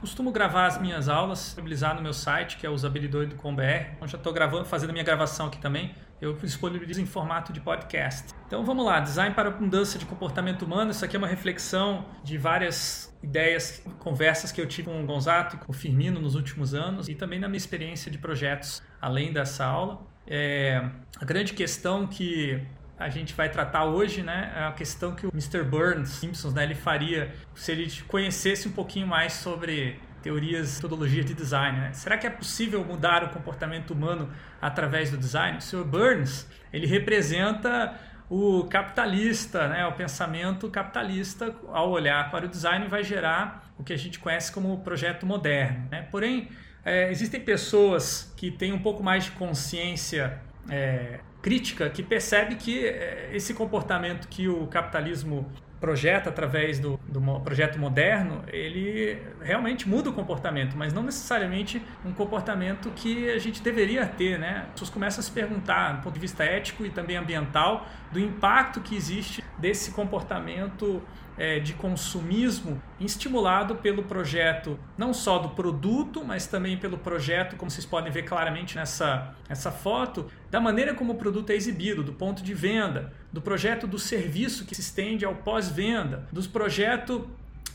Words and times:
costumo 0.00 0.30
gravar 0.30 0.66
as 0.66 0.80
minhas 0.80 1.08
aulas, 1.08 1.38
disponibilizar 1.40 1.94
no 1.94 2.02
meu 2.02 2.12
site, 2.12 2.56
que 2.56 2.66
é 2.66 2.70
usabilidoido.com.br, 2.70 3.62
onde 4.00 4.12
já 4.12 4.18
estou 4.18 4.32
gravando, 4.32 4.64
fazendo 4.64 4.90
a 4.90 4.92
minha 4.92 5.04
gravação 5.04 5.46
aqui 5.46 5.58
também. 5.58 5.94
Eu 6.20 6.34
disponibilizo 6.34 7.00
em 7.00 7.06
formato 7.06 7.52
de 7.52 7.60
podcast. 7.60 8.34
Então 8.46 8.64
vamos 8.64 8.84
lá, 8.84 8.98
design 8.98 9.34
para 9.34 9.50
mudança 9.50 9.98
de 9.98 10.04
comportamento 10.04 10.62
humano. 10.62 10.90
Isso 10.90 11.04
aqui 11.04 11.14
é 11.14 11.18
uma 11.18 11.28
reflexão 11.28 12.04
de 12.24 12.36
várias 12.36 13.16
ideias, 13.22 13.84
conversas 13.98 14.50
que 14.50 14.60
eu 14.60 14.66
tive 14.66 14.88
com 14.88 15.02
o 15.02 15.06
Gonzato 15.06 15.56
e 15.56 15.58
com 15.58 15.70
o 15.70 15.74
Firmino 15.74 16.20
nos 16.20 16.34
últimos 16.34 16.74
anos 16.74 17.08
e 17.08 17.14
também 17.14 17.38
na 17.38 17.48
minha 17.48 17.58
experiência 17.58 18.10
de 18.10 18.18
projetos 18.18 18.82
além 19.00 19.32
dessa 19.32 19.64
aula. 19.64 20.06
É, 20.26 20.84
a 21.20 21.24
grande 21.24 21.54
questão 21.54 22.06
que 22.06 22.60
a 22.98 23.08
gente 23.08 23.32
vai 23.34 23.48
tratar 23.48 23.84
hoje, 23.84 24.22
né, 24.22 24.52
é 24.56 24.64
a 24.64 24.72
questão 24.72 25.14
que 25.14 25.26
o 25.26 25.30
Mr. 25.30 25.62
Burns 25.62 26.08
Simpsons, 26.08 26.52
né, 26.52 26.64
ele 26.64 26.74
faria 26.74 27.32
se 27.54 27.70
ele 27.70 27.90
conhecesse 28.08 28.66
um 28.66 28.72
pouquinho 28.72 29.06
mais 29.06 29.34
sobre 29.34 30.00
teorias, 30.20 30.76
metodologias 30.76 31.24
de 31.24 31.32
design. 31.32 31.78
Né? 31.78 31.92
Será 31.92 32.18
que 32.18 32.26
é 32.26 32.30
possível 32.30 32.84
mudar 32.84 33.22
o 33.22 33.28
comportamento 33.28 33.92
humano 33.92 34.28
através 34.60 35.10
do 35.10 35.16
design? 35.16 35.58
O 35.58 35.60
Sr. 35.60 35.84
Burns, 35.84 36.48
ele 36.72 36.86
representa 36.86 37.94
o 38.28 38.64
capitalista, 38.64 39.68
né, 39.68 39.86
o 39.86 39.92
pensamento 39.92 40.68
capitalista, 40.68 41.54
ao 41.68 41.90
olhar 41.90 42.30
para 42.30 42.46
o 42.46 42.48
design, 42.48 42.86
vai 42.88 43.04
gerar 43.04 43.72
o 43.78 43.84
que 43.84 43.92
a 43.92 43.96
gente 43.96 44.18
conhece 44.18 44.50
como 44.50 44.76
projeto 44.80 45.24
moderno. 45.24 45.86
Né? 45.90 46.02
Porém, 46.10 46.48
é, 46.84 47.10
existem 47.10 47.40
pessoas 47.40 48.32
que 48.36 48.50
têm 48.50 48.72
um 48.72 48.78
pouco 48.80 49.02
mais 49.02 49.24
de 49.24 49.30
consciência 49.30 50.40
é, 50.68 51.20
crítica 51.40 51.88
que 51.88 52.02
percebe 52.02 52.56
que 52.56 52.86
é, 52.86 53.30
esse 53.32 53.54
comportamento 53.54 54.28
que 54.28 54.48
o 54.48 54.66
capitalismo 54.66 55.46
projeta 55.80 56.28
através 56.28 56.78
do, 56.78 56.98
do 57.06 57.20
projeto 57.40 57.78
moderno, 57.78 58.42
ele 58.48 59.22
realmente 59.40 59.88
muda 59.88 60.10
o 60.10 60.12
comportamento, 60.12 60.76
mas 60.76 60.92
não 60.92 61.02
necessariamente 61.02 61.80
um 62.04 62.12
comportamento 62.12 62.90
que 62.90 63.30
a 63.30 63.38
gente 63.38 63.62
deveria 63.62 64.04
ter, 64.04 64.38
né? 64.38 64.64
As 64.66 64.72
pessoas 64.72 64.90
começam 64.90 65.20
a 65.20 65.22
se 65.22 65.30
perguntar, 65.30 65.92
do 65.92 66.02
ponto 66.02 66.14
de 66.14 66.20
vista 66.20 66.44
ético 66.44 66.84
e 66.84 66.90
também 66.90 67.16
ambiental, 67.16 67.86
do 68.10 68.18
impacto 68.18 68.80
que 68.80 68.96
existe 68.96 69.42
desse 69.56 69.92
comportamento 69.92 71.02
é, 71.38 71.60
de 71.60 71.72
consumismo 71.74 72.82
estimulado 73.00 73.76
pelo 73.76 74.02
projeto, 74.02 74.78
não 74.96 75.14
só 75.14 75.38
do 75.38 75.50
produto, 75.50 76.24
mas 76.24 76.46
também 76.46 76.76
pelo 76.76 76.98
projeto, 76.98 77.56
como 77.56 77.70
vocês 77.70 77.86
podem 77.86 78.12
ver 78.12 78.24
claramente 78.24 78.76
nessa, 78.76 79.34
nessa 79.48 79.70
foto, 79.70 80.30
da 80.50 80.60
maneira 80.60 80.94
como 80.94 81.12
o 81.12 81.16
produto 81.16 81.50
é 81.50 81.54
exibido, 81.54 82.02
do 82.02 82.12
ponto 82.12 82.42
de 82.42 82.54
venda, 82.54 83.12
do 83.32 83.40
projeto 83.40 83.86
do 83.86 83.98
serviço 83.98 84.66
que 84.66 84.74
se 84.74 84.80
estende 84.80 85.24
ao 85.24 85.36
pós-venda, 85.36 86.26
dos 86.32 86.46
projetos 86.46 87.22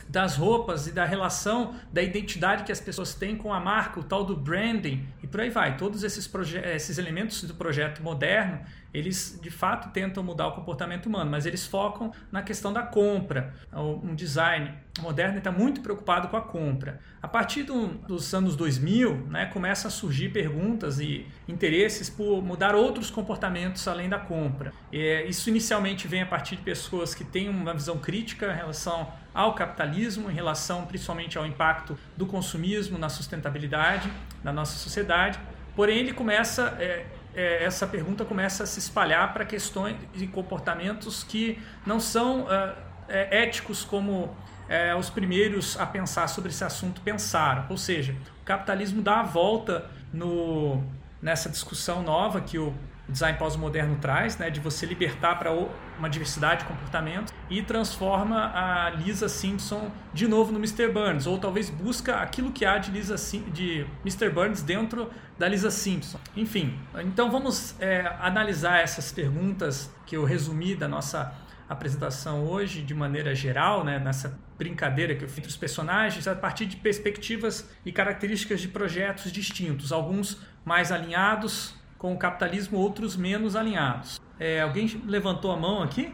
das 0.08 0.36
roupas 0.36 0.86
e 0.88 0.91
da 0.91 1.06
relação 1.06 1.75
da 1.91 2.02
identidade 2.02 2.64
que 2.64 2.72
as 2.72 2.80
pessoas 2.80 3.16
têm 3.16 3.36
com 3.36 3.53
a 3.53 3.59
marca, 3.59 4.00
o 4.00 4.03
tal 4.03 4.23
do 4.23 4.36
branding 4.36 5.08
e 5.23 5.28
por 5.28 5.41
aí 5.41 5.50
vai. 5.50 5.78
Todos 5.78 6.03
esses, 6.03 6.30
esses 6.66 6.97
elementos 6.97 7.44
do 7.44 7.53
projeto 7.53 8.03
moderno 8.03 8.59
eles 8.94 9.40
de 9.42 9.50
fato 9.50 9.92
tentam 9.92 10.24
mudar 10.24 10.48
o 10.48 10.52
comportamento 10.52 11.08
humano, 11.08 11.32
mas 11.32 11.46
eles 11.46 11.66
focam 11.66 12.12
na 12.32 12.42
questão 12.42 12.72
da 12.72 12.84
compra. 12.84 13.54
Um 13.74 14.14
design 14.14 14.72
moderno 15.02 15.40
está 15.40 15.52
muito 15.52 15.82
preocupado 15.82 16.28
com 16.28 16.38
a 16.38 16.42
compra. 16.42 17.00
A 17.22 17.28
partir 17.28 17.64
do, 17.64 17.88
dos 17.88 18.34
anos 18.34 18.56
2000, 18.56 19.28
né, 19.28 19.46
começam 19.48 19.88
a 19.88 19.92
surgir 19.92 20.30
perguntas 20.30 21.00
e 21.00 21.26
interesses 21.48 22.10
por 22.10 22.44
mudar 22.44 22.76
outros 22.76 23.10
comportamentos 23.10 23.88
além 23.88 24.08
da 24.08 24.20
compra. 24.20 24.72
E, 24.92 25.26
isso 25.28 25.50
inicialmente 25.50 26.08
vem 26.08 26.22
a 26.22 26.26
partir 26.26 26.58
de 26.58 26.62
pessoas 26.62 27.16
que 27.16 27.24
têm 27.24 27.50
uma 27.50 27.74
visão 27.74 27.98
crítica 27.98 28.54
em 28.54 28.56
relação 28.56 29.12
ao 29.34 29.56
capitalismo, 29.56 30.30
em 30.30 30.34
relação 30.34 30.86
principalmente 30.86 31.38
ao 31.38 31.46
impacto 31.46 31.98
do 32.16 32.28
consumismo 32.28 33.00
na 33.00 33.10
sustentabilidade 33.10 34.12
da 34.44 34.54
nossa 34.54 34.78
sociedade. 34.78 35.40
Porém, 35.76 35.98
ele 35.98 36.14
começa 36.14 36.78
é, 36.80 37.06
é, 37.36 37.64
essa 37.64 37.88
pergunta 37.88 38.23
começa 38.23 38.64
a 38.64 38.66
se 38.66 38.80
espalhar 38.80 39.34
para 39.34 39.45
questões 39.45 39.98
e 40.16 40.28
comportamentos 40.28 41.24
que 41.24 41.62
não 41.85 42.00
são 42.00 42.47
é, 42.52 42.75
é, 43.08 43.44
éticos 43.44 43.84
como 43.84 44.35
é, 44.69 44.96
os 44.96 45.09
primeiros 45.09 45.80
a 45.80 45.85
pensar 45.85 46.28
sobre 46.28 46.50
esse 46.52 46.63
assunto 46.63 47.02
pensaram. 47.02 47.66
Ou 47.69 47.78
seja, 47.78 48.16
o 48.41 48.46
capitalismo 48.46 49.02
dá 49.02 49.19
a 49.19 49.24
volta 49.24 49.90
no, 50.12 50.84
nessa 51.22 51.50
discussão 51.50 52.03
nova 52.03 52.41
que 52.41 52.58
o 52.58 52.74
design 53.08 53.38
pós-moderno 53.38 53.97
traz, 53.97 54.38
né, 54.38 54.50
de 54.50 54.59
você 54.59 54.86
libertar 54.86 55.38
para 55.38 55.52
uma 55.97 56.09
diversidade 56.09 56.62
de 56.62 56.68
comportamentos 56.68 57.34
e 57.50 57.62
transforma 57.62 58.52
a 58.53 58.90
Lisa 58.91 59.28
Simpson 59.28 59.91
de 60.14 60.28
novo 60.28 60.52
no 60.52 60.58
Mr. 60.58 60.88
Burns, 60.88 61.28
ou 61.28 61.38
talvez 61.38 61.69
busca 61.69 62.18
aquilo 62.18 62.52
que 62.52 62.66
há 62.66 62.78
de, 62.78 62.91
Lisa, 62.91 63.16
de 63.52 63.86
Mr. 64.06 64.30
Burns 64.30 64.62
dentro 64.62 65.09
da 65.38 65.47
Lisa 65.47 65.69
Simpson. 65.69 66.19
Enfim, 66.36 66.80
então 67.03 67.30
vamos 67.30 67.75
é, 67.80 68.16
analisar 68.19 68.80
essas 68.80 69.12
perguntas 69.12 69.94
que 70.06 70.16
eu 70.16 70.24
resumi 70.24 70.75
da 70.75 70.88
nossa 70.88 71.34
apresentação 71.68 72.46
hoje 72.46 72.81
de 72.81 72.94
maneira 72.94 73.34
geral, 73.35 73.84
né, 73.84 74.00
nessa 74.00 74.40
brincadeira 74.58 75.16
que 75.16 75.24
eu 75.24 75.28
fiz 75.28 75.40
entre 75.40 75.50
os 75.50 75.58
personagens, 75.58 76.28
a 76.28 76.35
partir 76.35 76.66
de 76.66 76.78
perspectivas 76.78 77.70
e 77.85 77.91
características 77.91 78.62
de 78.62 78.68
projetos 78.68 79.31
distintos, 79.31 79.91
alguns 79.91 80.40
mais 80.64 80.91
alinhados 80.91 81.75
com 82.03 82.14
o 82.14 82.18
capitalismo, 82.18 82.78
outros 82.78 83.16
menos 83.16 83.56
alinhados. 83.56 84.19
É, 84.38 84.59
alguém 84.59 85.02
levantou 85.06 85.53
a 85.53 85.56
mão 85.56 85.81
aqui? 85.81 86.14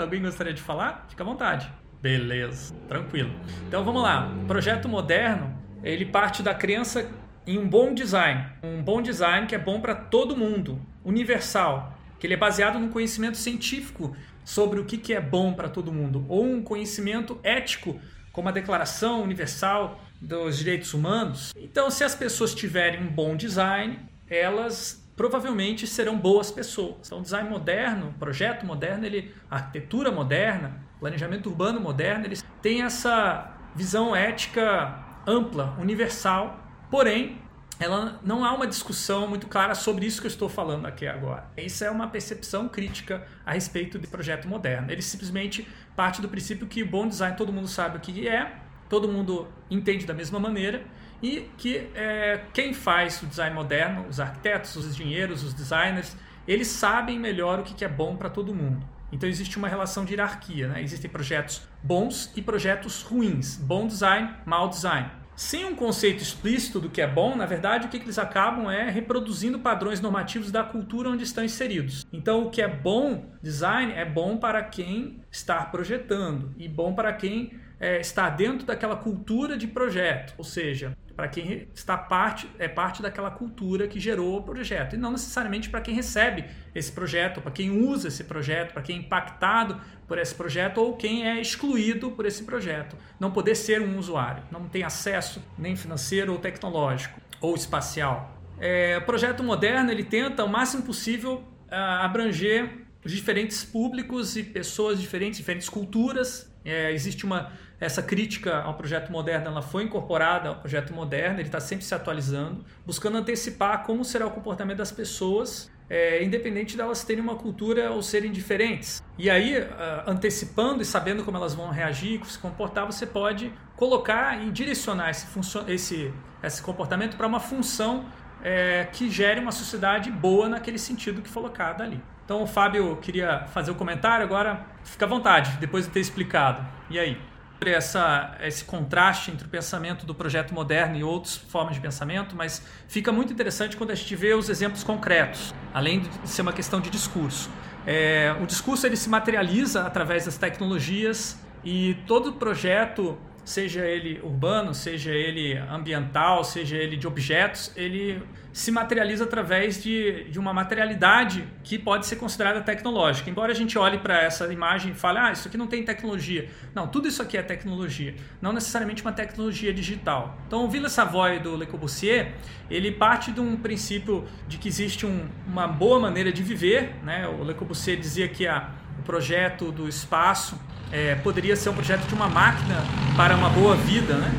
Alguém 0.00 0.22
gostaria 0.22 0.54
de 0.54 0.62
falar? 0.62 1.04
Fica 1.08 1.24
à 1.24 1.26
vontade. 1.26 1.68
Beleza, 2.00 2.72
tranquilo. 2.86 3.32
Então 3.66 3.82
vamos 3.82 4.04
lá. 4.04 4.32
O 4.44 4.46
projeto 4.46 4.88
moderno, 4.88 5.52
ele 5.82 6.04
parte 6.04 6.44
da 6.44 6.54
crença 6.54 7.10
em 7.44 7.58
um 7.58 7.68
bom 7.68 7.92
design. 7.92 8.46
Um 8.62 8.80
bom 8.80 9.02
design 9.02 9.48
que 9.48 9.56
é 9.56 9.58
bom 9.58 9.80
para 9.80 9.96
todo 9.96 10.36
mundo, 10.36 10.80
universal, 11.04 11.98
que 12.20 12.26
ele 12.28 12.34
é 12.34 12.36
baseado 12.36 12.78
no 12.78 12.90
conhecimento 12.90 13.36
científico 13.36 14.16
sobre 14.44 14.78
o 14.78 14.84
que 14.84 15.12
é 15.12 15.20
bom 15.20 15.54
para 15.54 15.68
todo 15.68 15.92
mundo, 15.92 16.24
ou 16.28 16.44
um 16.44 16.62
conhecimento 16.62 17.40
ético, 17.42 18.00
como 18.30 18.48
a 18.48 18.52
Declaração 18.52 19.24
Universal 19.24 20.00
dos 20.20 20.56
Direitos 20.56 20.94
Humanos. 20.94 21.52
Então, 21.56 21.90
se 21.90 22.04
as 22.04 22.14
pessoas 22.14 22.54
tiverem 22.54 23.02
um 23.02 23.08
bom 23.08 23.34
design, 23.34 23.98
elas 24.28 25.04
provavelmente 25.16 25.86
serão 25.86 26.16
boas 26.18 26.50
pessoas. 26.50 27.06
Então, 27.06 27.22
design 27.22 27.48
moderno, 27.48 28.14
projeto 28.18 28.66
moderno, 28.66 29.06
ele, 29.06 29.34
arquitetura 29.50 30.12
moderna, 30.12 30.84
planejamento 31.00 31.48
urbano 31.48 31.80
moderno, 31.80 32.26
eles 32.26 32.44
têm 32.60 32.82
essa 32.82 33.56
visão 33.74 34.14
ética 34.14 35.02
ampla, 35.26 35.74
universal, 35.80 36.60
porém, 36.90 37.40
ela 37.78 38.20
não 38.22 38.44
há 38.44 38.54
uma 38.54 38.66
discussão 38.66 39.26
muito 39.26 39.48
clara 39.48 39.74
sobre 39.74 40.06
isso 40.06 40.20
que 40.20 40.26
eu 40.26 40.30
estou 40.30 40.48
falando 40.48 40.86
aqui 40.86 41.06
agora. 41.06 41.50
Isso 41.56 41.84
é 41.84 41.90
uma 41.90 42.08
percepção 42.08 42.68
crítica 42.68 43.26
a 43.44 43.52
respeito 43.52 43.98
do 43.98 44.08
projeto 44.08 44.48
moderno. 44.48 44.90
Ele 44.90 45.02
simplesmente 45.02 45.66
parte 45.94 46.22
do 46.22 46.28
princípio 46.28 46.66
que 46.66 46.82
bom 46.82 47.06
design 47.06 47.36
todo 47.36 47.52
mundo 47.52 47.68
sabe 47.68 47.98
o 47.98 48.00
que 48.00 48.26
é, 48.26 48.56
todo 48.88 49.08
mundo 49.08 49.48
entende 49.70 50.06
da 50.06 50.14
mesma 50.14 50.38
maneira 50.38 50.84
e 51.22 51.48
que 51.56 51.88
é, 51.94 52.42
quem 52.52 52.74
faz 52.74 53.22
o 53.22 53.26
design 53.26 53.54
moderno, 53.54 54.06
os 54.08 54.20
arquitetos, 54.20 54.76
os 54.76 54.86
engenheiros, 54.86 55.42
os 55.42 55.54
designers, 55.54 56.16
eles 56.46 56.68
sabem 56.68 57.18
melhor 57.18 57.60
o 57.60 57.62
que 57.62 57.84
é 57.84 57.88
bom 57.88 58.16
para 58.16 58.30
todo 58.30 58.54
mundo. 58.54 58.86
Então 59.12 59.28
existe 59.28 59.56
uma 59.56 59.68
relação 59.68 60.04
de 60.04 60.12
hierarquia, 60.12 60.68
né? 60.68 60.82
existem 60.82 61.10
projetos 61.10 61.62
bons 61.82 62.32
e 62.36 62.42
projetos 62.42 63.02
ruins, 63.02 63.56
bom 63.56 63.86
design, 63.86 64.34
mau 64.44 64.68
design. 64.68 65.10
Sem 65.36 65.66
um 65.66 65.76
conceito 65.76 66.22
explícito 66.22 66.80
do 66.80 66.88
que 66.88 67.02
é 67.02 67.06
bom, 67.06 67.36
na 67.36 67.44
verdade, 67.44 67.86
o 67.86 67.90
que 67.90 67.98
eles 67.98 68.18
acabam 68.18 68.70
é 68.70 68.88
reproduzindo 68.88 69.58
padrões 69.58 70.00
normativos 70.00 70.50
da 70.50 70.64
cultura 70.64 71.10
onde 71.10 71.24
estão 71.24 71.44
inseridos. 71.44 72.06
Então, 72.10 72.46
o 72.46 72.50
que 72.50 72.62
é 72.62 72.68
bom 72.68 73.26
design 73.42 73.92
é 73.92 74.04
bom 74.04 74.38
para 74.38 74.62
quem 74.62 75.20
está 75.30 75.62
projetando 75.66 76.54
e 76.56 76.66
bom 76.66 76.94
para 76.94 77.12
quem 77.12 77.52
é, 77.78 78.00
está 78.00 78.30
dentro 78.30 78.66
daquela 78.66 78.96
cultura 78.96 79.58
de 79.58 79.66
projeto, 79.66 80.32
ou 80.38 80.44
seja, 80.44 80.96
para 81.16 81.28
quem 81.28 81.66
está 81.74 81.96
parte 81.96 82.46
é 82.58 82.68
parte 82.68 83.00
daquela 83.00 83.30
cultura 83.30 83.88
que 83.88 83.98
gerou 83.98 84.36
o 84.36 84.42
projeto 84.42 84.94
e 84.94 84.98
não 84.98 85.10
necessariamente 85.10 85.70
para 85.70 85.80
quem 85.80 85.94
recebe 85.94 86.44
esse 86.74 86.92
projeto, 86.92 87.40
para 87.40 87.50
quem 87.50 87.70
usa 87.70 88.08
esse 88.08 88.22
projeto, 88.24 88.74
para 88.74 88.82
quem 88.82 88.96
é 88.96 88.98
impactado 89.00 89.80
por 90.06 90.18
esse 90.18 90.34
projeto 90.34 90.78
ou 90.78 90.94
quem 90.94 91.26
é 91.26 91.40
excluído 91.40 92.10
por 92.10 92.26
esse 92.26 92.44
projeto, 92.44 92.96
não 93.18 93.30
poder 93.30 93.54
ser 93.54 93.80
um 93.80 93.98
usuário, 93.98 94.42
não 94.50 94.68
tem 94.68 94.82
acesso 94.82 95.42
nem 95.58 95.74
financeiro 95.74 96.32
ou 96.32 96.38
tecnológico 96.38 97.18
ou 97.40 97.54
espacial. 97.54 98.36
É, 98.60 98.98
o 98.98 99.02
projeto 99.02 99.42
moderno 99.42 99.90
ele 99.90 100.04
tenta 100.04 100.44
o 100.44 100.48
máximo 100.48 100.82
possível 100.82 101.44
uh, 101.70 101.74
abranger 102.02 102.86
os 103.04 103.12
diferentes 103.12 103.64
públicos 103.64 104.36
e 104.36 104.42
pessoas 104.42 105.00
diferentes, 105.00 105.38
diferentes 105.38 105.68
culturas. 105.68 106.52
É, 106.64 106.92
existe 106.92 107.24
uma 107.24 107.52
essa 107.80 108.02
crítica 108.02 108.60
ao 108.62 108.74
projeto 108.74 109.10
moderno 109.10 109.48
ela 109.48 109.62
foi 109.62 109.84
incorporada 109.84 110.48
ao 110.48 110.56
projeto 110.56 110.92
moderno, 110.92 111.40
ele 111.40 111.48
está 111.48 111.60
sempre 111.60 111.84
se 111.84 111.94
atualizando, 111.94 112.64
buscando 112.84 113.18
antecipar 113.18 113.84
como 113.84 114.04
será 114.04 114.26
o 114.26 114.30
comportamento 114.30 114.78
das 114.78 114.92
pessoas 114.92 115.70
é, 115.88 116.22
independente 116.22 116.76
delas 116.76 117.04
terem 117.04 117.22
uma 117.22 117.36
cultura 117.36 117.90
ou 117.92 118.02
serem 118.02 118.32
diferentes. 118.32 119.02
E 119.16 119.30
aí, 119.30 119.58
uh, 119.58 119.66
antecipando 120.06 120.82
e 120.82 120.84
sabendo 120.84 121.24
como 121.24 121.36
elas 121.36 121.54
vão 121.54 121.70
reagir, 121.70 122.24
se 122.26 122.38
comportar, 122.38 122.86
você 122.86 123.06
pode 123.06 123.52
colocar 123.76 124.42
e 124.42 124.50
direcionar 124.50 125.10
esse, 125.10 125.26
esse, 125.68 126.12
esse 126.42 126.62
comportamento 126.62 127.16
para 127.16 127.26
uma 127.26 127.40
função 127.40 128.06
é, 128.42 128.86
que 128.92 129.08
gere 129.08 129.40
uma 129.40 129.52
sociedade 129.52 130.10
boa 130.10 130.48
naquele 130.48 130.78
sentido 130.78 131.22
que 131.22 131.28
foi 131.28 131.42
colocado 131.42 131.82
ali. 131.82 132.02
Então, 132.24 132.42
o 132.42 132.46
Fábio 132.46 132.96
queria 132.96 133.46
fazer 133.46 133.70
o 133.70 133.74
um 133.74 133.76
comentário, 133.76 134.24
agora 134.24 134.66
fica 134.82 135.04
à 135.04 135.08
vontade, 135.08 135.56
depois 135.60 135.86
de 135.86 135.92
ter 135.92 136.00
explicado. 136.00 136.66
E 136.90 136.98
aí? 136.98 137.16
Essa, 137.64 138.36
esse 138.42 138.64
contraste 138.64 139.30
entre 139.30 139.46
o 139.46 139.48
pensamento 139.48 140.04
do 140.04 140.14
projeto 140.14 140.52
moderno 140.52 140.96
e 140.96 141.02
outras 141.02 141.36
formas 141.36 141.74
de 141.74 141.80
pensamento, 141.80 142.36
mas 142.36 142.62
fica 142.86 143.10
muito 143.10 143.32
interessante 143.32 143.76
quando 143.76 143.92
a 143.92 143.94
gente 143.94 144.14
vê 144.14 144.34
os 144.34 144.48
exemplos 144.48 144.84
concretos, 144.84 145.54
além 145.72 146.00
de 146.00 146.28
ser 146.28 146.42
uma 146.42 146.52
questão 146.52 146.80
de 146.80 146.90
discurso. 146.90 147.50
É, 147.86 148.36
o 148.42 148.46
discurso 148.46 148.86
ele 148.86 148.96
se 148.96 149.08
materializa 149.08 149.86
através 149.86 150.26
das 150.26 150.36
tecnologias 150.36 151.38
e 151.64 151.94
todo 152.06 152.34
projeto 152.34 153.18
seja 153.46 153.86
ele 153.86 154.20
urbano, 154.24 154.74
seja 154.74 155.12
ele 155.12 155.56
ambiental, 155.56 156.42
seja 156.42 156.76
ele 156.76 156.96
de 156.96 157.06
objetos, 157.06 157.72
ele 157.76 158.20
se 158.52 158.72
materializa 158.72 159.22
através 159.22 159.80
de, 159.80 160.24
de 160.24 160.38
uma 160.38 160.52
materialidade 160.52 161.46
que 161.62 161.78
pode 161.78 162.06
ser 162.06 162.16
considerada 162.16 162.60
tecnológica. 162.60 163.30
Embora 163.30 163.52
a 163.52 163.54
gente 163.54 163.78
olhe 163.78 163.98
para 163.98 164.20
essa 164.20 164.52
imagem 164.52 164.90
e 164.90 164.94
fale, 164.94 165.18
ah, 165.18 165.30
isso 165.30 165.46
aqui 165.46 165.56
não 165.56 165.68
tem 165.68 165.84
tecnologia. 165.84 166.48
Não, 166.74 166.88
tudo 166.88 167.06
isso 167.06 167.22
aqui 167.22 167.36
é 167.36 167.42
tecnologia, 167.42 168.16
não 168.42 168.52
necessariamente 168.52 169.00
uma 169.02 169.12
tecnologia 169.12 169.72
digital. 169.72 170.36
Então, 170.48 170.64
o 170.64 170.68
Villa 170.68 170.88
Savoy 170.88 171.38
do 171.38 171.54
Le 171.54 171.66
Corbusier, 171.66 172.32
ele 172.68 172.90
parte 172.90 173.30
de 173.30 173.40
um 173.40 173.56
princípio 173.56 174.24
de 174.48 174.58
que 174.58 174.66
existe 174.66 175.06
um, 175.06 175.28
uma 175.46 175.68
boa 175.68 176.00
maneira 176.00 176.32
de 176.32 176.42
viver. 176.42 176.96
Né? 177.04 177.28
O 177.28 177.44
Le 177.44 177.54
Corbusier 177.54 177.96
dizia 177.96 178.26
que 178.26 178.44
a, 178.44 178.70
o 178.98 179.02
projeto 179.02 179.70
do 179.70 179.86
espaço 179.86 180.58
é, 180.92 181.14
poderia 181.16 181.56
ser 181.56 181.70
um 181.70 181.74
projeto 181.74 182.06
de 182.06 182.14
uma 182.14 182.28
máquina 182.28 182.76
para 183.16 183.36
uma 183.36 183.48
boa 183.50 183.74
vida, 183.74 184.14
né? 184.14 184.32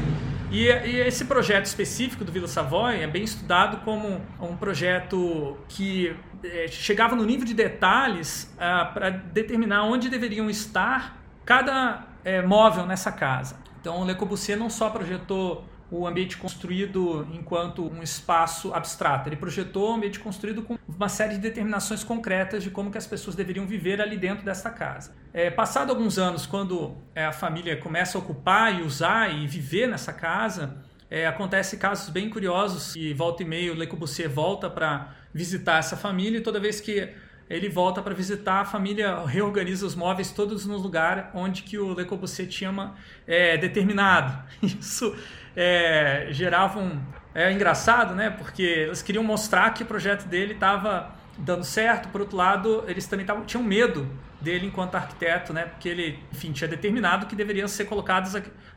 E, 0.50 0.66
e, 0.66 1.00
esse 1.02 1.26
projeto 1.26 1.66
específico 1.66 2.24
do 2.24 2.32
Vila 2.32 2.48
Savoy 2.48 3.02
é 3.02 3.08
bem 3.08 3.24
estudado 3.24 3.84
como 3.84 4.22
um 4.40 4.56
projeto 4.56 5.58
que 5.68 6.16
é, 6.44 6.68
chegava 6.68 7.16
no 7.16 7.26
nível 7.26 7.46
de 7.46 7.54
detalhes 7.54 8.54
ah, 8.58 8.86
para 8.94 9.10
determinar 9.10 9.84
onde 9.84 10.10
deveriam 10.10 10.50
estar 10.50 11.22
cada 11.46 12.06
é, 12.24 12.42
móvel 12.42 12.86
nessa 12.86 13.12
casa. 13.12 13.58
Então, 13.82 14.06
Le 14.06 14.16
Corbusier 14.16 14.58
não 14.58 14.70
só 14.70 14.90
projetou 14.90 15.66
o 15.89 16.06
ambiente 16.06 16.38
construído 16.38 17.28
enquanto 17.31 17.86
um 17.86 18.04
espaço 18.04 18.74
abstrato. 18.74 19.30
Ele 19.30 19.36
projetou 19.36 19.92
o 19.92 19.95
ambiente 19.95 20.19
construído 20.19 20.62
com 20.62 20.78
uma 20.88 21.10
série 21.10 21.36
de 21.36 21.39
determinações 21.39 22.04
concretas 22.04 22.63
de 22.63 22.69
como 22.69 22.92
que 22.92 22.98
as 22.98 23.07
pessoas 23.07 23.36
deveriam 23.36 23.66
viver 23.66 24.01
ali 24.01 24.18
dentro 24.18 24.44
dessa 24.44 24.69
casa. 24.69 25.16
É, 25.34 25.50
passado 25.50 25.89
alguns 25.89 26.18
anos, 26.18 26.45
quando 26.45 26.95
é, 27.16 27.25
a 27.25 27.31
família 27.31 27.78
começa 27.78 28.18
a 28.18 28.22
ocupar 28.22 28.80
e 28.80 28.84
usar 28.84 29.34
e 29.34 29.48
viver 29.48 29.88
nessa 29.88 30.12
casa, 30.12 30.84
é, 31.10 31.25
acontece 31.25 31.78
casos 31.78 32.10
bem 32.10 32.30
curiosos 32.30 32.95
e 32.95 33.13
volta 33.13 33.44
e 33.44 33.45
meio 33.45 33.74
Le 33.74 33.88
Corbusier 33.88 34.30
volta 34.30 34.69
para 34.69 35.16
visitar 35.34 35.78
essa 35.78 35.95
família 35.95 36.39
e 36.39 36.42
toda 36.42 36.60
vez 36.60 36.81
que 36.81 37.13
ele 37.50 37.70
volta 37.70 38.02
para 38.02 38.14
visitar, 38.14 38.62
a 38.62 38.66
família 38.66 39.24
reorganiza 39.26 39.86
os 39.86 39.96
móveis 39.96 40.32
todos 40.32 40.66
no 40.66 40.78
lugar 40.78 41.32
onde 41.34 41.64
que 41.64 41.78
o 41.78 41.94
Le 41.94 42.06
Corbusier 42.06 42.48
tinha 42.48 42.70
uma, 42.70 42.96
é, 43.26 43.58
determinado. 43.58 44.38
Isso 44.62 45.16
é, 45.56 46.28
gerava 46.32 46.80
um... 46.80 47.02
É 47.34 47.52
engraçado, 47.52 48.16
né? 48.16 48.32
Porque 48.32 48.64
eles 48.64 49.02
queriam 49.02 49.24
mostrar 49.24 49.72
que 49.72 49.84
o 49.84 49.86
projeto 49.86 50.28
dele 50.28 50.54
estava 50.54 51.16
dando 51.38 51.64
certo. 51.64 52.10
Por 52.10 52.22
outro 52.22 52.36
lado, 52.36 52.84
eles 52.88 53.06
também 53.06 53.26
tavam, 53.26 53.46
tinham 53.46 53.64
medo 53.64 54.10
dele 54.42 54.66
enquanto 54.66 54.96
arquiteto, 54.96 55.54
né? 55.54 55.66
Porque 55.66 55.88
ele, 55.88 56.20
enfim, 56.34 56.52
tinha 56.52 56.68
determinado 56.68 57.28
que 57.28 57.36
deveriam 57.36 57.68
ser 57.68 57.86
colocados 57.86 58.34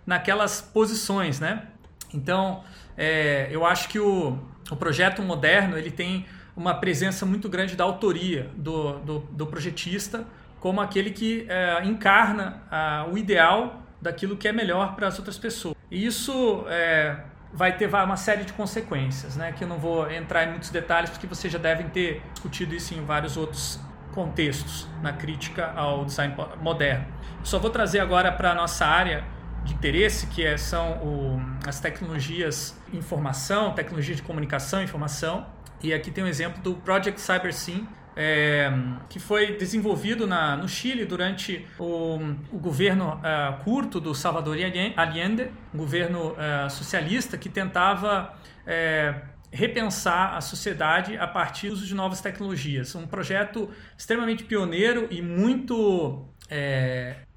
naquelas 0.06 0.60
posições, 0.60 1.40
né? 1.40 1.68
Então, 2.12 2.62
é, 2.96 3.48
eu 3.50 3.64
acho 3.64 3.88
que 3.88 3.98
o, 3.98 4.38
o 4.70 4.76
projeto 4.76 5.22
moderno 5.22 5.78
ele 5.78 5.90
tem 5.90 6.26
uma 6.56 6.74
presença 6.74 7.24
muito 7.24 7.48
grande 7.48 7.76
da 7.76 7.84
autoria 7.84 8.50
do, 8.56 8.98
do, 9.00 9.18
do 9.20 9.46
projetista 9.46 10.26
como 10.60 10.80
aquele 10.80 11.10
que 11.10 11.46
é, 11.48 11.82
encarna 11.84 12.62
a, 12.70 13.06
o 13.10 13.16
ideal 13.16 13.82
daquilo 14.00 14.36
que 14.36 14.46
é 14.46 14.52
melhor 14.52 14.94
para 14.94 15.08
as 15.08 15.18
outras 15.18 15.38
pessoas. 15.38 15.74
E 15.90 16.04
isso 16.04 16.64
é, 16.68 17.16
vai 17.52 17.76
ter 17.76 17.92
uma 17.92 18.16
série 18.16 18.44
de 18.44 18.52
consequências, 18.52 19.36
né? 19.36 19.52
que 19.52 19.64
eu 19.64 19.68
não 19.68 19.78
vou 19.78 20.10
entrar 20.10 20.44
em 20.44 20.50
muitos 20.50 20.70
detalhes, 20.70 21.10
porque 21.10 21.26
vocês 21.26 21.52
já 21.52 21.58
devem 21.58 21.88
ter 21.88 22.22
discutido 22.32 22.74
isso 22.74 22.94
em 22.94 23.04
vários 23.04 23.36
outros 23.36 23.80
contextos 24.12 24.86
na 25.02 25.12
crítica 25.12 25.72
ao 25.74 26.04
design 26.04 26.34
moderno. 26.60 27.06
Só 27.42 27.58
vou 27.58 27.70
trazer 27.70 28.00
agora 28.00 28.30
para 28.30 28.50
a 28.50 28.54
nossa 28.54 28.84
área 28.84 29.24
de 29.64 29.74
interesse, 29.74 30.26
que 30.26 30.44
é, 30.44 30.56
são 30.56 30.92
o, 30.98 31.40
as 31.66 31.80
tecnologias 31.80 32.78
informação, 32.92 33.72
tecnologia 33.72 34.14
de 34.14 34.22
comunicação 34.22 34.80
e 34.80 34.84
informação, 34.84 35.46
e 35.82 35.94
aqui 35.94 36.10
tem 36.10 36.22
um 36.24 36.26
exemplo 36.26 36.62
do 36.62 36.74
Project 36.74 37.20
CyberSyn, 37.20 37.86
é, 38.16 38.70
que 39.08 39.18
foi 39.18 39.56
desenvolvido 39.56 40.26
na, 40.26 40.56
no 40.56 40.68
Chile 40.68 41.04
durante 41.04 41.66
o, 41.78 42.18
o 42.52 42.58
governo 42.58 43.14
uh, 43.14 43.64
curto 43.64 44.00
do 44.00 44.14
Salvador 44.14 44.58
Allende, 44.96 45.50
um 45.72 45.78
governo 45.78 46.32
uh, 46.32 46.68
socialista 46.68 47.38
que 47.38 47.48
tentava 47.48 48.34
uh, 48.34 49.20
repensar 49.50 50.36
a 50.36 50.40
sociedade 50.40 51.16
a 51.16 51.26
partir 51.26 51.68
do 51.68 51.74
uso 51.74 51.86
de 51.86 51.94
novas 51.94 52.20
tecnologias. 52.20 52.94
Um 52.94 53.06
projeto 53.06 53.70
extremamente 53.96 54.44
pioneiro 54.44 55.08
e 55.10 55.22
muito 55.22 56.28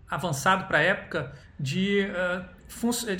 avançado 0.10 0.66
para 0.68 0.80
a 0.80 0.82
época 0.82 1.34
de 1.60 2.08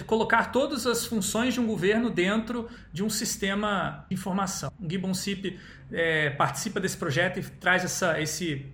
colocar 0.06 0.52
todas 0.52 0.86
as 0.86 1.06
funções 1.06 1.54
de 1.54 1.60
um 1.60 1.68
governo 1.68 2.10
dentro 2.10 2.70
de 2.92 3.04
um 3.04 3.10
sistema 3.10 4.06
de 4.10 4.16
informação. 4.16 4.72
O 4.80 4.90
Gibbon 4.90 5.14
Sip 5.14 5.60
é, 5.92 6.30
participa 6.32 6.80
desse 6.80 6.98
projeto 6.98 7.40
e 7.40 7.44
traz 7.44 7.84
essa, 7.84 8.20
esse, 8.20 8.66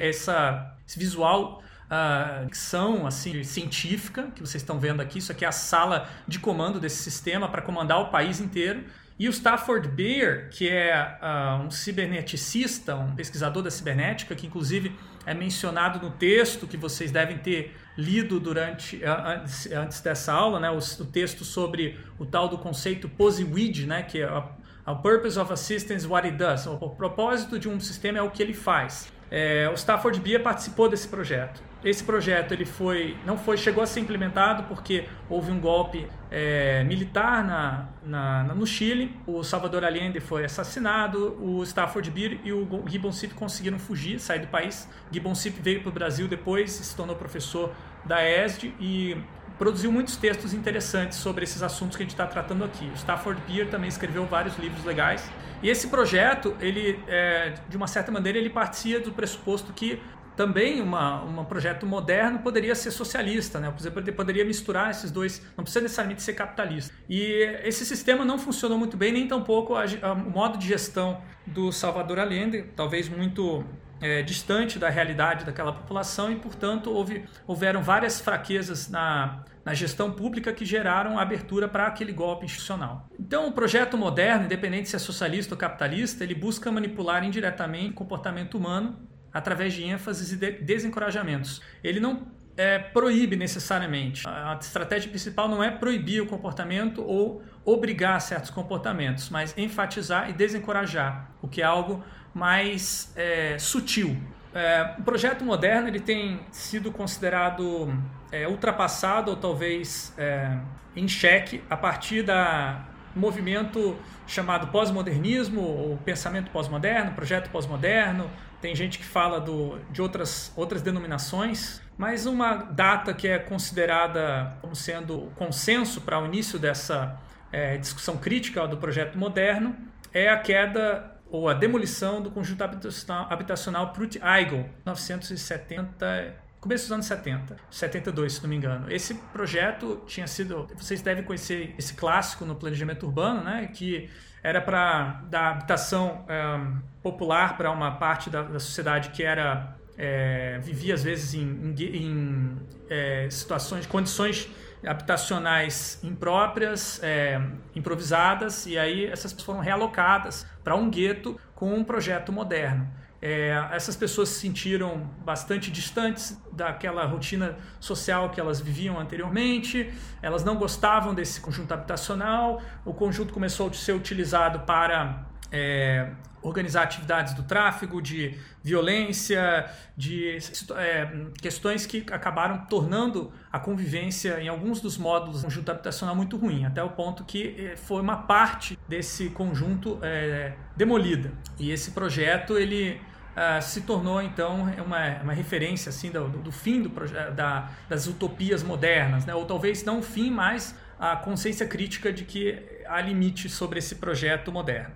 essa, 0.00 0.76
esse 0.86 0.98
visual 0.98 1.62
uh, 1.84 3.06
assim, 3.06 3.42
científica 3.44 4.30
que 4.34 4.40
vocês 4.40 4.62
estão 4.62 4.78
vendo 4.78 5.00
aqui. 5.00 5.18
Isso 5.18 5.32
aqui 5.32 5.44
é 5.44 5.48
a 5.48 5.52
sala 5.52 6.08
de 6.26 6.38
comando 6.38 6.80
desse 6.80 7.02
sistema 7.02 7.48
para 7.48 7.62
comandar 7.62 8.00
o 8.00 8.10
país 8.10 8.40
inteiro. 8.40 8.84
E 9.16 9.28
o 9.28 9.30
Stafford 9.30 9.88
Beer, 9.88 10.50
que 10.50 10.68
é 10.68 11.18
uh, 11.22 11.64
um 11.64 11.70
ciberneticista, 11.70 12.96
um 12.96 13.14
pesquisador 13.14 13.62
da 13.62 13.70
cibernética, 13.70 14.34
que 14.34 14.46
inclusive 14.46 14.92
é 15.26 15.34
mencionado 15.34 15.98
no 16.00 16.10
texto 16.10 16.66
que 16.66 16.76
vocês 16.76 17.10
devem 17.10 17.38
ter 17.38 17.74
lido 17.96 18.40
durante 18.40 19.02
antes, 19.04 19.70
antes 19.72 20.00
dessa 20.00 20.32
aula, 20.32 20.58
né, 20.58 20.70
o, 20.70 20.78
o, 20.78 21.06
texto 21.06 21.44
sobre 21.44 21.98
o 22.18 22.26
tal 22.26 22.48
do 22.48 22.58
conceito 22.58 23.08
POSIWID, 23.08 23.86
né, 23.86 24.02
que 24.02 24.20
é 24.20 24.24
a, 24.24 24.48
a 24.84 24.94
Purpose 24.94 25.38
of 25.38 25.52
Assistance, 25.52 26.06
What 26.06 26.26
It 26.26 26.36
Does. 26.36 26.66
O, 26.66 26.74
o 26.74 26.90
propósito 26.90 27.58
de 27.58 27.68
um 27.68 27.78
sistema 27.78 28.18
é 28.18 28.22
o 28.22 28.30
que 28.30 28.42
ele 28.42 28.54
faz. 28.54 29.12
É, 29.36 29.68
o 29.68 29.74
Stafford 29.74 30.20
Beer 30.20 30.40
participou 30.44 30.88
desse 30.88 31.08
projeto. 31.08 31.60
Esse 31.84 32.04
projeto 32.04 32.52
ele 32.52 32.64
foi, 32.64 33.16
não 33.26 33.36
foi, 33.36 33.56
chegou 33.56 33.82
a 33.82 33.86
ser 33.86 33.98
implementado 33.98 34.62
porque 34.68 35.08
houve 35.28 35.50
um 35.50 35.58
golpe 35.58 36.06
é, 36.30 36.84
militar 36.84 37.42
na, 37.42 37.88
na, 38.04 38.54
no 38.54 38.64
Chile. 38.64 39.12
O 39.26 39.42
Salvador 39.42 39.84
Allende 39.84 40.20
foi 40.20 40.44
assassinado. 40.44 41.36
O 41.42 41.64
Stafford 41.64 42.12
Beer 42.12 42.38
e 42.44 42.52
o 42.52 42.84
Gibbon 42.86 43.10
Sip 43.10 43.34
conseguiram 43.34 43.76
fugir, 43.76 44.20
sair 44.20 44.38
do 44.38 44.46
país. 44.46 44.88
Gibbon 45.10 45.34
Sip 45.34 45.60
veio 45.60 45.80
para 45.80 45.88
o 45.88 45.92
Brasil 45.92 46.28
depois, 46.28 46.70
se 46.70 46.94
tornou 46.94 47.16
professor 47.16 47.72
da 48.04 48.22
ESD 48.22 48.72
e 48.78 49.16
produziu 49.58 49.90
muitos 49.92 50.16
textos 50.16 50.52
interessantes 50.52 51.18
sobre 51.18 51.44
esses 51.44 51.62
assuntos 51.62 51.96
que 51.96 52.02
a 52.02 52.04
gente 52.04 52.12
está 52.14 52.26
tratando 52.26 52.64
aqui. 52.64 52.86
O 52.86 52.94
Stafford 52.94 53.40
Beer 53.46 53.68
também 53.68 53.88
escreveu 53.88 54.24
vários 54.26 54.56
livros 54.58 54.84
legais. 54.84 55.28
E 55.62 55.68
esse 55.70 55.88
projeto, 55.88 56.54
ele, 56.60 57.00
é, 57.06 57.54
de 57.68 57.76
uma 57.76 57.86
certa 57.86 58.10
maneira, 58.12 58.38
ele 58.38 58.50
partia 58.50 59.00
do 59.00 59.12
pressuposto 59.12 59.72
que 59.72 60.00
também 60.36 60.80
uma, 60.80 61.22
um 61.22 61.44
projeto 61.44 61.86
moderno 61.86 62.40
poderia 62.40 62.74
ser 62.74 62.90
socialista, 62.90 63.60
né? 63.60 63.72
Poderia 64.16 64.44
misturar 64.44 64.90
esses 64.90 65.10
dois, 65.10 65.40
não 65.56 65.62
precisa 65.62 65.82
necessariamente 65.82 66.22
ser 66.22 66.34
capitalista. 66.34 66.92
E 67.08 67.20
esse 67.62 67.86
sistema 67.86 68.24
não 68.24 68.36
funcionou 68.38 68.76
muito 68.76 68.96
bem, 68.96 69.12
nem 69.12 69.28
tampouco 69.28 69.74
a, 69.74 69.84
a, 70.02 70.12
o 70.12 70.30
modo 70.30 70.58
de 70.58 70.66
gestão 70.66 71.20
do 71.46 71.70
Salvador 71.70 72.18
Allende, 72.18 72.64
talvez 72.74 73.08
muito 73.08 73.64
é, 74.04 74.20
distante 74.20 74.78
da 74.78 74.90
realidade 74.90 75.46
daquela 75.46 75.72
população 75.72 76.30
e, 76.30 76.36
portanto, 76.36 76.92
houve, 76.92 77.24
houveram 77.46 77.82
várias 77.82 78.20
fraquezas 78.20 78.90
na, 78.90 79.42
na 79.64 79.72
gestão 79.72 80.12
pública 80.12 80.52
que 80.52 80.62
geraram 80.66 81.18
abertura 81.18 81.66
para 81.66 81.86
aquele 81.86 82.12
golpe 82.12 82.44
institucional. 82.44 83.08
Então, 83.18 83.48
o 83.48 83.52
projeto 83.52 83.96
moderno, 83.96 84.44
independente 84.44 84.90
se 84.90 84.96
é 84.96 84.98
socialista 84.98 85.54
ou 85.54 85.58
capitalista, 85.58 86.22
ele 86.22 86.34
busca 86.34 86.70
manipular 86.70 87.24
indiretamente 87.24 87.92
o 87.92 87.94
comportamento 87.94 88.58
humano 88.58 88.98
através 89.32 89.72
de 89.72 89.82
ênfases 89.84 90.32
e 90.32 90.36
de 90.36 90.50
desencorajamentos. 90.50 91.62
Ele 91.82 91.98
não 91.98 92.26
é, 92.56 92.78
proíbe 92.78 93.36
necessariamente. 93.36 94.26
A 94.26 94.56
estratégia 94.60 95.08
principal 95.08 95.48
não 95.48 95.62
é 95.62 95.70
proibir 95.70 96.22
o 96.22 96.26
comportamento 96.26 97.02
ou 97.02 97.42
obrigar 97.64 98.20
certos 98.20 98.50
comportamentos, 98.50 99.30
mas 99.30 99.56
enfatizar 99.56 100.30
e 100.30 100.32
desencorajar, 100.32 101.30
o 101.42 101.48
que 101.48 101.62
é 101.62 101.64
algo 101.64 102.04
mais 102.32 103.12
é, 103.16 103.58
sutil. 103.58 104.16
É, 104.54 104.94
o 104.98 105.02
projeto 105.02 105.44
moderno 105.44 105.88
ele 105.88 105.98
tem 105.98 106.40
sido 106.52 106.92
considerado 106.92 107.92
é, 108.30 108.46
ultrapassado 108.46 109.30
ou 109.30 109.36
talvez 109.36 110.14
é, 110.16 110.56
em 110.94 111.08
xeque 111.08 111.62
a 111.68 111.76
partir 111.76 112.22
da 112.22 112.86
movimento 113.16 113.96
chamado 114.26 114.68
pós-modernismo 114.68 115.60
ou 115.60 115.96
pensamento 115.98 116.50
pós-moderno, 116.50 117.12
projeto 117.12 117.50
pós-moderno. 117.50 118.30
Tem 118.60 118.74
gente 118.74 118.98
que 118.98 119.04
fala 119.04 119.40
do, 119.40 119.78
de 119.90 120.00
outras, 120.00 120.52
outras 120.56 120.82
denominações, 120.82 121.82
mas 121.96 122.26
uma 122.26 122.54
data 122.54 123.14
que 123.14 123.28
é 123.28 123.38
considerada 123.38 124.56
como 124.60 124.74
sendo 124.74 125.32
consenso 125.36 126.00
para 126.00 126.20
o 126.20 126.26
início 126.26 126.58
dessa 126.58 127.18
é, 127.52 127.76
discussão 127.76 128.16
crítica 128.16 128.66
do 128.66 128.76
projeto 128.76 129.16
moderno 129.16 129.76
é 130.12 130.28
a 130.28 130.38
queda 130.38 131.12
ou 131.30 131.48
a 131.48 131.54
demolição 131.54 132.20
do 132.22 132.30
conjunto 132.30 132.62
habitacional, 132.62 133.26
habitacional 133.30 133.92
Prut 133.92 134.20
Eigel, 134.22 134.68
1970 134.84 136.44
começo 136.64 136.84
dos 136.84 136.92
anos 136.92 137.06
70, 137.06 137.56
72, 137.70 138.32
se 138.32 138.42
não 138.42 138.48
me 138.48 138.56
engano. 138.56 138.90
Esse 138.90 139.12
projeto 139.14 140.02
tinha 140.06 140.26
sido, 140.26 140.66
vocês 140.74 141.02
devem 141.02 141.22
conhecer 141.22 141.74
esse 141.76 141.92
clássico 141.92 142.46
no 142.46 142.56
planejamento 142.56 143.04
urbano, 143.04 143.44
né, 143.44 143.68
que 143.70 144.08
era 144.42 144.62
para 144.62 145.20
dar 145.28 145.50
habitação 145.50 146.24
é, 146.26 146.58
popular 147.02 147.58
para 147.58 147.70
uma 147.70 147.90
parte 147.96 148.30
da, 148.30 148.42
da, 148.42 148.58
sociedade 148.58 149.10
que 149.10 149.22
era 149.22 149.76
é, 149.96 150.58
vivia 150.62 150.94
às 150.94 151.02
vezes 151.02 151.34
em, 151.34 151.40
em, 151.40 151.82
em 151.82 152.56
é, 152.88 153.28
situações, 153.30 153.86
condições 153.86 154.48
habitacionais 154.86 155.98
impróprias, 156.02 157.00
é, 157.02 157.40
improvisadas, 157.74 158.66
e 158.66 158.78
aí 158.78 159.06
essas 159.06 159.32
pessoas 159.32 159.46
foram 159.46 159.60
realocadas 159.60 160.46
para 160.62 160.74
um 160.74 160.90
gueto 160.90 161.38
com 161.54 161.74
um 161.74 161.82
projeto 161.82 162.32
moderno. 162.32 162.88
É, 163.22 163.68
essas 163.72 163.96
pessoas 163.96 164.28
se 164.28 164.40
sentiram 164.40 164.98
bastante 165.24 165.70
distantes 165.70 166.38
daquela 166.52 167.06
rotina 167.06 167.56
social 167.80 168.28
que 168.28 168.38
elas 168.38 168.60
viviam 168.60 169.00
anteriormente, 169.00 169.90
elas 170.20 170.44
não 170.44 170.56
gostavam 170.56 171.14
desse 171.14 171.40
conjunto 171.40 171.72
habitacional, 171.72 172.60
o 172.84 172.92
conjunto 172.92 173.32
começou 173.32 173.70
a 173.70 173.72
ser 173.72 173.94
utilizado 173.94 174.60
para 174.60 175.24
é, 175.50 176.10
organizar 176.44 176.82
atividades 176.82 177.32
do 177.32 177.42
tráfego, 177.42 178.00
de 178.00 178.38
violência, 178.62 179.68
de 179.96 180.38
é, 180.76 181.08
questões 181.40 181.86
que 181.86 182.04
acabaram 182.12 182.66
tornando 182.66 183.32
a 183.50 183.58
convivência 183.58 184.40
em 184.40 184.48
alguns 184.48 184.80
dos 184.80 184.98
módulos 184.98 185.40
do 185.40 185.44
conjunto 185.44 185.70
habitacional 185.70 186.14
muito 186.14 186.36
ruim, 186.36 186.64
até 186.64 186.82
o 186.82 186.90
ponto 186.90 187.24
que 187.24 187.56
é, 187.58 187.76
foi 187.76 188.00
uma 188.00 188.18
parte 188.18 188.78
desse 188.86 189.30
conjunto 189.30 189.98
é, 190.02 190.52
demolida. 190.76 191.32
E 191.58 191.70
esse 191.70 191.90
projeto 191.90 192.56
ele 192.56 193.00
Uh, 193.34 193.60
se 193.60 193.80
tornou 193.80 194.22
então 194.22 194.62
uma, 194.86 195.08
uma 195.20 195.32
referência 195.32 195.90
assim 195.90 196.08
do, 196.08 196.28
do 196.28 196.52
fim 196.52 196.82
do 196.82 196.88
da, 197.34 197.68
das 197.88 198.06
utopias 198.06 198.62
modernas, 198.62 199.26
né? 199.26 199.34
ou 199.34 199.44
talvez 199.44 199.82
não 199.82 199.98
o 199.98 200.02
fim, 200.02 200.30
mas 200.30 200.78
a 201.00 201.16
consciência 201.16 201.66
crítica 201.66 202.12
de 202.12 202.24
que 202.24 202.62
há 202.86 203.00
limite 203.00 203.48
sobre 203.48 203.80
esse 203.80 203.96
projeto 203.96 204.52
moderno. 204.52 204.94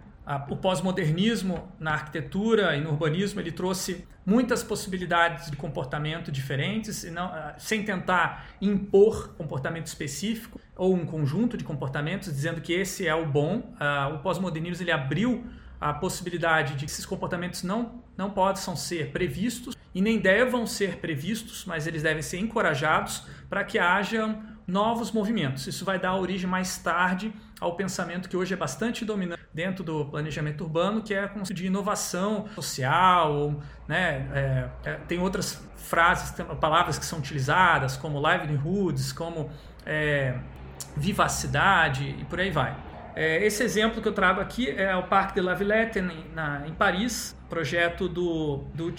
O 0.51 0.57
pós-modernismo 0.57 1.69
na 1.79 1.93
arquitetura 1.93 2.77
e 2.77 2.81
no 2.81 2.91
urbanismo 2.91 3.41
ele 3.41 3.51
trouxe 3.51 4.07
muitas 4.27 4.63
possibilidades 4.63 5.51
de 5.51 5.57
comportamento 5.57 6.31
diferentes, 6.31 7.03
e 7.03 7.11
não, 7.11 7.29
uh, 7.29 7.55
sem 7.57 7.83
tentar 7.83 8.47
impor 8.61 9.35
comportamento 9.39 9.87
específico 9.87 10.61
ou 10.77 10.95
um 10.95 11.07
conjunto 11.07 11.57
de 11.57 11.65
comportamentos, 11.65 12.29
dizendo 12.29 12.61
que 12.61 12.75
esse 12.75 13.07
é 13.07 13.15
o 13.15 13.25
bom. 13.25 13.59
Uh, 13.81 14.17
o 14.17 14.19
pós-modernismo 14.19 14.85
ele 14.85 14.93
abriu 14.93 15.47
a 15.81 15.95
possibilidade 15.95 16.75
de 16.75 16.85
que 16.85 16.91
esses 16.91 17.07
comportamentos 17.07 17.63
não, 17.63 18.03
não 18.17 18.31
possam 18.31 18.77
ser 18.77 19.13
previstos 19.13 19.75
e 19.95 20.03
nem 20.03 20.19
devam 20.19 20.67
ser 20.67 20.97
previstos, 20.97 21.65
mas 21.65 21.87
eles 21.87 22.03
devem 22.03 22.23
ser 22.23 22.39
encorajados 22.39 23.27
para 23.49 23.65
que 23.65 23.79
haja 23.79 24.39
novos 24.67 25.11
movimentos. 25.11 25.67
Isso 25.67 25.85
vai 25.85 25.99
dar 25.99 26.15
origem 26.17 26.49
mais 26.49 26.77
tarde 26.77 27.33
ao 27.61 27.75
pensamento 27.75 28.29
que 28.29 28.37
hoje 28.37 28.55
é 28.55 28.57
bastante 28.57 29.05
dominante 29.05 29.43
dentro 29.53 29.83
do 29.83 30.05
planejamento 30.05 30.63
urbano, 30.63 31.03
que 31.03 31.15
é 31.15 31.27
conceito 31.27 31.57
de 31.57 31.67
inovação 31.67 32.47
social, 32.55 33.61
né? 33.87 34.29
É, 34.33 34.91
é, 34.91 34.95
tem 35.09 35.19
outras 35.19 35.61
frases, 35.77 36.31
palavras 36.61 36.99
que 36.99 37.05
são 37.05 37.19
utilizadas, 37.19 37.97
como 37.97 38.21
livelihoods, 38.21 39.13
como 39.13 39.51
é, 39.85 40.35
vivacidade 40.97 42.17
e 42.19 42.25
por 42.25 42.39
aí 42.39 42.51
vai. 42.51 42.77
É, 43.17 43.45
esse 43.45 43.65
exemplo 43.65 44.01
que 44.01 44.07
eu 44.07 44.13
trago 44.13 44.41
aqui 44.41 44.71
é 44.71 44.95
o 44.95 45.03
Parque 45.03 45.35
de 45.35 45.41
la 45.41 45.55
Villette, 45.55 45.99
em, 45.99 46.27
na, 46.33 46.63
em 46.69 46.73
Paris, 46.73 47.37
projeto 47.49 48.09
do, 48.09 48.59
do 48.73 48.95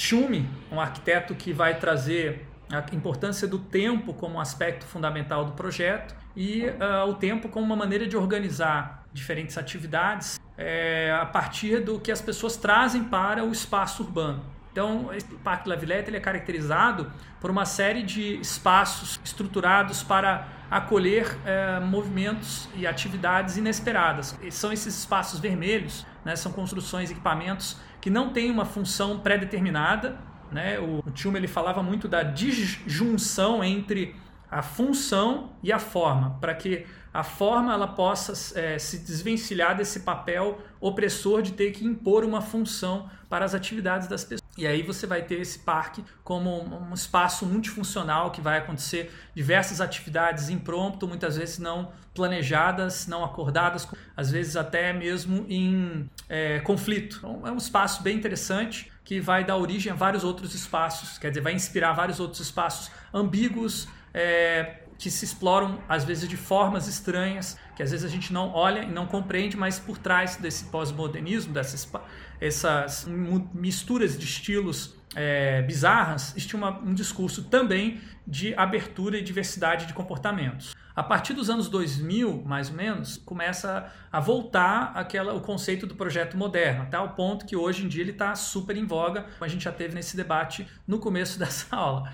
um 0.70 0.82
arquiteto 0.82 1.34
que 1.36 1.54
vai 1.54 1.80
trazer 1.80 2.49
a 2.72 2.84
importância 2.96 3.48
do 3.48 3.58
tempo 3.58 4.14
como 4.14 4.40
aspecto 4.40 4.86
fundamental 4.86 5.46
do 5.46 5.54
projeto 5.54 6.16
e 6.36 6.66
uh, 6.66 7.10
o 7.10 7.16
tempo 7.16 7.50
como 7.50 7.66
uma 7.66 7.76
maneira 7.76 8.08
de 8.08 8.16
organizar 8.16 9.06
diferentes 9.12 9.58
atividades 9.58 10.40
é, 10.58 11.18
a 11.20 11.26
partir 11.26 11.84
do 11.84 12.00
que 12.00 12.12
as 12.12 12.22
pessoas 12.22 12.56
trazem 12.58 13.04
para 13.04 13.44
o 13.44 13.52
espaço 13.52 14.04
urbano. 14.04 14.44
Então, 14.72 15.10
o 15.32 15.40
Parque 15.40 15.68
La 15.68 15.76
Villette 15.76 16.10
ele 16.10 16.18
é 16.18 16.20
caracterizado 16.20 17.12
por 17.42 17.50
uma 17.50 17.66
série 17.66 18.04
de 18.04 18.40
espaços 18.40 19.20
estruturados 19.24 20.04
para 20.04 20.48
acolher 20.70 21.36
é, 21.44 21.80
movimentos 21.80 22.70
e 22.76 22.86
atividades 22.86 23.58
inesperadas. 23.58 24.38
E 24.42 24.52
são 24.52 24.72
esses 24.72 25.00
espaços 25.00 25.40
vermelhos, 25.40 26.06
né, 26.24 26.36
são 26.36 26.52
construções, 26.52 27.10
equipamentos 27.10 27.78
que 28.00 28.10
não 28.10 28.30
têm 28.32 28.52
uma 28.52 28.66
função 28.66 29.20
pré-determinada. 29.20 30.18
Né? 30.52 30.80
O, 30.80 31.04
o 31.06 31.12
Tchum 31.12 31.36
ele 31.36 31.48
falava 31.48 31.82
muito 31.84 32.08
da 32.08 32.24
disjunção 32.24 33.64
entre 33.64 34.16
a 34.50 34.62
função 34.62 35.52
e 35.62 35.72
a 35.72 35.78
forma, 35.78 36.38
para 36.42 36.56
que 36.56 36.86
a 37.14 37.24
forma 37.24 37.74
ela 37.74 37.88
possa 37.88 38.60
é, 38.60 38.78
se 38.78 39.00
desvencilhar 39.00 39.76
desse 39.76 40.02
papel 40.02 40.60
opressor 40.80 41.42
de 41.42 41.54
ter 41.54 41.72
que 41.72 41.86
impor 41.86 42.24
uma 42.24 42.42
função 42.42 43.10
para 43.28 43.46
as 43.46 43.54
atividades 43.54 44.08
das 44.08 44.24
pessoas. 44.24 44.50
E 44.58 44.68
aí 44.68 44.82
você 44.84 45.08
vai 45.08 45.22
ter 45.22 45.40
esse 45.40 45.60
parque 45.60 46.04
como 46.24 46.64
um 46.64 46.94
espaço 46.94 47.46
multifuncional 47.46 48.32
que 48.32 48.42
vai 48.42 48.58
acontecer 48.58 49.12
diversas 49.34 49.80
atividades 49.80 50.50
impromptu, 50.50 51.08
muitas 51.08 51.38
vezes 51.38 51.60
não 51.60 51.92
planejadas, 52.14 53.08
não 53.08 53.24
acordadas, 53.24 53.88
às 54.18 54.30
vezes 54.30 54.56
até 54.56 54.92
mesmo 54.92 55.46
em 55.48 56.10
é, 56.28 56.60
conflito. 56.60 57.18
Então, 57.18 57.48
é 57.48 57.52
um 57.52 57.58
espaço 57.58 58.04
bem 58.04 58.18
interessante 58.18 58.92
que 59.10 59.20
vai 59.20 59.44
dar 59.44 59.58
origem 59.58 59.92
a 59.92 59.96
vários 59.96 60.24
outros 60.24 60.54
espaços, 60.54 61.18
quer 61.18 61.30
dizer, 61.30 61.42
vai 61.42 61.54
inspirar 61.54 61.94
vários 61.94 62.20
outros 62.20 62.40
espaços 62.42 62.92
ambíguos, 63.12 63.88
é, 64.14 64.84
que 65.00 65.10
se 65.10 65.26
exploram 65.26 65.82
às 65.90 66.04
vezes 66.04 66.30
de 66.30 66.38
formas 66.38 66.88
estranhas, 66.88 67.58
que 67.76 67.82
às 67.82 67.90
vezes 67.90 68.06
a 68.06 68.08
gente 68.08 68.32
não 68.32 68.54
olha 68.54 68.84
e 68.84 68.92
não 68.92 69.08
compreende, 69.08 69.58
mas 69.58 69.80
por 69.80 69.98
trás 69.98 70.36
desse 70.36 70.66
pós-modernismo, 70.66 71.52
dessas 71.52 71.92
essas 72.40 73.08
misturas 73.52 74.16
de 74.16 74.26
estilos 74.26 74.94
é, 75.16 75.62
bizarras, 75.64 76.32
existe 76.32 76.56
uma, 76.56 76.80
um 76.80 76.94
discurso 76.94 77.44
também 77.46 78.00
de 78.26 78.54
abertura 78.56 79.18
e 79.18 79.24
diversidade 79.24 79.86
de 79.86 79.94
comportamentos. 79.94 80.76
A 80.96 81.04
partir 81.04 81.34
dos 81.34 81.50
anos 81.50 81.70
2000, 81.70 82.44
mais 82.46 82.70
ou 82.70 82.76
menos, 82.76 83.16
começa 83.16 83.90
a 84.12 84.20
voltar 84.20 84.92
aquela, 84.94 85.34
o 85.34 85.40
conceito 85.40 85.88
do 85.88 85.96
projeto 85.96 86.36
moderno, 86.36 86.82
até 86.84 87.00
o 87.00 87.10
ponto 87.10 87.46
que 87.46 87.56
hoje 87.56 87.86
em 87.86 87.88
dia 87.88 88.02
ele 88.02 88.12
está 88.12 88.36
super 88.36 88.76
em 88.76 88.86
voga, 88.86 89.22
como 89.22 89.46
a 89.46 89.48
gente 89.48 89.64
já 89.64 89.72
teve 89.72 89.96
nesse 89.96 90.18
debate 90.18 90.68
no 90.86 91.00
começo 91.00 91.40
dessa 91.40 91.74
aula. 91.74 92.12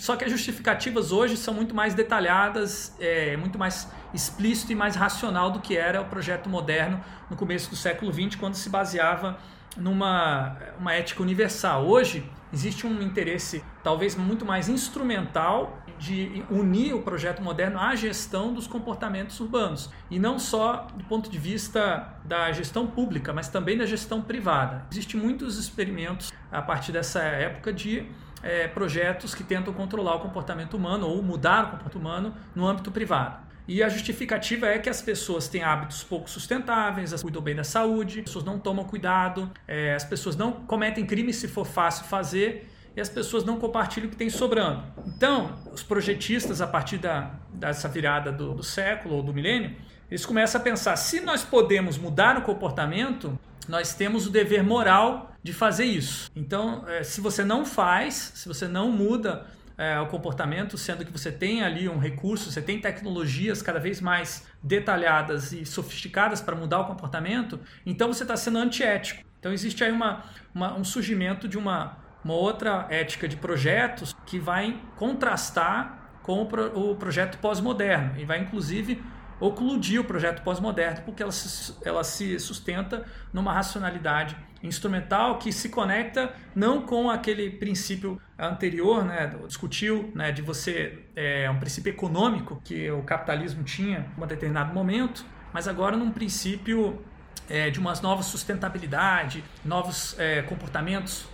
Só 0.00 0.14
que 0.14 0.24
as 0.24 0.30
justificativas 0.30 1.10
hoje 1.10 1.36
são 1.36 1.52
muito 1.52 1.74
mais 1.74 1.94
detalhadas, 1.94 2.94
é, 3.00 3.36
muito 3.36 3.58
mais 3.58 3.90
explícito 4.14 4.70
e 4.70 4.74
mais 4.76 4.94
racional 4.94 5.50
do 5.50 5.58
que 5.58 5.76
era 5.76 6.00
o 6.00 6.04
projeto 6.04 6.48
moderno 6.48 7.02
no 7.28 7.36
começo 7.36 7.70
do 7.70 7.76
século 7.76 8.12
XX, 8.12 8.36
quando 8.36 8.54
se 8.54 8.70
baseava 8.70 9.36
numa 9.76 10.56
uma 10.78 10.92
ética 10.92 11.22
universal. 11.22 11.86
Hoje 11.86 12.24
existe 12.52 12.86
um 12.86 13.00
interesse 13.00 13.64
talvez 13.82 14.14
muito 14.14 14.44
mais 14.44 14.68
instrumental 14.68 15.78
de 15.98 16.44
unir 16.50 16.94
o 16.94 17.02
projeto 17.02 17.40
moderno 17.40 17.78
à 17.78 17.94
gestão 17.94 18.52
dos 18.52 18.66
comportamentos 18.66 19.38
urbanos 19.40 19.90
e 20.10 20.18
não 20.18 20.38
só 20.38 20.88
do 20.94 21.04
ponto 21.04 21.30
de 21.30 21.38
vista 21.38 22.16
da 22.24 22.50
gestão 22.52 22.86
pública, 22.86 23.32
mas 23.32 23.48
também 23.48 23.78
da 23.78 23.86
gestão 23.86 24.20
privada. 24.20 24.84
Existem 24.90 25.20
muitos 25.20 25.58
experimentos 25.58 26.32
a 26.50 26.60
partir 26.60 26.92
dessa 26.92 27.20
época 27.20 27.72
de 27.72 28.06
é, 28.42 28.66
projetos 28.66 29.34
que 29.34 29.44
tentam 29.44 29.72
controlar 29.72 30.16
o 30.16 30.20
comportamento 30.20 30.74
humano 30.74 31.06
ou 31.06 31.22
mudar 31.22 31.64
o 31.64 31.70
comportamento 31.70 31.98
humano 31.98 32.34
no 32.54 32.66
âmbito 32.66 32.90
privado. 32.90 33.51
E 33.66 33.82
a 33.82 33.88
justificativa 33.88 34.66
é 34.66 34.78
que 34.78 34.90
as 34.90 35.00
pessoas 35.00 35.46
têm 35.48 35.62
hábitos 35.62 36.02
pouco 36.02 36.28
sustentáveis, 36.28 37.12
as 37.12 37.22
cuidam 37.22 37.40
bem 37.40 37.54
da 37.54 37.64
saúde, 37.64 38.18
as 38.18 38.24
pessoas 38.24 38.44
não 38.44 38.58
tomam 38.58 38.84
cuidado, 38.84 39.50
é, 39.68 39.94
as 39.94 40.04
pessoas 40.04 40.36
não 40.36 40.52
cometem 40.52 41.06
crimes 41.06 41.36
se 41.36 41.46
for 41.46 41.64
fácil 41.64 42.04
fazer 42.06 42.68
e 42.96 43.00
as 43.00 43.08
pessoas 43.08 43.44
não 43.44 43.58
compartilham 43.58 44.08
o 44.08 44.10
que 44.10 44.16
tem 44.16 44.28
sobrando. 44.28 44.82
Então, 45.06 45.58
os 45.72 45.82
projetistas, 45.82 46.60
a 46.60 46.66
partir 46.66 46.98
da, 46.98 47.34
dessa 47.52 47.88
virada 47.88 48.32
do, 48.32 48.54
do 48.54 48.62
século 48.62 49.16
ou 49.16 49.22
do 49.22 49.32
milênio, 49.32 49.74
eles 50.10 50.26
começam 50.26 50.60
a 50.60 50.64
pensar: 50.64 50.96
se 50.96 51.20
nós 51.20 51.42
podemos 51.42 51.96
mudar 51.96 52.36
o 52.36 52.42
comportamento, 52.42 53.38
nós 53.68 53.94
temos 53.94 54.26
o 54.26 54.30
dever 54.30 54.62
moral 54.62 55.32
de 55.42 55.52
fazer 55.52 55.84
isso. 55.84 56.30
Então, 56.36 56.84
eh, 56.88 57.02
se 57.02 57.20
você 57.20 57.44
não 57.44 57.64
faz, 57.64 58.32
se 58.34 58.46
você 58.46 58.68
não 58.68 58.90
muda 58.92 59.46
é, 59.76 59.98
o 60.00 60.06
comportamento, 60.06 60.76
sendo 60.76 61.04
que 61.04 61.12
você 61.12 61.30
tem 61.30 61.62
ali 61.62 61.88
um 61.88 61.98
recurso, 61.98 62.50
você 62.50 62.62
tem 62.62 62.80
tecnologias 62.80 63.62
cada 63.62 63.78
vez 63.78 64.00
mais 64.00 64.46
detalhadas 64.62 65.52
e 65.52 65.64
sofisticadas 65.64 66.40
para 66.40 66.54
mudar 66.54 66.80
o 66.80 66.86
comportamento, 66.86 67.58
então 67.84 68.12
você 68.12 68.24
está 68.24 68.36
sendo 68.36 68.58
antiético. 68.58 69.22
Então 69.38 69.52
existe 69.52 69.82
aí 69.82 69.90
uma, 69.90 70.24
uma, 70.54 70.74
um 70.74 70.84
surgimento 70.84 71.48
de 71.48 71.58
uma, 71.58 71.96
uma 72.24 72.34
outra 72.34 72.86
ética 72.90 73.26
de 73.26 73.36
projetos 73.36 74.14
que 74.24 74.38
vai 74.38 74.80
contrastar 74.96 76.20
com 76.22 76.42
o, 76.42 76.46
pro, 76.46 76.90
o 76.90 76.94
projeto 76.94 77.38
pós-moderno 77.38 78.18
e 78.18 78.24
vai 78.24 78.38
inclusive 78.38 79.02
ocludir 79.42 79.98
o 79.98 80.04
projeto 80.04 80.42
pós-moderno 80.42 81.02
porque 81.04 81.20
ela 81.22 81.32
se, 81.32 81.74
ela 81.84 82.04
se 82.04 82.38
sustenta 82.38 83.04
numa 83.32 83.52
racionalidade 83.52 84.36
instrumental 84.62 85.38
que 85.38 85.52
se 85.52 85.68
conecta 85.68 86.32
não 86.54 86.82
com 86.82 87.10
aquele 87.10 87.50
princípio 87.50 88.20
anterior, 88.38 89.04
né, 89.04 89.34
discutiu, 89.48 90.12
né, 90.14 90.30
de 90.30 90.40
você 90.42 91.00
é 91.16 91.50
um 91.50 91.58
princípio 91.58 91.90
econômico 91.90 92.62
que 92.64 92.88
o 92.92 93.02
capitalismo 93.02 93.64
tinha 93.64 94.06
em 94.16 94.22
um 94.22 94.26
determinado 94.26 94.72
momento, 94.72 95.26
mas 95.52 95.66
agora 95.66 95.96
num 95.96 96.12
princípio 96.12 97.02
é, 97.50 97.68
de 97.68 97.80
umas 97.80 98.00
novas 98.00 98.26
sustentabilidade, 98.26 99.42
novos 99.64 100.14
é, 100.20 100.42
comportamentos 100.42 101.26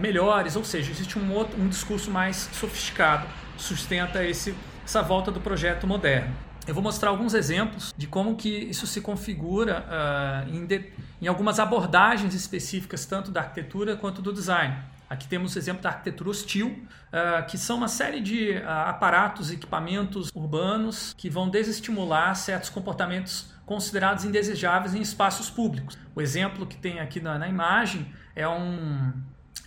melhores, 0.00 0.56
ou 0.56 0.64
seja, 0.64 0.90
existe 0.90 1.18
um 1.18 1.32
outro 1.32 1.60
um 1.60 1.68
discurso 1.68 2.10
mais 2.10 2.48
sofisticado 2.52 3.28
sustenta 3.56 4.24
esse 4.24 4.52
essa 4.84 5.02
volta 5.02 5.30
do 5.30 5.40
projeto 5.40 5.86
moderno. 5.86 6.49
Eu 6.66 6.74
vou 6.74 6.82
mostrar 6.82 7.10
alguns 7.10 7.34
exemplos 7.34 7.94
de 7.96 8.06
como 8.06 8.36
que 8.36 8.48
isso 8.48 8.86
se 8.86 9.00
configura 9.00 9.84
uh, 9.88 10.54
em, 10.54 10.66
de, 10.66 10.92
em 11.20 11.26
algumas 11.26 11.58
abordagens 11.58 12.34
específicas, 12.34 13.06
tanto 13.06 13.30
da 13.30 13.40
arquitetura 13.40 13.96
quanto 13.96 14.20
do 14.20 14.32
design. 14.32 14.76
Aqui 15.08 15.26
temos 15.26 15.56
o 15.56 15.58
exemplo 15.58 15.82
da 15.82 15.88
arquitetura 15.88 16.30
hostil, 16.30 16.68
uh, 16.68 17.44
que 17.48 17.58
são 17.58 17.78
uma 17.78 17.88
série 17.88 18.20
de 18.20 18.50
uh, 18.52 18.68
aparatos, 18.86 19.50
equipamentos 19.50 20.30
urbanos 20.34 21.14
que 21.16 21.28
vão 21.28 21.48
desestimular 21.48 22.36
certos 22.36 22.70
comportamentos 22.70 23.52
considerados 23.66 24.24
indesejáveis 24.24 24.94
em 24.94 25.00
espaços 25.00 25.50
públicos. 25.50 25.98
O 26.14 26.20
exemplo 26.20 26.66
que 26.66 26.76
tem 26.76 27.00
aqui 27.00 27.20
na, 27.20 27.38
na 27.38 27.48
imagem 27.48 28.12
é 28.36 28.46
um, 28.46 29.12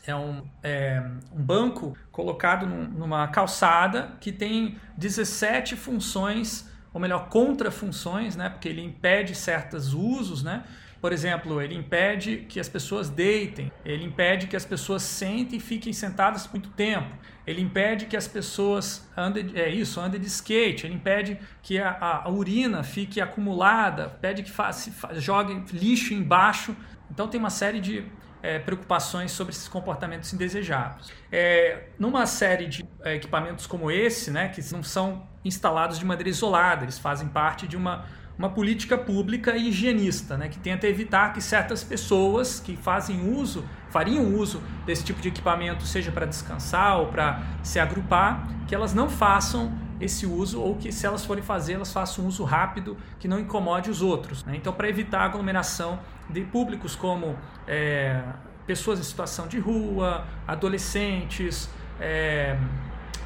é 0.06 0.16
um, 0.16 0.44
é 0.62 1.04
um 1.34 1.42
banco 1.42 1.98
colocado 2.12 2.66
num, 2.66 2.88
numa 2.88 3.28
calçada 3.28 4.14
que 4.22 4.32
tem 4.32 4.78
17 4.98 5.76
funções 5.76 6.72
ou 6.94 7.02
melhor, 7.02 7.28
contra-funções, 7.28 8.36
né? 8.36 8.50
porque 8.50 8.70
ele 8.70 8.82
impede 8.82 9.34
certos 9.36 9.94
usos, 9.94 10.44
né? 10.44 10.64
Por 11.02 11.12
exemplo, 11.12 11.62
ele 11.62 11.76
impede 11.76 12.46
que 12.48 12.62
as 12.62 12.70
pessoas 12.70 13.10
deitem, 13.10 13.70
ele 13.84 14.06
impede 14.06 14.48
que 14.48 14.56
as 14.56 14.64
pessoas 14.64 15.04
sentem 15.04 15.58
e 15.58 15.62
fiquem 15.62 15.92
sentadas 15.92 16.48
muito 16.48 16.70
tempo, 16.70 17.14
ele 17.46 17.62
impede 17.62 18.06
que 18.06 18.16
as 18.16 18.26
pessoas 18.26 19.06
andem, 19.18 19.52
é 19.54 19.68
isso, 19.68 20.00
andem 20.00 20.22
de 20.22 20.28
skate, 20.28 20.88
ele 20.88 20.96
impede 20.96 21.38
que 21.62 21.78
a, 21.78 21.90
a, 21.90 22.24
a 22.24 22.30
urina 22.30 22.84
fique 22.84 23.20
acumulada, 23.20 24.18
pede 24.22 24.44
que 24.44 24.52
faça, 24.52 24.92
jogue 25.20 25.62
lixo 25.74 26.14
embaixo. 26.14 26.74
Então 27.12 27.28
tem 27.28 27.38
uma 27.38 27.50
série 27.50 27.82
de 27.82 28.06
é, 28.44 28.60
preocupações 28.60 29.32
sobre 29.32 29.54
esses 29.54 29.70
comportamentos 29.70 30.34
indesejáveis. 30.34 31.12
É, 31.32 31.86
numa 31.98 32.26
série 32.26 32.68
de 32.68 32.86
é, 33.02 33.16
equipamentos 33.16 33.66
como 33.66 33.90
esse, 33.90 34.30
né, 34.30 34.50
que 34.50 34.62
não 34.74 34.84
são 34.84 35.26
instalados 35.46 35.98
de 35.98 36.06
maneira 36.06 36.30
isolada, 36.30 36.84
eles 36.84 37.00
fazem 37.00 37.30
parte 37.30 37.66
de 37.66 37.78
uma, 37.78 38.06
uma 38.38 38.50
política 38.50 38.98
pública 38.98 39.56
e 39.56 39.70
higienista, 39.70 40.36
né, 40.36 40.50
que 40.50 40.60
tenta 40.60 40.86
evitar 40.88 41.32
que 41.32 41.42
certas 41.42 41.86
pessoas 41.86 42.60
que 42.60 42.76
fazem 42.76 43.34
uso, 43.34 43.64
fariam 43.90 44.36
uso 44.36 44.62
desse 44.86 45.06
tipo 45.06 45.22
de 45.22 45.30
equipamento, 45.30 45.86
seja 45.86 46.12
para 46.12 46.26
descansar 46.26 47.00
ou 47.00 47.08
para 47.08 47.42
se 47.64 47.80
agrupar, 47.80 48.46
que 48.68 48.76
elas 48.76 48.94
não 48.94 49.10
façam 49.10 49.72
esse 50.04 50.26
uso 50.26 50.62
ou 50.62 50.76
que 50.76 50.92
se 50.92 51.06
elas 51.06 51.26
forem 51.26 51.44
fazer, 51.44 51.74
elas 51.74 51.92
façam 51.92 52.26
um 52.26 52.28
uso 52.28 52.44
rápido 52.44 52.98
que 53.20 53.28
não 53.28 53.40
incomode 53.40 53.90
os 53.90 54.02
outros. 54.02 54.44
Né? 54.44 54.56
Então, 54.56 54.74
para 54.74 54.88
evitar 54.90 55.22
a 55.22 55.26
aglomeração 55.26 56.00
de 56.30 56.42
públicos 56.42 56.96
como 56.96 57.38
é, 57.68 58.22
pessoas 58.66 59.00
em 59.00 59.04
situação 59.04 59.48
de 59.48 59.60
rua, 59.60 60.26
adolescentes, 60.48 61.70
é, 62.00 62.58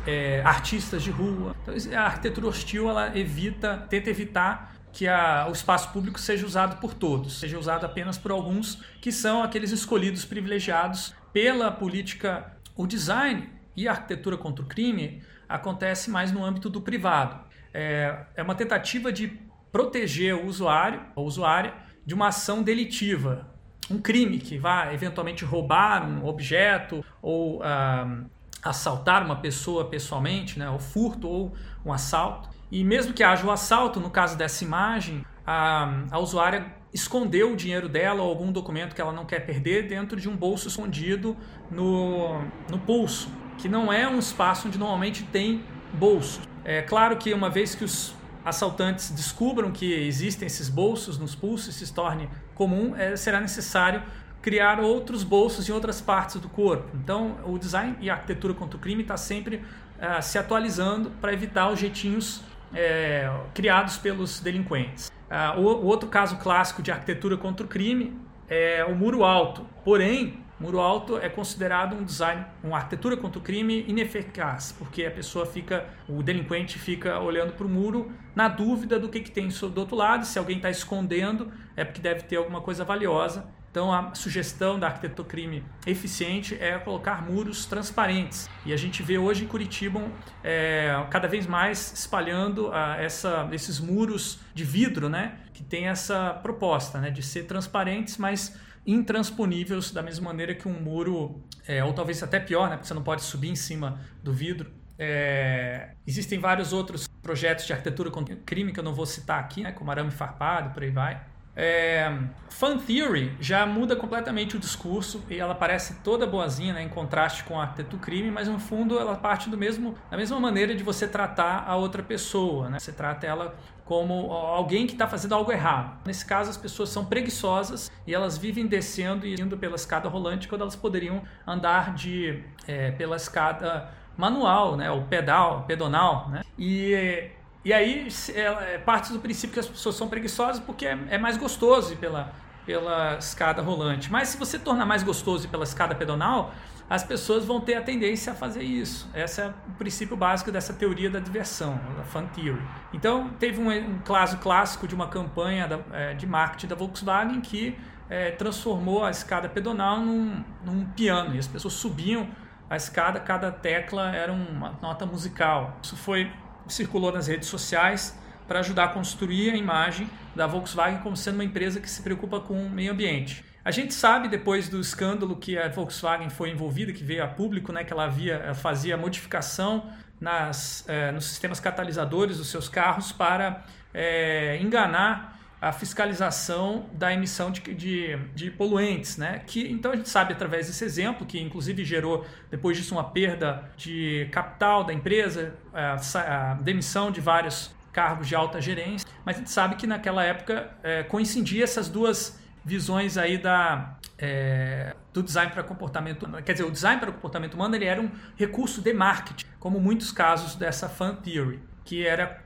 é, 0.05 0.41
artistas 0.43 1.03
de 1.03 1.11
rua. 1.11 1.55
Então, 1.61 1.75
a 1.99 2.05
arquitetura 2.05 2.47
hostil 2.47 2.89
ela 2.89 3.17
evita, 3.17 3.85
tenta 3.89 4.09
evitar 4.09 4.75
que 4.91 5.07
a, 5.07 5.45
o 5.47 5.51
espaço 5.51 5.91
público 5.91 6.19
seja 6.19 6.45
usado 6.45 6.79
por 6.79 6.93
todos, 6.93 7.39
seja 7.39 7.59
usado 7.59 7.85
apenas 7.85 8.17
por 8.17 8.31
alguns 8.31 8.81
que 8.99 9.11
são 9.11 9.43
aqueles 9.43 9.71
escolhidos 9.71 10.25
privilegiados 10.25 11.13
pela 11.31 11.69
política. 11.69 12.53
O 12.75 12.87
design 12.87 13.49
e 13.75 13.87
a 13.87 13.91
arquitetura 13.91 14.37
contra 14.37 14.63
o 14.63 14.67
crime 14.67 15.21
acontece 15.47 16.09
mais 16.09 16.31
no 16.31 16.43
âmbito 16.43 16.69
do 16.69 16.81
privado. 16.81 17.39
É, 17.73 18.25
é 18.35 18.43
uma 18.43 18.55
tentativa 18.55 19.11
de 19.11 19.39
proteger 19.71 20.35
o 20.35 20.45
usuário 20.45 21.01
ou 21.15 21.25
usuária 21.25 21.73
de 22.05 22.13
uma 22.13 22.27
ação 22.27 22.63
delitiva, 22.63 23.47
um 23.89 23.99
crime 23.99 24.39
que 24.39 24.57
vai 24.57 24.93
eventualmente 24.93 25.45
roubar 25.45 26.07
um 26.07 26.25
objeto 26.25 27.03
ou 27.21 27.61
ah, 27.63 28.23
assaltar 28.63 29.23
uma 29.23 29.37
pessoa 29.37 29.89
pessoalmente, 29.89 30.57
né, 30.57 30.69
ou 30.69 30.79
furto 30.79 31.27
ou 31.27 31.53
um 31.85 31.91
assalto. 31.91 32.49
E 32.71 32.83
mesmo 32.83 33.13
que 33.13 33.23
haja 33.23 33.45
o 33.45 33.49
um 33.49 33.51
assalto, 33.51 33.99
no 33.99 34.09
caso 34.09 34.37
dessa 34.37 34.63
imagem, 34.63 35.25
a, 35.45 36.03
a 36.11 36.19
usuária 36.19 36.75
escondeu 36.93 37.53
o 37.53 37.55
dinheiro 37.55 37.87
dela 37.87 38.21
ou 38.21 38.29
algum 38.29 38.51
documento 38.51 38.95
que 38.95 39.01
ela 39.01 39.13
não 39.13 39.25
quer 39.25 39.45
perder 39.45 39.87
dentro 39.87 40.19
de 40.19 40.27
um 40.27 40.35
bolso 40.35 40.67
escondido 40.67 41.35
no, 41.69 42.41
no 42.69 42.79
pulso, 42.79 43.29
que 43.57 43.67
não 43.67 43.91
é 43.91 44.07
um 44.07 44.19
espaço 44.19 44.67
onde 44.67 44.77
normalmente 44.77 45.23
tem 45.23 45.63
bolso. 45.93 46.41
É 46.63 46.81
claro 46.81 47.17
que 47.17 47.33
uma 47.33 47.49
vez 47.49 47.75
que 47.75 47.83
os 47.83 48.15
assaltantes 48.43 49.09
descubram 49.09 49.71
que 49.71 49.93
existem 49.93 50.45
esses 50.45 50.69
bolsos 50.69 51.17
nos 51.17 51.35
pulsos, 51.35 51.75
se 51.75 51.93
torne 51.93 52.29
comum, 52.55 52.95
é, 52.95 53.15
será 53.15 53.41
necessário 53.41 54.01
criar 54.41 54.79
outros 54.79 55.23
bolsos 55.23 55.67
em 55.67 55.73
outras 55.73 55.99
partes 55.99 56.39
do 56.39 56.47
corpo. 56.47 56.95
Então, 56.95 57.37
o 57.45 57.57
design 57.57 57.97
e 57.99 58.09
a 58.09 58.13
arquitetura 58.13 58.53
contra 58.53 58.77
o 58.77 58.79
crime 58.79 59.01
está 59.01 59.17
sempre 59.17 59.57
uh, 59.57 60.21
se 60.21 60.37
atualizando 60.37 61.09
para 61.19 61.33
evitar 61.33 61.69
os 61.69 61.79
jeitinhos 61.79 62.41
é, 62.73 63.29
criados 63.53 63.97
pelos 63.97 64.39
delinquentes. 64.39 65.11
Uh, 65.29 65.59
o, 65.59 65.63
o, 65.63 65.85
outro 65.85 66.07
caso 66.07 66.37
clássico 66.37 66.81
de 66.81 66.91
arquitetura 66.91 67.35
contra 67.35 67.65
o 67.65 67.69
crime 67.69 68.17
é 68.47 68.85
o 68.85 68.95
muro 68.95 69.25
alto. 69.25 69.65
Porém, 69.83 70.37
muro 70.59 70.79
alto 70.79 71.17
é 71.17 71.29
considerado 71.29 71.95
um 71.95 72.03
design, 72.03 72.45
uma 72.63 72.77
arquitetura 72.77 73.15
contra 73.15 73.39
o 73.39 73.41
crime 73.41 73.85
ineficaz, 73.87 74.73
porque 74.77 75.05
a 75.05 75.11
pessoa 75.11 75.45
fica, 75.45 75.85
o 76.07 76.23
delinquente 76.23 76.79
fica 76.79 77.19
olhando 77.19 77.53
para 77.53 77.65
o 77.65 77.69
muro 77.69 78.11
na 78.35 78.47
dúvida 78.47 78.99
do 78.99 79.09
que, 79.09 79.21
que 79.21 79.31
tem 79.31 79.47
do 79.47 79.77
outro 79.79 79.95
lado. 79.95 80.25
Se 80.25 80.39
alguém 80.39 80.57
está 80.57 80.69
escondendo, 80.69 81.51
é 81.75 81.83
porque 81.83 82.01
deve 82.01 82.23
ter 82.23 82.37
alguma 82.37 82.61
coisa 82.61 82.83
valiosa 82.83 83.47
então, 83.77 83.93
a 83.93 84.15
sugestão 84.15 84.79
da 84.79 84.87
arquitetura 84.87 85.27
crime 85.27 85.63
eficiente 85.85 86.57
é 86.59 86.79
colocar 86.79 87.21
muros 87.21 87.67
transparentes. 87.67 88.49
E 88.65 88.73
a 88.73 88.75
gente 88.75 89.03
vê 89.03 89.19
hoje 89.19 89.43
em 89.43 89.47
Curitiba 89.47 90.01
é, 90.43 91.05
cada 91.11 91.27
vez 91.27 91.45
mais 91.45 91.93
espalhando 91.93 92.71
a, 92.71 92.93
ah, 92.93 92.97
essa, 92.99 93.47
esses 93.51 93.79
muros 93.79 94.39
de 94.51 94.63
vidro, 94.63 95.09
né? 95.09 95.35
Que 95.53 95.63
tem 95.63 95.87
essa 95.87 96.33
proposta 96.41 96.99
né? 96.99 97.11
de 97.11 97.21
ser 97.21 97.43
transparentes, 97.43 98.17
mas 98.17 98.59
intransponíveis 98.87 99.91
da 99.91 100.01
mesma 100.01 100.29
maneira 100.29 100.55
que 100.55 100.67
um 100.67 100.79
muro, 100.79 101.43
é, 101.67 101.83
ou 101.83 101.91
talvez 101.93 102.23
até 102.23 102.39
pior, 102.39 102.69
né? 102.69 102.77
Porque 102.77 102.87
você 102.87 102.93
não 102.93 103.03
pode 103.03 103.21
subir 103.21 103.49
em 103.49 103.55
cima 103.55 103.99
do 104.23 104.33
vidro. 104.33 104.71
É, 104.97 105.91
existem 106.07 106.39
vários 106.39 106.73
outros 106.73 107.07
projetos 107.21 107.67
de 107.67 107.73
arquitetura 107.73 108.09
contra 108.09 108.35
crime 108.37 108.71
que 108.71 108.79
eu 108.79 108.83
não 108.83 108.95
vou 108.95 109.05
citar 109.05 109.39
aqui, 109.39 109.61
né? 109.61 109.71
como 109.73 109.91
arame 109.91 110.09
farpado, 110.09 110.73
por 110.73 110.81
aí 110.81 110.89
vai. 110.89 111.21
É, 111.59 112.15
Fan 112.51 112.77
Theory 112.77 113.35
já 113.39 113.65
muda 113.65 113.95
completamente 113.95 114.55
o 114.55 114.59
discurso 114.59 115.23
e 115.27 115.39
ela 115.39 115.55
parece 115.55 115.95
toda 116.03 116.27
boazinha, 116.27 116.73
né, 116.73 116.83
em 116.83 116.89
contraste 116.89 117.43
com 117.43 117.59
a 117.59 117.63
Arquiteto 117.63 117.97
Crime, 117.97 118.29
mas 118.29 118.47
no 118.47 118.59
fundo 118.59 118.99
ela 118.99 119.15
parte 119.15 119.49
do 119.49 119.57
mesmo, 119.57 119.95
da 120.11 120.15
mesma 120.15 120.39
maneira 120.39 120.75
de 120.75 120.83
você 120.83 121.07
tratar 121.07 121.65
a 121.67 121.75
outra 121.75 122.03
pessoa. 122.03 122.69
Né? 122.69 122.77
Você 122.77 122.91
trata 122.91 123.25
ela 123.25 123.55
como 123.83 124.31
alguém 124.31 124.85
que 124.85 124.93
está 124.93 125.07
fazendo 125.07 125.33
algo 125.33 125.51
errado. 125.51 125.97
Nesse 126.05 126.25
caso, 126.25 126.49
as 126.49 126.57
pessoas 126.57 126.89
são 126.89 127.05
preguiçosas 127.05 127.91
e 128.05 128.13
elas 128.13 128.37
vivem 128.37 128.67
descendo 128.67 129.25
e 129.25 129.33
indo 129.33 129.57
pela 129.57 129.75
escada 129.75 130.07
rolante 130.09 130.47
quando 130.47 130.61
elas 130.61 130.75
poderiam 130.75 131.23
andar 131.45 131.95
de 131.95 132.43
é, 132.67 132.91
pela 132.91 133.15
escada 133.15 133.89
manual, 134.15 134.75
né, 134.75 134.91
o 134.91 135.03
pedal, 135.03 135.63
pedonal, 135.67 136.29
né? 136.29 136.41
E 136.57 137.29
e 137.63 137.73
aí 137.73 138.07
é, 138.33 138.77
parte 138.77 139.11
do 139.11 139.19
princípio 139.19 139.53
que 139.53 139.59
as 139.59 139.67
pessoas 139.67 139.95
são 139.95 140.07
preguiçosas 140.07 140.61
porque 140.61 140.85
é, 140.85 140.97
é 141.09 141.17
mais 141.17 141.37
gostoso 141.37 141.93
ir 141.93 141.97
pela, 141.97 142.31
pela 142.65 143.17
escada 143.17 143.61
rolante. 143.61 144.11
Mas 144.11 144.29
se 144.29 144.37
você 144.37 144.57
tornar 144.57 144.85
mais 144.85 145.03
gostoso 145.03 145.45
ir 145.45 145.49
pela 145.49 145.63
escada 145.63 145.93
pedonal, 145.93 146.53
as 146.89 147.03
pessoas 147.03 147.43
vão 147.43 147.59
ter 147.59 147.75
a 147.75 147.81
tendência 147.81 148.31
a 148.31 148.35
fazer 148.35 148.63
isso. 148.63 149.09
Esse 149.13 149.41
é 149.41 149.47
o 149.67 149.71
princípio 149.73 150.15
básico 150.15 150.51
dessa 150.51 150.73
teoria 150.73 151.09
da 151.09 151.19
diversão, 151.19 151.79
a 151.99 152.03
fan 152.03 152.25
theory. 152.27 152.61
Então, 152.93 153.29
teve 153.37 153.59
um, 153.61 153.69
um 153.69 153.99
caso 153.99 154.37
clássico 154.37 154.87
de 154.87 154.95
uma 154.95 155.07
campanha 155.07 155.67
da, 155.67 155.79
é, 155.91 156.13
de 156.13 156.25
marketing 156.25 156.67
da 156.67 156.75
Volkswagen 156.75 157.41
que 157.41 157.77
é, 158.09 158.31
transformou 158.31 159.03
a 159.03 159.11
escada 159.11 159.49
pedonal 159.49 159.99
num, 159.99 160.43
num 160.63 160.85
piano 160.85 161.35
e 161.35 161.39
as 161.39 161.47
pessoas 161.47 161.73
subiam 161.73 162.27
a 162.69 162.75
escada, 162.75 163.19
cada 163.19 163.51
tecla 163.51 164.13
era 164.13 164.31
uma 164.31 164.77
nota 164.81 165.05
musical. 165.05 165.77
Isso 165.81 165.95
foi 165.95 166.31
circulou 166.73 167.11
nas 167.11 167.27
redes 167.27 167.47
sociais 167.47 168.17
para 168.47 168.59
ajudar 168.59 168.85
a 168.85 168.87
construir 168.89 169.51
a 169.51 169.57
imagem 169.57 170.09
da 170.35 170.47
Volkswagen 170.47 170.99
como 170.99 171.17
sendo 171.17 171.35
uma 171.35 171.43
empresa 171.43 171.79
que 171.81 171.89
se 171.89 172.01
preocupa 172.01 172.39
com 172.39 172.53
o 172.65 172.69
meio 172.69 172.91
ambiente. 172.91 173.43
A 173.63 173.71
gente 173.71 173.93
sabe 173.93 174.29
depois 174.29 174.69
do 174.69 174.79
escândalo 174.79 175.35
que 175.35 175.57
a 175.57 175.67
Volkswagen 175.67 176.29
foi 176.29 176.51
envolvida, 176.51 176.93
que 176.93 177.03
veio 177.03 177.23
a 177.23 177.27
público, 177.27 177.73
né, 177.73 177.83
que 177.83 177.91
ela 177.91 178.05
havia 178.05 178.53
fazia 178.53 178.95
modificação 178.95 179.91
nas, 180.21 180.85
eh, 180.87 181.11
nos 181.11 181.25
sistemas 181.25 181.59
catalisadores 181.59 182.37
dos 182.37 182.47
seus 182.47 182.69
carros 182.69 183.11
para 183.11 183.65
eh, 183.93 184.57
enganar 184.61 185.36
a 185.59 185.71
fiscalização 185.71 186.85
da 186.93 187.11
emissão 187.11 187.49
de, 187.49 187.61
de, 187.73 188.15
de, 188.35 188.51
poluentes, 188.51 189.17
né? 189.17 189.41
Que 189.45 189.67
então 189.71 189.91
a 189.91 189.95
gente 189.95 190.09
sabe 190.09 190.33
através 190.33 190.67
desse 190.67 190.83
exemplo 190.83 191.25
que 191.25 191.39
inclusive 191.39 191.83
gerou 191.83 192.25
depois 192.49 192.77
disso 192.77 192.93
uma 192.93 193.03
perda 193.03 193.69
de 193.75 194.27
capital 194.31 194.83
da 194.83 194.93
empresa, 194.93 195.55
a, 195.73 196.51
a 196.51 196.53
demissão 196.55 197.11
de 197.11 197.19
vários 197.19 197.75
cargos 197.91 198.27
de 198.27 198.35
alta 198.35 198.61
gerência, 198.61 199.09
mas 199.25 199.37
a 199.37 199.39
gente 199.39 199.49
sabe 199.49 199.75
que 199.75 199.87
naquela 199.87 200.23
época 200.23 200.69
é, 200.83 201.01
coincidia 201.01 201.63
essas 201.63 201.89
duas 201.89 202.39
visões 202.63 203.17
aí 203.17 203.39
da 203.39 203.97
é, 204.19 204.95
do 205.13 205.23
design 205.23 205.51
para 205.51 205.63
comportamento 205.63 206.23
humano. 206.23 206.43
Quer 206.43 206.51
dizer, 206.51 206.65
o 206.65 206.71
design 206.71 206.99
para 206.99 207.11
comportamento 207.11 207.55
humano 207.55 207.75
ele 207.75 207.85
era 207.85 207.99
um 207.99 208.11
recurso 208.35 208.81
de 208.81 208.93
marketing, 208.93 209.45
como 209.59 209.79
muitos 209.79 210.11
casos 210.11 210.55
dessa 210.55 210.87
fan 210.87 211.15
theory, 211.15 211.59
que 211.83 212.05
era 212.05 212.43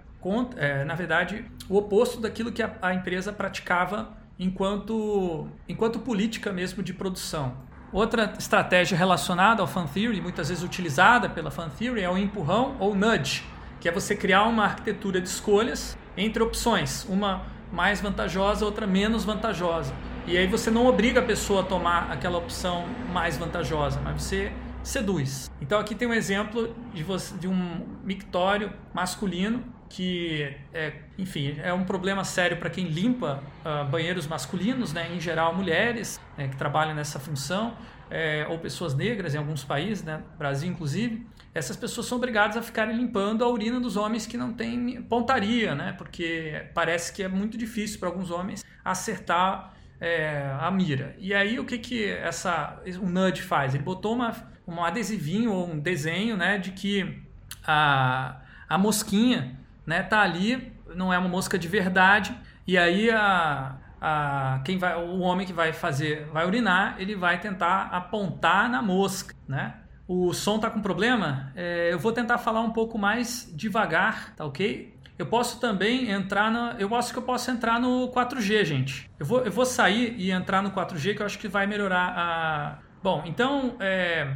é, 0.56 0.84
na 0.84 0.94
verdade, 0.94 1.46
o 1.68 1.78
oposto 1.78 2.20
daquilo 2.20 2.52
que 2.52 2.62
a, 2.62 2.72
a, 2.82 2.94
empresa 2.94 3.34
praticava 3.34 4.16
enquanto, 4.38 5.48
enquanto 5.68 6.00
política 6.00 6.52
mesmo 6.52 6.84
de 6.84 6.94
produção. 6.94 7.56
Outra 7.92 8.34
estratégia 8.38 8.98
relacionada 8.98 9.62
ao 9.62 9.68
fan 9.68 9.86
theory, 9.86 10.22
muitas 10.22 10.50
vezes 10.50 10.64
utilizada 10.64 11.28
pela 11.28 11.50
fan 11.52 11.70
theory, 11.70 12.02
é 12.02 12.10
o 12.10 12.18
empurrão 12.18 12.78
ou 12.80 12.96
nudge, 12.96 13.44
que 13.80 13.90
é 13.90 13.92
você 13.92 14.16
criar 14.16 14.44
uma 14.44 14.64
arquitetura 14.64 15.20
de 15.20 15.28
escolhas 15.28 15.98
entre 16.16 16.42
opções, 16.42 17.06
uma 17.10 17.44
mais 17.72 18.00
vantajosa, 18.00 18.64
outra 18.64 18.86
menos 18.86 19.26
vantajosa. 19.26 19.94
E 20.28 20.38
aí 20.38 20.46
você 20.46 20.70
não 20.70 20.86
obriga 20.86 21.20
a 21.20 21.24
pessoa 21.24 21.62
a 21.62 21.64
tomar 21.64 22.12
aquela 22.12 22.38
opção 22.38 22.86
mais 23.12 23.38
vantajosa, 23.38 24.00
mas 24.02 24.22
você 24.22 24.52
seduz. 24.84 25.50
Então 25.60 25.80
aqui 25.80 25.96
tem 25.96 26.08
um 26.08 26.14
exemplo 26.14 26.76
de, 26.94 27.04
você, 27.04 27.36
de 27.38 27.48
um 27.48 27.86
mictório 28.04 28.72
masculino 28.94 29.64
que, 29.92 30.56
é, 30.74 30.94
enfim, 31.18 31.58
é 31.62 31.74
um 31.74 31.84
problema 31.84 32.24
sério 32.24 32.58
para 32.58 32.70
quem 32.70 32.86
limpa 32.86 33.44
uh, 33.66 33.90
banheiros 33.90 34.26
masculinos, 34.26 34.94
né? 34.94 35.14
em 35.14 35.20
geral 35.20 35.54
mulheres 35.54 36.20
né, 36.38 36.48
que 36.48 36.56
trabalham 36.56 36.96
nessa 36.96 37.20
função, 37.20 37.76
é, 38.10 38.46
ou 38.50 38.58
pessoas 38.58 38.94
negras 38.94 39.36
em 39.36 39.38
alguns 39.38 39.64
países, 39.64 40.04
né? 40.04 40.22
Brasil 40.38 40.70
inclusive. 40.70 41.26
Essas 41.54 41.76
pessoas 41.76 42.08
são 42.08 42.18
obrigadas 42.18 42.56
a 42.58 42.62
ficarem 42.62 42.96
limpando 42.96 43.44
a 43.44 43.50
urina 43.50 43.80
dos 43.80 43.98
homens 43.98 44.26
que 44.26 44.38
não 44.38 44.54
têm 44.54 45.02
pontaria, 45.02 45.76
né? 45.76 45.94
porque 45.98 46.66
parece 46.74 47.12
que 47.12 47.24
é 47.24 47.28
muito 47.28 47.58
difícil 47.58 48.00
para 48.00 48.08
alguns 48.08 48.32
homens 48.32 48.64
acertar 48.84 49.74
é, 50.00 50.56
a 50.60 50.72
mira. 50.72 51.16
E 51.20 51.34
aí 51.34 51.60
o 51.60 51.66
que, 51.66 51.78
que 51.78 52.06
essa, 52.06 52.82
o 53.02 53.10
Nudge 53.10 53.42
faz? 53.42 53.74
Ele 53.74 53.84
botou 53.84 54.14
uma, 54.14 54.34
um 54.66 54.82
adesivinho 54.84 55.52
ou 55.52 55.70
um 55.70 55.80
desenho 55.80 56.38
né, 56.38 56.58
de 56.58 56.72
que 56.72 57.22
a, 57.66 58.42
a 58.68 58.78
mosquinha 58.78 59.61
né? 59.86 60.04
Tá 60.04 60.22
ali, 60.22 60.74
não 60.96 61.14
é 61.14 61.18
uma 61.18 61.30
mosca 61.30 61.58
de 61.58 61.68
verdade. 61.68 62.36
E 62.68 62.78
aí 62.78 63.10
a, 63.10 63.76
a 64.00 64.62
quem 64.64 64.78
vai, 64.78 64.96
o 64.96 65.20
homem 65.20 65.46
que 65.46 65.54
vai 65.54 65.74
fazer, 65.74 66.26
vai 66.32 66.46
urinar, 66.46 66.96
ele 67.00 67.16
vai 67.16 67.40
tentar 67.40 67.90
apontar 67.92 68.70
na 68.70 68.82
mosca, 68.82 69.36
né? 69.48 69.76
O 70.08 70.34
som 70.34 70.60
tá 70.60 70.70
com 70.70 70.82
problema? 70.82 71.52
É, 71.56 71.94
eu 71.94 72.00
vou 72.00 72.12
tentar 72.12 72.38
falar 72.38 72.62
um 72.62 72.72
pouco 72.72 72.98
mais 72.98 73.50
devagar, 73.56 74.36
tá 74.36 74.46
ok? 74.46 74.94
Eu 75.18 75.28
posso 75.28 75.60
também 75.60 76.10
entrar 76.10 76.52
na. 76.52 76.76
Eu 76.80 76.94
acho 76.96 77.14
que 77.14 77.20
eu 77.20 77.24
posso 77.24 77.52
entrar 77.52 77.80
no 77.80 78.10
4G, 78.12 78.66
gente. 78.66 79.10
Eu 79.20 79.26
vou, 79.26 79.42
eu 79.46 79.52
vou 79.52 79.66
sair 79.66 80.16
e 80.18 80.32
entrar 80.32 80.64
no 80.64 80.72
4G, 80.72 81.16
que 81.16 81.22
eu 81.22 81.26
acho 81.26 81.38
que 81.38 81.48
vai 81.48 81.68
melhorar 81.68 82.14
a. 82.18 82.80
Bom, 83.04 83.24
então. 83.26 83.76
É, 83.80 84.36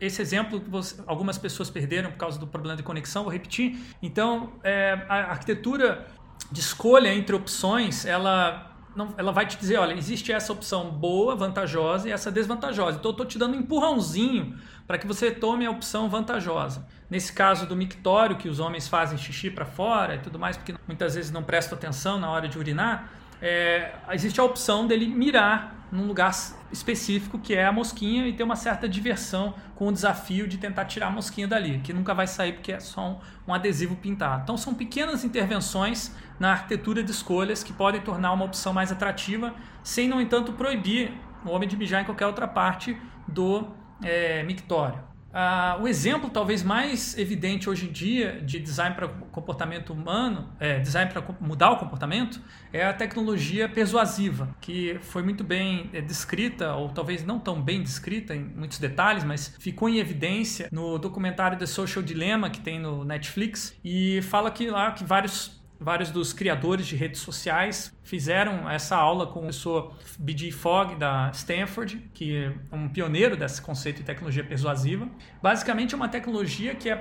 esse 0.00 0.22
exemplo 0.22 0.60
que 0.60 0.70
você, 0.70 1.02
algumas 1.06 1.36
pessoas 1.36 1.68
perderam 1.68 2.10
por 2.10 2.16
causa 2.16 2.38
do 2.38 2.46
problema 2.46 2.76
de 2.76 2.82
conexão, 2.82 3.22
vou 3.24 3.32
repetir. 3.32 3.78
Então, 4.02 4.54
é, 4.64 5.04
a 5.08 5.32
arquitetura 5.32 6.06
de 6.50 6.60
escolha 6.60 7.12
entre 7.12 7.36
opções, 7.36 8.06
ela, 8.06 8.74
não, 8.96 9.12
ela 9.18 9.30
vai 9.30 9.46
te 9.46 9.58
dizer, 9.58 9.78
olha, 9.78 9.92
existe 9.92 10.32
essa 10.32 10.52
opção 10.52 10.90
boa, 10.90 11.36
vantajosa 11.36 12.08
e 12.08 12.12
essa 12.12 12.30
desvantajosa. 12.30 12.96
Então, 12.98 13.10
eu 13.10 13.12
estou 13.12 13.26
te 13.26 13.38
dando 13.38 13.54
um 13.54 13.60
empurrãozinho 13.60 14.56
para 14.86 14.96
que 14.96 15.06
você 15.06 15.30
tome 15.30 15.66
a 15.66 15.70
opção 15.70 16.08
vantajosa. 16.08 16.88
Nesse 17.10 17.32
caso 17.32 17.66
do 17.66 17.76
mictório, 17.76 18.36
que 18.36 18.48
os 18.48 18.58
homens 18.58 18.88
fazem 18.88 19.18
xixi 19.18 19.50
para 19.50 19.66
fora 19.66 20.14
e 20.14 20.18
tudo 20.18 20.38
mais, 20.38 20.56
porque 20.56 20.74
muitas 20.86 21.14
vezes 21.14 21.30
não 21.30 21.42
prestam 21.42 21.76
atenção 21.76 22.18
na 22.18 22.30
hora 22.30 22.48
de 22.48 22.58
urinar, 22.58 23.10
é, 23.42 23.92
existe 24.12 24.40
a 24.40 24.44
opção 24.44 24.86
dele 24.86 25.06
mirar 25.06 25.86
num 25.92 26.06
lugar 26.06 26.32
específico 26.72 27.38
que 27.38 27.54
é 27.54 27.64
a 27.64 27.72
mosquinha 27.72 28.26
e 28.26 28.32
ter 28.32 28.42
uma 28.42 28.56
certa 28.56 28.88
diversão 28.88 29.54
com 29.74 29.88
o 29.88 29.92
desafio 29.92 30.46
de 30.46 30.58
tentar 30.58 30.84
tirar 30.84 31.08
a 31.08 31.10
mosquinha 31.10 31.48
dali, 31.48 31.80
que 31.80 31.92
nunca 31.92 32.14
vai 32.14 32.26
sair 32.26 32.52
porque 32.52 32.72
é 32.72 32.80
só 32.80 33.08
um, 33.08 33.18
um 33.48 33.54
adesivo 33.54 33.96
pintado. 33.96 34.42
Então 34.42 34.56
são 34.56 34.74
pequenas 34.74 35.24
intervenções 35.24 36.14
na 36.38 36.52
arquitetura 36.52 37.02
de 37.02 37.10
escolhas 37.10 37.62
que 37.62 37.72
podem 37.72 38.00
tornar 38.00 38.32
uma 38.32 38.44
opção 38.44 38.72
mais 38.72 38.92
atrativa, 38.92 39.54
sem, 39.82 40.08
no 40.08 40.20
entanto, 40.20 40.52
proibir 40.52 41.12
o 41.44 41.50
homem 41.50 41.68
de 41.68 41.76
mijar 41.76 42.02
em 42.02 42.04
qualquer 42.04 42.26
outra 42.26 42.46
parte 42.46 42.96
do 43.26 43.66
é, 44.02 44.42
mictório. 44.42 45.09
Ah, 45.32 45.78
o 45.80 45.86
exemplo 45.86 46.28
talvez 46.28 46.62
mais 46.62 47.16
evidente 47.16 47.70
hoje 47.70 47.88
em 47.88 47.92
dia 47.92 48.40
de 48.42 48.58
design 48.58 48.96
para 48.96 49.06
comportamento 49.08 49.92
humano, 49.92 50.50
é, 50.58 50.80
design 50.80 51.10
para 51.12 51.22
mudar 51.40 51.70
o 51.70 51.76
comportamento, 51.76 52.40
é 52.72 52.84
a 52.84 52.92
tecnologia 52.92 53.68
persuasiva, 53.68 54.48
que 54.60 54.98
foi 55.02 55.22
muito 55.22 55.44
bem 55.44 55.88
é, 55.92 56.00
descrita, 56.00 56.74
ou 56.74 56.88
talvez 56.88 57.24
não 57.24 57.38
tão 57.38 57.62
bem 57.62 57.80
descrita 57.80 58.34
em 58.34 58.42
muitos 58.42 58.78
detalhes, 58.78 59.22
mas 59.22 59.54
ficou 59.60 59.88
em 59.88 59.98
evidência 59.98 60.68
no 60.72 60.98
documentário 60.98 61.56
The 61.56 61.66
Social 61.66 62.02
Dilemma 62.02 62.50
que 62.50 62.60
tem 62.60 62.80
no 62.80 63.04
Netflix, 63.04 63.78
e 63.84 64.20
fala 64.22 64.50
que 64.50 64.68
lá 64.68 64.90
que 64.90 65.04
vários 65.04 65.59
vários 65.80 66.10
dos 66.10 66.34
criadores 66.34 66.86
de 66.86 66.94
redes 66.94 67.20
sociais 67.22 67.96
fizeram 68.04 68.68
essa 68.68 68.96
aula 68.96 69.26
com 69.26 69.38
o 69.38 69.42
professor 69.44 69.96
B.G. 70.18 70.52
Fogg 70.52 70.96
da 70.96 71.30
Stanford, 71.32 72.10
que 72.12 72.36
é 72.36 72.52
um 72.70 72.88
pioneiro 72.88 73.36
desse 73.36 73.62
conceito 73.62 73.96
de 73.96 74.02
tecnologia 74.02 74.44
persuasiva. 74.44 75.08
Basicamente 75.42 75.94
é 75.94 75.96
uma 75.96 76.08
tecnologia 76.08 76.74
que 76.74 76.90
é 76.90 76.96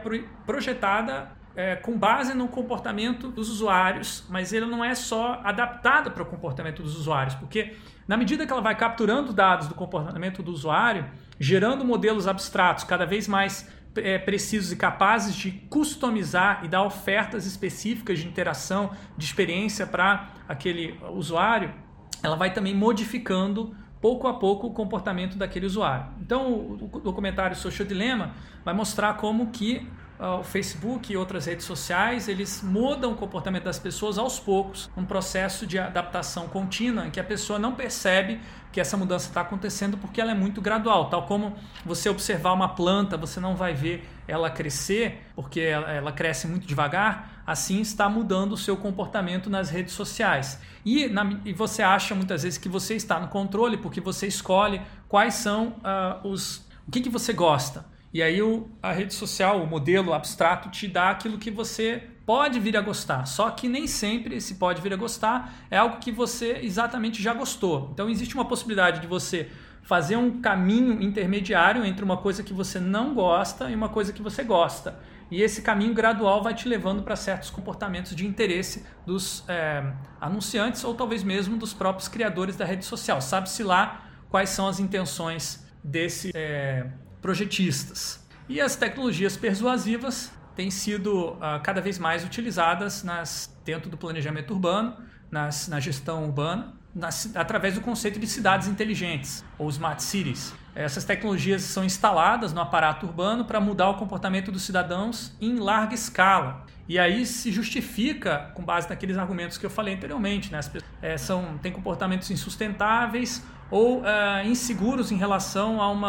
projetada 0.45 1.37
é, 1.55 1.75
com 1.75 1.97
base 1.97 2.33
no 2.33 2.47
comportamento 2.47 3.29
dos 3.29 3.49
usuários, 3.49 4.25
mas 4.29 4.53
ele 4.53 4.65
não 4.65 4.83
é 4.83 4.95
só 4.95 5.41
adaptada 5.43 6.09
para 6.09 6.23
o 6.23 6.25
comportamento 6.25 6.81
dos 6.81 6.95
usuários, 6.95 7.35
porque 7.35 7.75
na 8.07 8.15
medida 8.15 8.45
que 8.45 8.51
ela 8.51 8.61
vai 8.61 8.75
capturando 8.75 9.33
dados 9.33 9.67
do 9.67 9.75
comportamento 9.75 10.41
do 10.41 10.51
usuário, 10.51 11.05
gerando 11.37 11.83
modelos 11.83 12.27
abstratos 12.27 12.83
cada 12.83 13.05
vez 13.05 13.27
mais 13.27 13.69
é, 13.95 14.17
precisos 14.17 14.71
e 14.71 14.75
capazes 14.75 15.36
de 15.36 15.52
customizar 15.69 16.62
e 16.63 16.67
dar 16.67 16.84
ofertas 16.84 17.45
específicas 17.45 18.19
de 18.19 18.28
interação, 18.28 18.91
de 19.17 19.25
experiência 19.25 19.86
para 19.86 20.30
aquele 20.47 20.99
usuário, 21.12 21.73
ela 22.21 22.36
vai 22.36 22.54
também 22.54 22.75
modificando 22.75 23.75
pouco 24.02 24.28
a 24.28 24.34
pouco 24.34 24.67
o 24.67 24.71
comportamento 24.71 25.38
daquele 25.38 25.65
usuário. 25.65 26.06
Então, 26.21 26.78
o 26.82 26.99
documentário 26.99 27.56
Social 27.56 27.88
Dilemma 27.88 28.34
vai 28.63 28.73
mostrar 28.73 29.15
como 29.15 29.47
que 29.47 29.86
o 30.19 30.43
Facebook 30.43 31.12
e 31.12 31.15
outras 31.15 31.45
redes 31.45 31.65
sociais, 31.65 32.28
eles 32.28 32.62
mudam 32.62 33.13
o 33.13 33.15
comportamento 33.15 33.63
das 33.63 33.80
pessoas 33.80 34.17
aos 34.17 34.38
poucos, 34.38 34.89
um 34.97 35.06
processo 35.06 35.65
de 35.65 35.80
adaptação 35.80 36.47
contínua 36.49 37.08
em 37.08 37.10
que 37.10 37.21
a 37.21 37.23
pessoa 37.23 37.58
não 37.58 37.73
percebe 37.73 38.41
que 38.71 38.79
essa 38.79 38.95
mudança 38.95 39.27
está 39.27 39.41
acontecendo 39.41 39.97
porque 39.97 40.21
ela 40.21 40.32
é 40.32 40.36
muito 40.36 40.62
gradual. 40.62 41.10
Tal 41.10 41.25
como 41.25 41.55
você 41.84 42.10
observar 42.10 42.53
uma 42.53 42.69
planta, 42.69 43.17
você 43.17 43.39
não 43.39 43.55
vai 43.55 43.73
ver 43.73 44.08
ela 44.27 44.49
crescer 44.49 45.23
porque 45.36 45.60
ela, 45.60 46.12
cresce 46.12 46.47
muito 46.47 46.67
devagar, 46.67 47.43
assim 47.45 47.82
está 47.82 48.08
mudando 48.08 48.53
o 48.53 48.58
seu 48.58 48.77
comportamento 48.77 49.49
nas 49.49 49.69
redes 49.69 49.93
sociais. 49.93 50.62
E, 50.86 51.08
na, 51.08 51.39
e, 51.43 51.51
você 51.51 51.82
acha 51.82 52.13
muitas 52.13 52.43
vezes 52.43 52.60
que 52.60 52.69
você 52.69 52.95
está 52.95 53.19
no 53.19 53.27
controle 53.27 53.77
porque 53.77 53.99
você 53.99 54.27
escolhe 54.27 54.82
quais 55.08 55.34
são 55.36 55.75
uh, 56.23 56.27
os. 56.27 56.67
o 56.88 56.91
que, 56.91 57.01
que 57.01 57.10
você 57.10 57.34
gosta. 57.34 57.86
E 58.13 58.24
aí 58.24 58.41
o, 58.41 58.67
a 58.82 58.91
rede 58.91 59.13
social, 59.13 59.62
o 59.62 59.67
modelo 59.67 60.13
abstrato, 60.13 60.69
te 60.69 60.88
dá 60.88 61.12
aquilo 61.12 61.38
que 61.38 61.52
você 61.52 62.04
pode 62.26 62.60
vir 62.60 62.76
a 62.76 62.82
gostar. 62.82 63.26
Só 63.26 63.50
que 63.52 63.67
nem 63.67 63.88
sempre 63.88 64.36
esse 64.36 64.56
pode 64.56 64.82
vir 64.82 64.93
a 64.93 64.95
gostar 64.95 65.54
é 65.69 65.78
algo 65.78 65.98
que 65.98 66.12
você 66.12 66.60
exatamente 66.62 67.22
já 67.22 67.34
gostou. 67.34 67.89
Então 67.93 68.10
existe 68.10 68.36
uma 68.36 68.45
possibilidade 68.45 69.00
de 69.00 69.08
você 69.08 69.50
fazer 69.82 70.15
um 70.15 70.41
caminho 70.41 71.02
intermediário 71.02 71.84
entre 71.84 72.04
uma 72.04 72.17
coisa 72.17 72.43
que 72.43 72.54
você 72.54 72.80
não 72.80 73.13
gosta 73.13 73.69
e 73.69 73.76
uma 73.76 73.89
coisa 73.89 74.13
que 74.13 74.22
você 74.22 74.43
gosta. 74.43 75.00
E 75.32 75.41
esse 75.41 75.62
caminho 75.62 75.93
gradual 75.93 76.41
vai 76.41 76.54
te 76.56 76.67
levando 76.67 77.04
para 77.04 77.15
certos 77.15 77.50
comportamentos 77.50 78.15
de 78.15 78.26
interesse 78.26 78.86
dos 79.06 79.43
é, 79.48 79.91
anunciantes 80.19 80.84
ou 80.84 80.95
talvez 80.95 81.24
mesmo 81.24 81.58
dos 81.58 81.74
próprios 81.74 82.08
criadores 82.08 82.56
da 82.56 82.65
rede 82.65 82.86
social. 82.86 83.22
Sabe-se 83.22 83.63
lá 83.63 84.06
quais 84.30 84.50
são 84.50 84.67
as 84.67 84.80
intenções 84.80 85.65
desses 85.84 86.32
é, 86.34 86.88
projetistas. 87.21 88.25
E 88.47 88.60
as 88.60 88.75
tecnologias 88.75 89.38
persuasivas 89.38 90.32
têm 90.55 90.71
sido 90.71 91.34
uh, 91.34 91.62
cada 91.63 91.79
vez 91.79 91.99
mais 91.99 92.25
utilizadas 92.25 93.03
nas, 93.03 93.55
dentro 93.63 93.89
do 93.89 93.97
planejamento 93.97 94.53
urbano, 94.53 94.97
nas, 95.32 95.67
na 95.67 95.79
gestão 95.79 96.25
urbana, 96.25 96.73
nas, 96.93 97.36
através 97.36 97.75
do 97.75 97.82
conceito 97.82 98.19
de 98.19 98.27
cidades 98.27 98.67
inteligentes, 98.67 99.45
ou 99.58 99.69
smart 99.69 100.01
cities. 100.01 100.53
Essas 100.75 101.03
tecnologias 101.03 101.62
são 101.62 101.84
instaladas 101.84 102.53
no 102.53 102.62
aparato 102.62 103.05
urbano 103.05 103.45
para 103.45 103.60
mudar 103.60 103.89
o 103.89 103.95
comportamento 103.95 104.51
dos 104.51 104.63
cidadãos 104.63 105.36
em 105.39 105.60
larga 105.60 105.93
escala. 105.93 106.65
E 106.88 106.97
aí 106.97 107.25
se 107.25 107.51
justifica 107.51 108.51
com 108.55 108.63
base 108.63 108.89
naqueles 108.89 109.17
argumentos 109.17 109.58
que 109.58 109.65
eu 109.65 109.69
falei 109.69 109.93
anteriormente. 109.93 110.51
Né? 110.51 110.58
As 110.58 110.67
pessoas, 110.67 110.91
é, 111.01 111.17
são, 111.17 111.58
têm 111.60 111.71
comportamentos 111.71 112.32
insustentáveis 112.32 113.45
ou 113.69 114.05
é, 114.05 114.45
inseguros 114.47 115.12
em 115.12 115.17
relação 115.17 115.79
a 115.79 115.91
um 115.91 115.99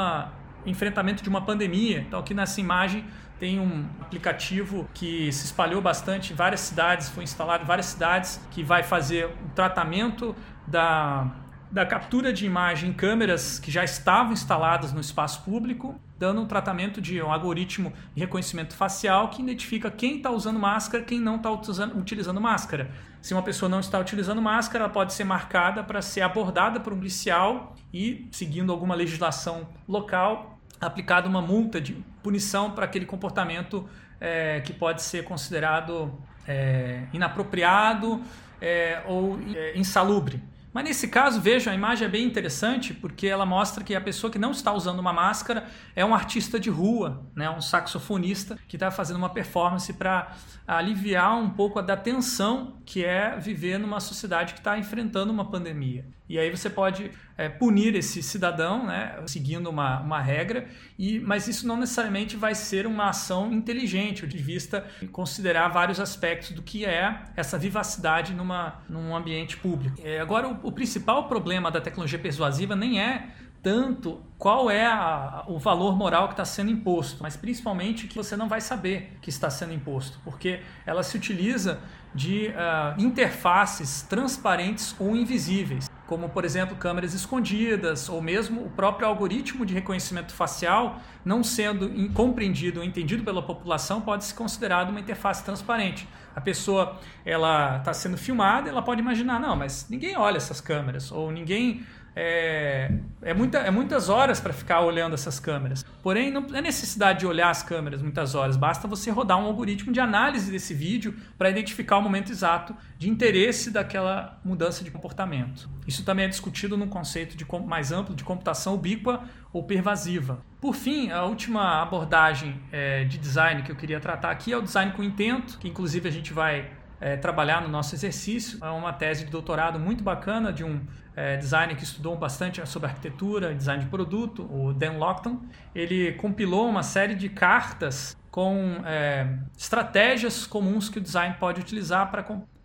enfrentamento 0.66 1.22
de 1.22 1.28
uma 1.28 1.40
pandemia. 1.40 2.00
Então 2.00 2.18
aqui 2.20 2.34
nessa 2.34 2.60
imagem 2.60 3.04
tem 3.38 3.58
um 3.58 3.86
aplicativo 4.00 4.88
que 4.92 5.32
se 5.32 5.46
espalhou 5.46 5.80
bastante 5.80 6.32
em 6.32 6.36
várias 6.36 6.60
cidades, 6.60 7.08
foi 7.08 7.24
instalado 7.24 7.64
em 7.64 7.66
várias 7.66 7.86
cidades, 7.86 8.40
que 8.50 8.62
vai 8.62 8.82
fazer 8.82 9.26
o 9.26 9.48
tratamento 9.54 10.36
da 10.66 11.26
da 11.70 11.86
captura 11.86 12.32
de 12.32 12.44
imagem 12.44 12.90
em 12.90 12.92
câmeras 12.92 13.58
que 13.60 13.70
já 13.70 13.84
estavam 13.84 14.32
instaladas 14.32 14.92
no 14.92 15.00
espaço 15.00 15.42
público, 15.42 15.94
dando 16.18 16.40
um 16.40 16.46
tratamento 16.46 17.00
de 17.00 17.22
um 17.22 17.30
algoritmo 17.30 17.92
de 18.14 18.20
reconhecimento 18.20 18.74
facial 18.74 19.28
que 19.28 19.40
identifica 19.40 19.90
quem 19.90 20.16
está 20.16 20.30
usando 20.30 20.58
máscara, 20.58 21.04
quem 21.04 21.20
não 21.20 21.36
está 21.36 21.50
utilizando 21.50 22.40
máscara. 22.40 22.90
Se 23.22 23.32
uma 23.32 23.42
pessoa 23.42 23.68
não 23.68 23.80
está 23.80 23.98
utilizando 23.98 24.42
máscara, 24.42 24.84
ela 24.84 24.92
pode 24.92 25.12
ser 25.12 25.24
marcada 25.24 25.84
para 25.84 26.02
ser 26.02 26.22
abordada 26.22 26.80
por 26.80 26.92
um 26.92 26.96
policial 26.96 27.76
e, 27.92 28.28
seguindo 28.32 28.72
alguma 28.72 28.94
legislação 28.94 29.68
local, 29.86 30.58
aplicada 30.80 31.28
uma 31.28 31.40
multa 31.40 31.80
de 31.80 31.92
punição 32.22 32.72
para 32.72 32.86
aquele 32.86 33.06
comportamento 33.06 33.88
é, 34.20 34.60
que 34.60 34.72
pode 34.72 35.02
ser 35.02 35.24
considerado 35.24 36.12
é, 36.48 37.04
inapropriado 37.12 38.20
é, 38.60 39.02
ou 39.06 39.38
é, 39.54 39.78
insalubre. 39.78 40.42
Mas 40.72 40.84
nesse 40.84 41.08
caso, 41.08 41.40
veja, 41.40 41.70
a 41.72 41.74
imagem 41.74 42.06
é 42.06 42.10
bem 42.10 42.24
interessante 42.24 42.94
porque 42.94 43.26
ela 43.26 43.44
mostra 43.44 43.82
que 43.82 43.94
a 43.94 44.00
pessoa 44.00 44.30
que 44.30 44.38
não 44.38 44.52
está 44.52 44.72
usando 44.72 45.00
uma 45.00 45.12
máscara 45.12 45.66
é 45.96 46.04
um 46.04 46.14
artista 46.14 46.60
de 46.60 46.70
rua, 46.70 47.26
né? 47.34 47.50
um 47.50 47.60
saxofonista 47.60 48.56
que 48.68 48.76
está 48.76 48.90
fazendo 48.90 49.16
uma 49.16 49.28
performance 49.28 49.92
para 49.92 50.32
aliviar 50.66 51.36
um 51.36 51.50
pouco 51.50 51.82
da 51.82 51.96
tensão 51.96 52.76
que 52.86 53.04
é 53.04 53.36
viver 53.36 53.78
numa 53.78 53.98
sociedade 53.98 54.52
que 54.54 54.60
está 54.60 54.78
enfrentando 54.78 55.32
uma 55.32 55.50
pandemia. 55.50 56.06
E 56.30 56.38
aí 56.38 56.48
você 56.48 56.70
pode 56.70 57.10
é, 57.36 57.48
punir 57.48 57.96
esse 57.96 58.22
cidadão, 58.22 58.86
né, 58.86 59.20
seguindo 59.26 59.68
uma, 59.68 59.98
uma 59.98 60.20
regra, 60.20 60.68
e, 60.96 61.18
mas 61.18 61.48
isso 61.48 61.66
não 61.66 61.76
necessariamente 61.76 62.36
vai 62.36 62.54
ser 62.54 62.86
uma 62.86 63.08
ação 63.08 63.52
inteligente, 63.52 64.24
de 64.28 64.38
vista 64.38 64.86
considerar 65.10 65.66
vários 65.70 65.98
aspectos 65.98 66.52
do 66.52 66.62
que 66.62 66.84
é 66.84 67.20
essa 67.34 67.58
vivacidade 67.58 68.32
numa, 68.32 68.80
num 68.88 69.16
ambiente 69.16 69.56
público. 69.56 70.00
É, 70.04 70.20
agora, 70.20 70.46
o, 70.46 70.68
o 70.68 70.70
principal 70.70 71.26
problema 71.26 71.68
da 71.68 71.80
tecnologia 71.80 72.18
persuasiva 72.18 72.76
nem 72.76 73.00
é 73.00 73.30
tanto 73.60 74.20
qual 74.38 74.70
é 74.70 74.86
a, 74.86 75.44
o 75.48 75.58
valor 75.58 75.96
moral 75.96 76.28
que 76.28 76.34
está 76.34 76.44
sendo 76.44 76.70
imposto, 76.70 77.22
mas 77.22 77.36
principalmente 77.36 78.06
que 78.06 78.16
você 78.16 78.36
não 78.36 78.48
vai 78.48 78.60
saber 78.60 79.18
que 79.20 79.28
está 79.30 79.50
sendo 79.50 79.72
imposto, 79.72 80.18
porque 80.24 80.60
ela 80.86 81.02
se 81.02 81.16
utiliza 81.16 81.80
de 82.14 82.48
uh, 82.48 83.00
interfaces 83.00 84.02
transparentes 84.02 84.94
ou 84.98 85.14
invisíveis, 85.14 85.90
como 86.10 86.28
por 86.28 86.44
exemplo 86.44 86.74
câmeras 86.74 87.14
escondidas 87.14 88.08
ou 88.08 88.20
mesmo 88.20 88.64
o 88.66 88.70
próprio 88.70 89.06
algoritmo 89.06 89.64
de 89.64 89.72
reconhecimento 89.72 90.34
facial, 90.34 91.00
não 91.24 91.44
sendo 91.44 91.88
compreendido 92.12 92.80
ou 92.80 92.84
entendido 92.84 93.22
pela 93.22 93.40
população, 93.40 94.00
pode 94.00 94.24
ser 94.24 94.34
considerado 94.34 94.90
uma 94.90 94.98
interface 94.98 95.44
transparente. 95.44 96.08
A 96.34 96.40
pessoa 96.40 96.98
ela 97.24 97.76
está 97.76 97.94
sendo 97.94 98.18
filmada, 98.18 98.68
ela 98.68 98.82
pode 98.82 99.00
imaginar 99.00 99.38
não, 99.38 99.54
mas 99.54 99.86
ninguém 99.88 100.16
olha 100.16 100.36
essas 100.36 100.60
câmeras 100.60 101.12
ou 101.12 101.30
ninguém 101.30 101.86
é, 102.14 102.90
é, 103.22 103.32
muita, 103.32 103.58
é 103.58 103.70
muitas 103.70 104.08
horas 104.08 104.40
para 104.40 104.52
ficar 104.52 104.80
olhando 104.80 105.14
essas 105.14 105.38
câmeras. 105.38 105.84
Porém, 106.02 106.30
não 106.30 106.44
é 106.52 106.60
necessidade 106.60 107.20
de 107.20 107.26
olhar 107.26 107.50
as 107.50 107.62
câmeras 107.62 108.02
muitas 108.02 108.34
horas, 108.34 108.56
basta 108.56 108.88
você 108.88 109.10
rodar 109.10 109.38
um 109.38 109.46
algoritmo 109.46 109.92
de 109.92 110.00
análise 110.00 110.50
desse 110.50 110.74
vídeo 110.74 111.14
para 111.38 111.50
identificar 111.50 111.98
o 111.98 112.02
momento 112.02 112.30
exato 112.30 112.74
de 112.98 113.08
interesse 113.08 113.70
daquela 113.70 114.38
mudança 114.44 114.82
de 114.82 114.90
comportamento. 114.90 115.68
Isso 115.86 116.04
também 116.04 116.24
é 116.24 116.28
discutido 116.28 116.76
no 116.76 116.86
conceito 116.86 117.36
de, 117.36 117.46
mais 117.66 117.92
amplo 117.92 118.14
de 118.14 118.24
computação 118.24 118.74
ubíqua 118.74 119.22
ou 119.52 119.64
pervasiva. 119.64 120.42
Por 120.60 120.74
fim, 120.74 121.10
a 121.10 121.24
última 121.24 121.82
abordagem 121.82 122.60
é, 122.70 123.04
de 123.04 123.18
design 123.18 123.62
que 123.62 123.72
eu 123.72 123.76
queria 123.76 123.98
tratar 123.98 124.30
aqui 124.30 124.52
é 124.52 124.56
o 124.56 124.62
design 124.62 124.92
com 124.92 125.02
intento, 125.02 125.58
que 125.58 125.68
inclusive 125.68 126.08
a 126.08 126.12
gente 126.12 126.32
vai 126.32 126.70
é, 127.00 127.16
trabalhar 127.16 127.62
no 127.62 127.68
nosso 127.68 127.94
exercício. 127.94 128.58
É 128.62 128.70
uma 128.70 128.92
tese 128.92 129.24
de 129.24 129.30
doutorado 129.30 129.78
muito 129.78 130.04
bacana 130.04 130.52
de 130.52 130.62
um 130.62 130.80
é, 131.16 131.36
designer 131.36 131.76
que 131.76 131.84
estudou 131.84 132.16
bastante 132.16 132.64
sobre 132.68 132.88
arquitetura, 132.88 133.54
design 133.54 133.84
de 133.84 133.90
produto, 133.90 134.42
o 134.52 134.72
Dan 134.72 134.98
Lockton. 134.98 135.40
Ele 135.74 136.12
compilou 136.12 136.68
uma 136.68 136.82
série 136.82 137.14
de 137.14 137.28
cartas 137.28 138.16
com 138.30 138.82
é, 138.84 139.38
estratégias 139.56 140.46
comuns 140.46 140.88
que 140.88 140.98
o 140.98 141.00
design 141.00 141.34
pode 141.38 141.60
utilizar 141.60 142.10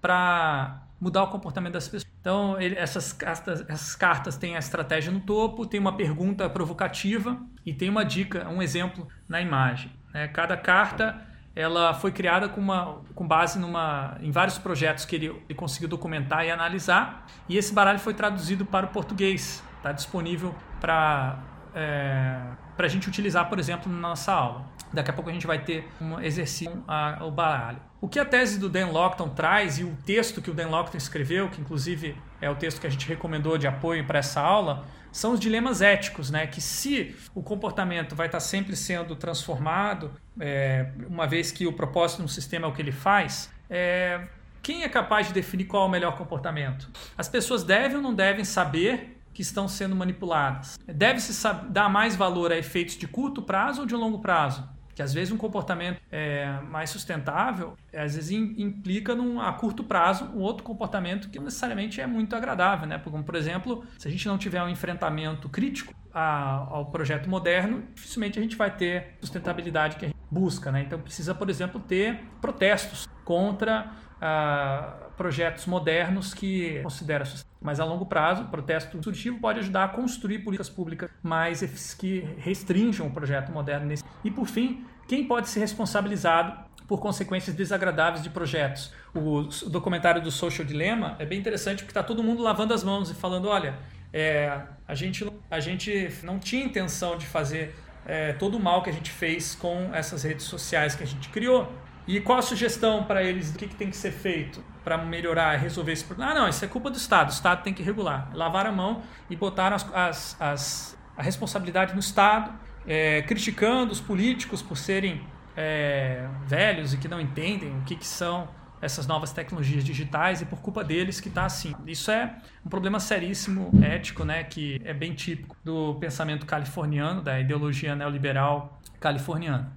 para 0.02 0.82
mudar 1.00 1.24
o 1.24 1.28
comportamento 1.28 1.74
das 1.74 1.88
pessoas. 1.88 2.06
Então, 2.20 2.60
ele, 2.60 2.76
essas, 2.76 3.14
cartas, 3.14 3.64
essas 3.68 3.96
cartas 3.96 4.36
têm 4.36 4.56
a 4.56 4.60
estratégia 4.60 5.12
no 5.12 5.20
topo, 5.20 5.66
tem 5.66 5.80
uma 5.80 5.96
pergunta 5.96 6.50
provocativa 6.50 7.40
e 7.66 7.74
tem 7.74 7.90
uma 7.90 8.04
dica, 8.04 8.48
um 8.50 8.62
exemplo 8.62 9.08
na 9.28 9.42
imagem. 9.42 9.92
Né? 10.14 10.28
Cada 10.28 10.58
carta 10.58 11.22
ela 11.56 11.94
foi 11.94 12.12
criada 12.12 12.50
com, 12.50 12.60
uma, 12.60 13.02
com 13.16 13.26
base 13.26 13.58
numa, 13.58 14.18
em 14.20 14.30
vários 14.30 14.58
projetos 14.58 15.06
que 15.06 15.16
ele, 15.16 15.28
ele 15.28 15.56
conseguiu 15.56 15.88
documentar 15.88 16.46
e 16.46 16.52
analisar. 16.52 17.26
E 17.48 17.58
esse 17.58 17.74
baralho 17.74 18.00
foi 18.00 18.14
traduzido 18.14 18.66
para 18.66 18.88
o 18.88 18.90
português. 18.90 19.64
Está 19.78 19.94
disponível 19.94 20.54
para 20.82 21.40
é, 21.74 22.42
a 22.78 22.88
gente 22.88 23.08
utilizar, 23.08 23.48
por 23.48 23.58
exemplo, 23.58 23.92
na 23.92 24.00
nossa 24.00 24.34
aula. 24.34 24.66
Daqui 24.92 25.10
a 25.10 25.14
pouco 25.14 25.30
a 25.30 25.34
gente 25.34 25.48
vai 25.48 25.60
ter 25.60 25.88
um 26.02 26.20
exercício 26.20 26.84
a, 26.88 27.20
o 27.24 27.32
baralho. 27.32 27.80
O 28.06 28.08
que 28.08 28.20
a 28.20 28.24
tese 28.24 28.60
do 28.60 28.70
Dan 28.70 28.90
Lockton 28.90 29.30
traz 29.30 29.80
e 29.80 29.84
o 29.84 29.98
texto 30.06 30.40
que 30.40 30.52
o 30.52 30.54
Dan 30.54 30.68
Lockton 30.68 30.96
escreveu, 30.96 31.50
que 31.50 31.60
inclusive 31.60 32.16
é 32.40 32.48
o 32.48 32.54
texto 32.54 32.80
que 32.80 32.86
a 32.86 32.90
gente 32.92 33.08
recomendou 33.08 33.58
de 33.58 33.66
apoio 33.66 34.06
para 34.06 34.20
essa 34.20 34.40
aula, 34.40 34.86
são 35.12 35.34
os 35.34 35.40
dilemas 35.40 35.82
éticos, 35.82 36.30
né? 36.30 36.46
Que 36.46 36.62
se 36.62 37.16
o 37.34 37.42
comportamento 37.42 38.16
vai 38.16 38.28
estar 38.28 38.40
sempre 38.40 38.76
sendo 38.76 39.16
transformado, 39.16 40.12
é, 40.40 40.92
uma 41.10 41.26
vez 41.26 41.52
que 41.52 41.66
o 41.66 41.74
propósito 41.74 42.20
de 42.20 42.26
um 42.26 42.28
sistema 42.28 42.68
é 42.68 42.70
o 42.70 42.74
que 42.74 42.82
ele 42.84 42.92
faz, 42.92 43.50
é, 43.68 44.22
quem 44.62 44.84
é 44.84 44.88
capaz 44.88 45.26
de 45.26 45.34
definir 45.34 45.66
qual 45.66 45.86
é 45.86 45.88
o 45.88 45.90
melhor 45.90 46.16
comportamento? 46.16 46.88
As 47.18 47.28
pessoas 47.28 47.64
devem 47.64 47.98
ou 47.98 48.04
não 48.04 48.14
devem 48.14 48.46
saber 48.46 49.20
que 49.34 49.42
estão 49.42 49.68
sendo 49.68 49.96
manipuladas? 49.96 50.78
Deve-se 50.86 51.34
dar 51.70 51.90
mais 51.90 52.16
valor 52.16 52.52
a 52.52 52.56
efeitos 52.56 52.98
de 52.98 53.08
curto 53.08 53.42
prazo 53.42 53.82
ou 53.82 53.88
de 53.88 53.96
longo 53.96 54.20
prazo? 54.20 54.75
Que 54.96 55.02
às 55.02 55.14
vezes 55.14 55.32
um 55.32 55.38
comportamento 55.38 56.02
é, 56.10 56.60
mais 56.70 56.90
sustentável, 56.90 57.78
às 57.94 58.16
vezes 58.16 58.32
implica 58.32 59.14
num, 59.14 59.42
a 59.42 59.52
curto 59.54 59.84
prazo 59.84 60.26
um 60.34 60.40
outro 60.40 60.64
comportamento 60.64 61.30
que 61.30 61.38
necessariamente 61.38 62.00
é 62.00 62.08
muito 62.08 62.36
agradável, 62.36 62.88
né? 62.88 62.98
Como 63.04 63.24
por 63.24 63.36
exemplo, 63.36 63.86
se 64.00 64.08
a 64.08 64.12
gente 64.12 64.26
não 64.28 64.38
tiver 64.38 64.64
um 64.64 64.70
enfrentamento 64.70 65.50
crítico 65.50 65.94
a, 66.14 66.66
ao 66.70 66.86
projeto 66.86 67.30
moderno, 67.30 67.84
dificilmente 67.94 68.40
a 68.40 68.42
gente 68.42 68.56
vai 68.56 68.72
ter 68.72 69.18
sustentabilidade 69.20 69.98
que 69.98 70.06
a 70.06 70.08
gente 70.08 70.18
busca, 70.32 70.72
né? 70.72 70.82
Então 70.82 71.00
precisa, 71.00 71.36
por 71.36 71.50
exemplo, 71.50 71.80
ter 71.80 72.24
protestos 72.40 73.08
contra 73.26 73.92
ah, 74.22 74.94
projetos 75.18 75.66
modernos 75.66 76.34
que 76.34 76.82
considera 76.82 77.26
mas 77.62 77.80
a 77.80 77.86
longo 77.86 78.06
prazo, 78.06 78.44
o 78.44 78.48
protesto 78.48 78.92
construtivo 78.92 79.40
pode 79.40 79.60
ajudar 79.60 79.86
a 79.86 79.88
construir 79.88 80.40
políticas 80.40 80.70
públicas 80.70 81.10
mais 81.24 81.62
que 81.96 82.20
restringam 82.38 83.08
o 83.08 83.12
projeto 83.12 83.52
moderno. 83.52 83.88
Nesse... 83.88 84.04
E 84.24 84.30
por 84.30 84.46
fim, 84.46 84.86
quem 85.08 85.26
pode 85.26 85.50
ser 85.50 85.62
responsabilizado 85.62 86.64
por 86.88 87.00
consequências 87.00 87.56
desagradáveis 87.56 88.22
de 88.22 88.30
projetos? 88.30 88.94
O 89.16 89.44
documentário 89.68 90.22
do 90.22 90.30
Social 90.30 90.66
Dilemma 90.66 91.16
é 91.18 91.26
bem 91.26 91.40
interessante 91.40 91.80
porque 91.80 91.90
está 91.90 92.04
todo 92.04 92.24
mundo 92.24 92.44
lavando 92.44 92.72
as 92.72 92.84
mãos 92.84 93.10
e 93.10 93.16
falando, 93.16 93.48
olha, 93.48 93.76
é, 94.14 94.62
a, 94.88 94.94
gente, 94.94 95.28
a 95.50 95.60
gente 95.60 96.10
não 96.22 96.38
tinha 96.38 96.64
intenção 96.64 97.18
de 97.18 97.26
fazer 97.26 97.76
é, 98.06 98.34
todo 98.34 98.58
o 98.58 98.60
mal 98.60 98.84
que 98.84 98.90
a 98.92 98.94
gente 98.94 99.10
fez 99.10 99.56
com 99.56 99.90
essas 99.92 100.22
redes 100.24 100.46
sociais 100.46 100.94
que 100.94 101.04
a 101.04 101.08
gente 101.08 101.30
criou. 101.30 101.72
E 102.08 102.20
qual 102.22 102.40
a 102.40 102.42
sugestão 102.42 103.04
para 103.04 103.24
eles 103.24 103.52
do 103.52 103.58
que, 103.58 103.68
que 103.68 103.76
tem 103.76 103.90
que 103.90 103.98
ser 103.98 104.12
feito 104.12 104.64
para 104.84 104.98
melhorar, 104.98 105.58
resolver 105.58 105.92
esse 105.92 106.04
problema? 106.04 106.32
Ah, 106.32 106.36
não, 106.36 106.48
isso 106.48 106.64
é 106.64 106.68
culpa 106.68 106.90
do 106.92 106.98
Estado, 106.98 107.30
o 107.30 107.34
Estado 107.34 107.64
tem 107.64 107.74
que 107.74 107.82
regular. 107.82 108.30
Lavaram 108.34 108.70
a 108.70 108.74
mão 108.74 109.02
e 109.30 109.36
botaram 109.36 109.76
as, 109.76 109.86
as, 109.94 110.38
as 110.40 110.98
a 111.18 111.24
responsabilidade 111.24 111.94
no 111.94 112.00
Estado, 112.00 112.54
é, 112.86 113.22
criticando 113.24 113.92
os 113.92 114.02
políticos 114.02 114.62
por 114.62 114.78
serem 114.78 115.26
é, 115.56 116.28
velhos 116.46 116.94
e 116.94 116.98
que 116.98 117.08
não 117.08 117.20
entendem 117.20 117.76
o 117.78 117.82
que, 117.82 117.96
que 117.96 118.06
são 118.06 118.48
essas 118.82 119.08
novas 119.08 119.32
tecnologias 119.32 119.84
digitais 119.84 120.42
e 120.42 120.46
por 120.46 120.60
culpa 120.60 120.84
deles 120.84 121.20
que 121.20 121.30
está 121.30 121.46
assim. 121.46 121.74
Isso 121.88 122.12
é 122.12 122.36
um 122.64 122.70
problema 122.70 123.00
seríssimo 123.00 123.72
ético, 123.82 124.24
né, 124.24 124.44
que 124.44 124.80
é 124.84 124.94
bem 124.94 125.14
típico 125.14 125.56
do 125.64 125.96
pensamento 125.96 126.46
californiano, 126.46 127.22
da 127.22 127.40
ideologia 127.40 127.96
neoliberal 127.96 128.80
californiana. 129.00 129.75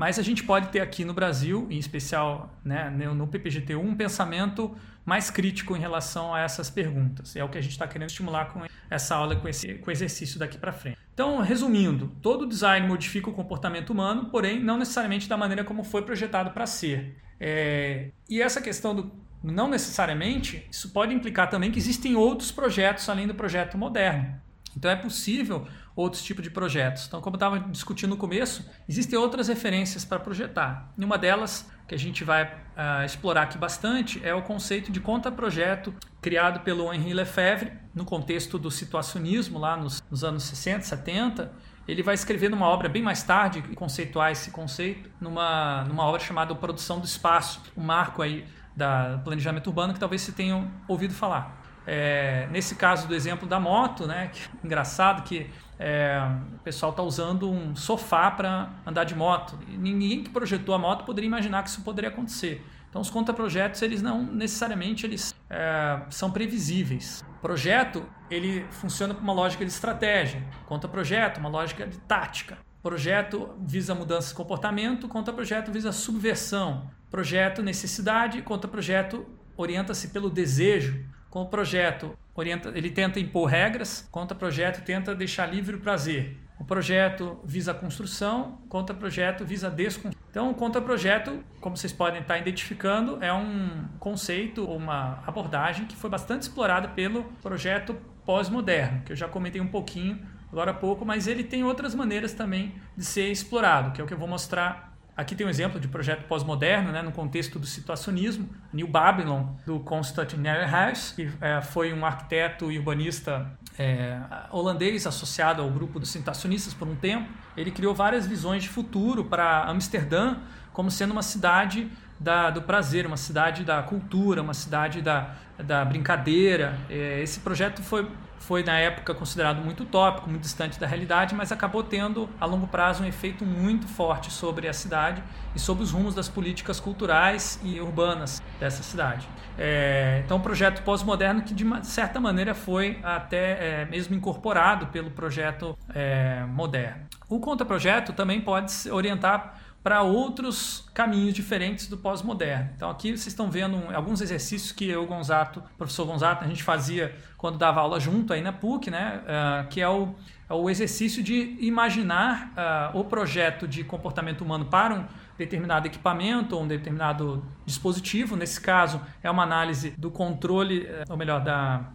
Mas 0.00 0.18
a 0.18 0.22
gente 0.22 0.42
pode 0.44 0.68
ter 0.68 0.80
aqui 0.80 1.04
no 1.04 1.12
Brasil, 1.12 1.66
em 1.68 1.76
especial 1.76 2.58
né, 2.64 2.88
no 2.88 3.26
PPGT, 3.26 3.74
um 3.76 3.94
pensamento 3.94 4.74
mais 5.04 5.30
crítico 5.30 5.76
em 5.76 5.78
relação 5.78 6.34
a 6.34 6.40
essas 6.40 6.70
perguntas. 6.70 7.36
É 7.36 7.44
o 7.44 7.50
que 7.50 7.58
a 7.58 7.60
gente 7.60 7.72
está 7.72 7.86
querendo 7.86 8.08
estimular 8.08 8.46
com 8.46 8.62
essa 8.88 9.14
aula, 9.14 9.36
com 9.36 9.46
esse 9.46 9.74
com 9.74 9.90
exercício 9.90 10.38
daqui 10.38 10.56
para 10.56 10.72
frente. 10.72 10.96
Então, 11.12 11.42
resumindo, 11.42 12.10
todo 12.22 12.46
design 12.46 12.88
modifica 12.88 13.28
o 13.28 13.34
comportamento 13.34 13.90
humano, 13.90 14.30
porém 14.30 14.58
não 14.58 14.78
necessariamente 14.78 15.28
da 15.28 15.36
maneira 15.36 15.64
como 15.64 15.84
foi 15.84 16.00
projetado 16.00 16.52
para 16.52 16.64
ser. 16.64 17.18
É, 17.38 18.08
e 18.26 18.40
essa 18.40 18.62
questão 18.62 18.94
do 18.94 19.12
não 19.44 19.68
necessariamente, 19.68 20.66
isso 20.72 20.88
pode 20.92 21.12
implicar 21.12 21.50
também 21.50 21.70
que 21.70 21.78
existem 21.78 22.16
outros 22.16 22.50
projetos 22.50 23.06
além 23.06 23.26
do 23.26 23.34
projeto 23.34 23.76
moderno. 23.76 24.40
Então 24.74 24.90
é 24.90 24.96
possível 24.96 25.66
outros 25.94 26.22
tipos 26.22 26.42
de 26.42 26.50
projetos. 26.50 27.06
Então, 27.06 27.20
como 27.20 27.36
estava 27.36 27.58
discutindo 27.60 28.10
no 28.10 28.16
começo, 28.16 28.68
existem 28.88 29.18
outras 29.18 29.48
referências 29.48 30.04
para 30.04 30.18
projetar. 30.18 30.92
E 30.96 31.04
uma 31.04 31.18
delas, 31.18 31.70
que 31.86 31.94
a 31.94 31.98
gente 31.98 32.24
vai 32.24 32.44
uh, 32.44 33.04
explorar 33.04 33.42
aqui 33.42 33.58
bastante, 33.58 34.20
é 34.24 34.34
o 34.34 34.42
conceito 34.42 34.92
de 34.92 35.00
conta-projeto 35.00 35.94
criado 36.20 36.60
pelo 36.60 36.92
Henri 36.92 37.12
Lefebvre 37.12 37.72
no 37.94 38.04
contexto 38.04 38.58
do 38.58 38.70
situacionismo, 38.70 39.58
lá 39.58 39.76
nos, 39.76 40.02
nos 40.10 40.22
anos 40.22 40.44
60, 40.44 40.84
70. 40.84 41.52
Ele 41.88 42.02
vai 42.02 42.14
escrever 42.14 42.48
numa 42.48 42.68
obra 42.68 42.88
bem 42.88 43.02
mais 43.02 43.22
tarde, 43.22 43.62
conceituar 43.74 44.30
esse 44.30 44.50
conceito, 44.50 45.10
numa, 45.20 45.84
numa 45.84 46.04
obra 46.04 46.20
chamada 46.20 46.54
Produção 46.54 47.00
do 47.00 47.06
Espaço, 47.06 47.60
um 47.76 47.82
marco 47.82 48.22
aí 48.22 48.46
da 48.76 49.20
planejamento 49.24 49.66
urbano 49.66 49.92
que 49.92 50.00
talvez 50.00 50.22
você 50.22 50.32
tenham 50.32 50.70
ouvido 50.86 51.12
falar. 51.12 51.59
É, 51.86 52.46
nesse 52.50 52.74
caso 52.74 53.08
do 53.08 53.14
exemplo 53.14 53.48
da 53.48 53.58
moto, 53.58 54.06
né, 54.06 54.30
que, 54.32 54.48
engraçado 54.64 55.22
que 55.22 55.50
é, 55.78 56.20
o 56.54 56.58
pessoal 56.58 56.90
está 56.90 57.02
usando 57.02 57.50
um 57.50 57.74
sofá 57.74 58.30
para 58.30 58.70
andar 58.86 59.04
de 59.04 59.14
moto. 59.14 59.58
E 59.66 59.76
ninguém 59.76 60.22
que 60.22 60.30
projetou 60.30 60.74
a 60.74 60.78
moto 60.78 61.04
poderia 61.04 61.26
imaginar 61.26 61.62
que 61.62 61.70
isso 61.70 61.82
poderia 61.82 62.10
acontecer. 62.10 62.64
Então, 62.90 63.00
os 63.00 63.08
contraprojetos, 63.08 63.80
eles 63.82 64.02
não 64.02 64.22
necessariamente 64.22 65.06
eles, 65.06 65.34
é, 65.48 66.00
são 66.10 66.30
previsíveis. 66.30 67.24
Projeto, 67.40 68.04
ele 68.28 68.66
funciona 68.70 69.14
com 69.14 69.22
uma 69.22 69.32
lógica 69.32 69.64
de 69.64 69.70
estratégia. 69.70 70.42
Contra-projeto, 70.66 71.38
uma 71.38 71.48
lógica 71.48 71.86
de 71.86 71.98
tática. 71.98 72.58
Projeto 72.82 73.50
visa 73.60 73.94
mudança 73.94 74.30
de 74.30 74.34
comportamento, 74.34 75.06
contra-projeto 75.06 75.70
visa 75.70 75.92
subversão. 75.92 76.90
Projeto, 77.10 77.62
necessidade, 77.62 78.42
contra-projeto 78.42 79.24
orienta-se 79.56 80.08
pelo 80.08 80.28
desejo. 80.28 81.04
Com 81.30 81.42
o 81.42 81.46
projeto, 81.46 82.18
orienta, 82.34 82.70
ele 82.74 82.90
tenta 82.90 83.20
impor 83.20 83.48
regras, 83.48 84.08
contra-projeto 84.10 84.84
tenta 84.84 85.14
deixar 85.14 85.46
livre 85.46 85.76
o 85.76 85.80
prazer. 85.80 86.36
O 86.58 86.64
projeto 86.64 87.38
visa 87.44 87.70
a 87.70 87.74
construção, 87.74 88.58
contra-projeto 88.68 89.44
visa 89.46 89.68
a 89.68 89.70
desconstrução. 89.70 90.20
Então, 90.28 90.50
o 90.50 90.54
contra-projeto, 90.54 91.42
como 91.60 91.76
vocês 91.76 91.92
podem 91.92 92.20
estar 92.20 92.36
identificando, 92.36 93.22
é 93.22 93.32
um 93.32 93.86
conceito 93.98 94.68
ou 94.68 94.76
uma 94.76 95.22
abordagem 95.26 95.86
que 95.86 95.96
foi 95.96 96.10
bastante 96.10 96.42
explorada 96.42 96.88
pelo 96.88 97.24
projeto 97.40 97.96
pós-moderno, 98.26 99.02
que 99.02 99.12
eu 99.12 99.16
já 99.16 99.28
comentei 99.28 99.60
um 99.60 99.68
pouquinho 99.68 100.20
agora 100.52 100.72
há 100.72 100.74
pouco, 100.74 101.04
mas 101.04 101.26
ele 101.26 101.44
tem 101.44 101.64
outras 101.64 101.94
maneiras 101.94 102.32
também 102.32 102.74
de 102.96 103.04
ser 103.04 103.30
explorado, 103.30 103.92
que 103.92 104.00
é 104.00 104.04
o 104.04 104.06
que 104.06 104.12
eu 104.12 104.18
vou 104.18 104.28
mostrar 104.28 104.89
Aqui 105.16 105.34
tem 105.34 105.46
um 105.46 105.50
exemplo 105.50 105.78
de 105.78 105.88
projeto 105.88 106.26
pós-moderno, 106.26 106.92
né, 106.92 107.02
no 107.02 107.12
contexto 107.12 107.58
do 107.58 107.66
situacionismo. 107.66 108.48
New 108.72 108.88
Babylon, 108.88 109.46
do 109.66 109.80
Constant 109.80 110.34
Neuhaus, 110.34 111.12
que 111.12 111.30
é, 111.40 111.60
foi 111.60 111.92
um 111.92 112.06
arquiteto 112.06 112.70
e 112.72 112.78
urbanista 112.78 113.50
é, 113.78 114.18
holandês 114.50 115.06
associado 115.06 115.62
ao 115.62 115.70
grupo 115.70 115.98
dos 115.98 116.10
situacionistas 116.10 116.74
por 116.74 116.88
um 116.88 116.94
tempo. 116.94 117.28
Ele 117.56 117.70
criou 117.70 117.94
várias 117.94 118.26
visões 118.26 118.62
de 118.62 118.68
futuro 118.68 119.24
para 119.24 119.64
Amsterdã 119.64 120.36
como 120.72 120.90
sendo 120.90 121.10
uma 121.10 121.22
cidade 121.22 121.90
da, 122.18 122.50
do 122.50 122.62
prazer, 122.62 123.06
uma 123.06 123.16
cidade 123.16 123.64
da 123.64 123.82
cultura, 123.82 124.42
uma 124.42 124.54
cidade 124.54 125.00
da, 125.00 125.34
da 125.58 125.84
brincadeira. 125.84 126.78
É, 126.88 127.22
esse 127.22 127.40
projeto 127.40 127.82
foi 127.82 128.06
foi 128.40 128.64
na 128.64 128.78
época 128.78 129.14
considerado 129.14 129.62
muito 129.62 129.84
utópico, 129.84 130.28
muito 130.28 130.42
distante 130.42 130.80
da 130.80 130.86
realidade, 130.86 131.34
mas 131.34 131.52
acabou 131.52 131.84
tendo 131.84 132.28
a 132.40 132.46
longo 132.46 132.66
prazo 132.66 133.04
um 133.04 133.06
efeito 133.06 133.44
muito 133.44 133.86
forte 133.86 134.32
sobre 134.32 134.66
a 134.66 134.72
cidade 134.72 135.22
e 135.54 135.58
sobre 135.58 135.84
os 135.84 135.92
rumos 135.92 136.14
das 136.14 136.28
políticas 136.28 136.80
culturais 136.80 137.60
e 137.62 137.78
urbanas 137.80 138.42
dessa 138.58 138.82
cidade. 138.82 139.28
É, 139.58 140.22
então, 140.24 140.38
um 140.38 140.40
projeto 140.40 140.82
pós-moderno 140.82 141.42
que 141.42 141.54
de 141.54 141.64
certa 141.86 142.18
maneira 142.18 142.54
foi 142.54 142.98
até 143.02 143.82
é, 143.82 143.84
mesmo 143.84 144.14
incorporado 144.14 144.86
pelo 144.86 145.10
projeto 145.10 145.78
é, 145.94 146.42
moderno. 146.48 147.02
O 147.28 147.38
contra-projeto 147.38 148.12
também 148.12 148.40
pode 148.40 148.72
orientar 148.90 149.54
para 149.82 150.02
outros 150.02 150.88
caminhos 150.92 151.32
diferentes 151.32 151.86
do 151.86 151.96
pós-moderno. 151.96 152.70
Então 152.76 152.90
aqui 152.90 153.10
vocês 153.10 153.28
estão 153.28 153.50
vendo 153.50 153.78
alguns 153.94 154.20
exercícios 154.20 154.72
que 154.72 154.88
eu, 154.88 155.06
Gonzato, 155.06 155.62
professor 155.78 156.04
Gonzato, 156.06 156.44
a 156.44 156.48
gente 156.48 156.62
fazia 156.62 157.14
quando 157.38 157.56
dava 157.56 157.80
aula 157.80 157.98
junto 157.98 158.32
aí 158.32 158.42
na 158.42 158.52
PUC, 158.52 158.90
né? 158.90 159.22
Uh, 159.22 159.68
que 159.68 159.80
é 159.80 159.88
o, 159.88 160.14
é 160.48 160.52
o 160.52 160.68
exercício 160.68 161.22
de 161.22 161.56
imaginar 161.60 162.92
uh, 162.94 162.98
o 162.98 163.04
projeto 163.04 163.66
de 163.66 163.82
comportamento 163.82 164.42
humano 164.42 164.66
para 164.66 164.94
um 164.94 165.06
determinado 165.38 165.86
equipamento 165.86 166.54
ou 166.54 166.62
um 166.62 166.68
determinado 166.68 167.42
dispositivo. 167.64 168.36
Nesse 168.36 168.60
caso, 168.60 169.00
é 169.22 169.30
uma 169.30 169.42
análise 169.42 169.94
do 169.96 170.10
controle, 170.10 170.86
eh, 170.86 171.04
ou 171.08 171.16
melhor, 171.16 171.42
da, 171.42 171.90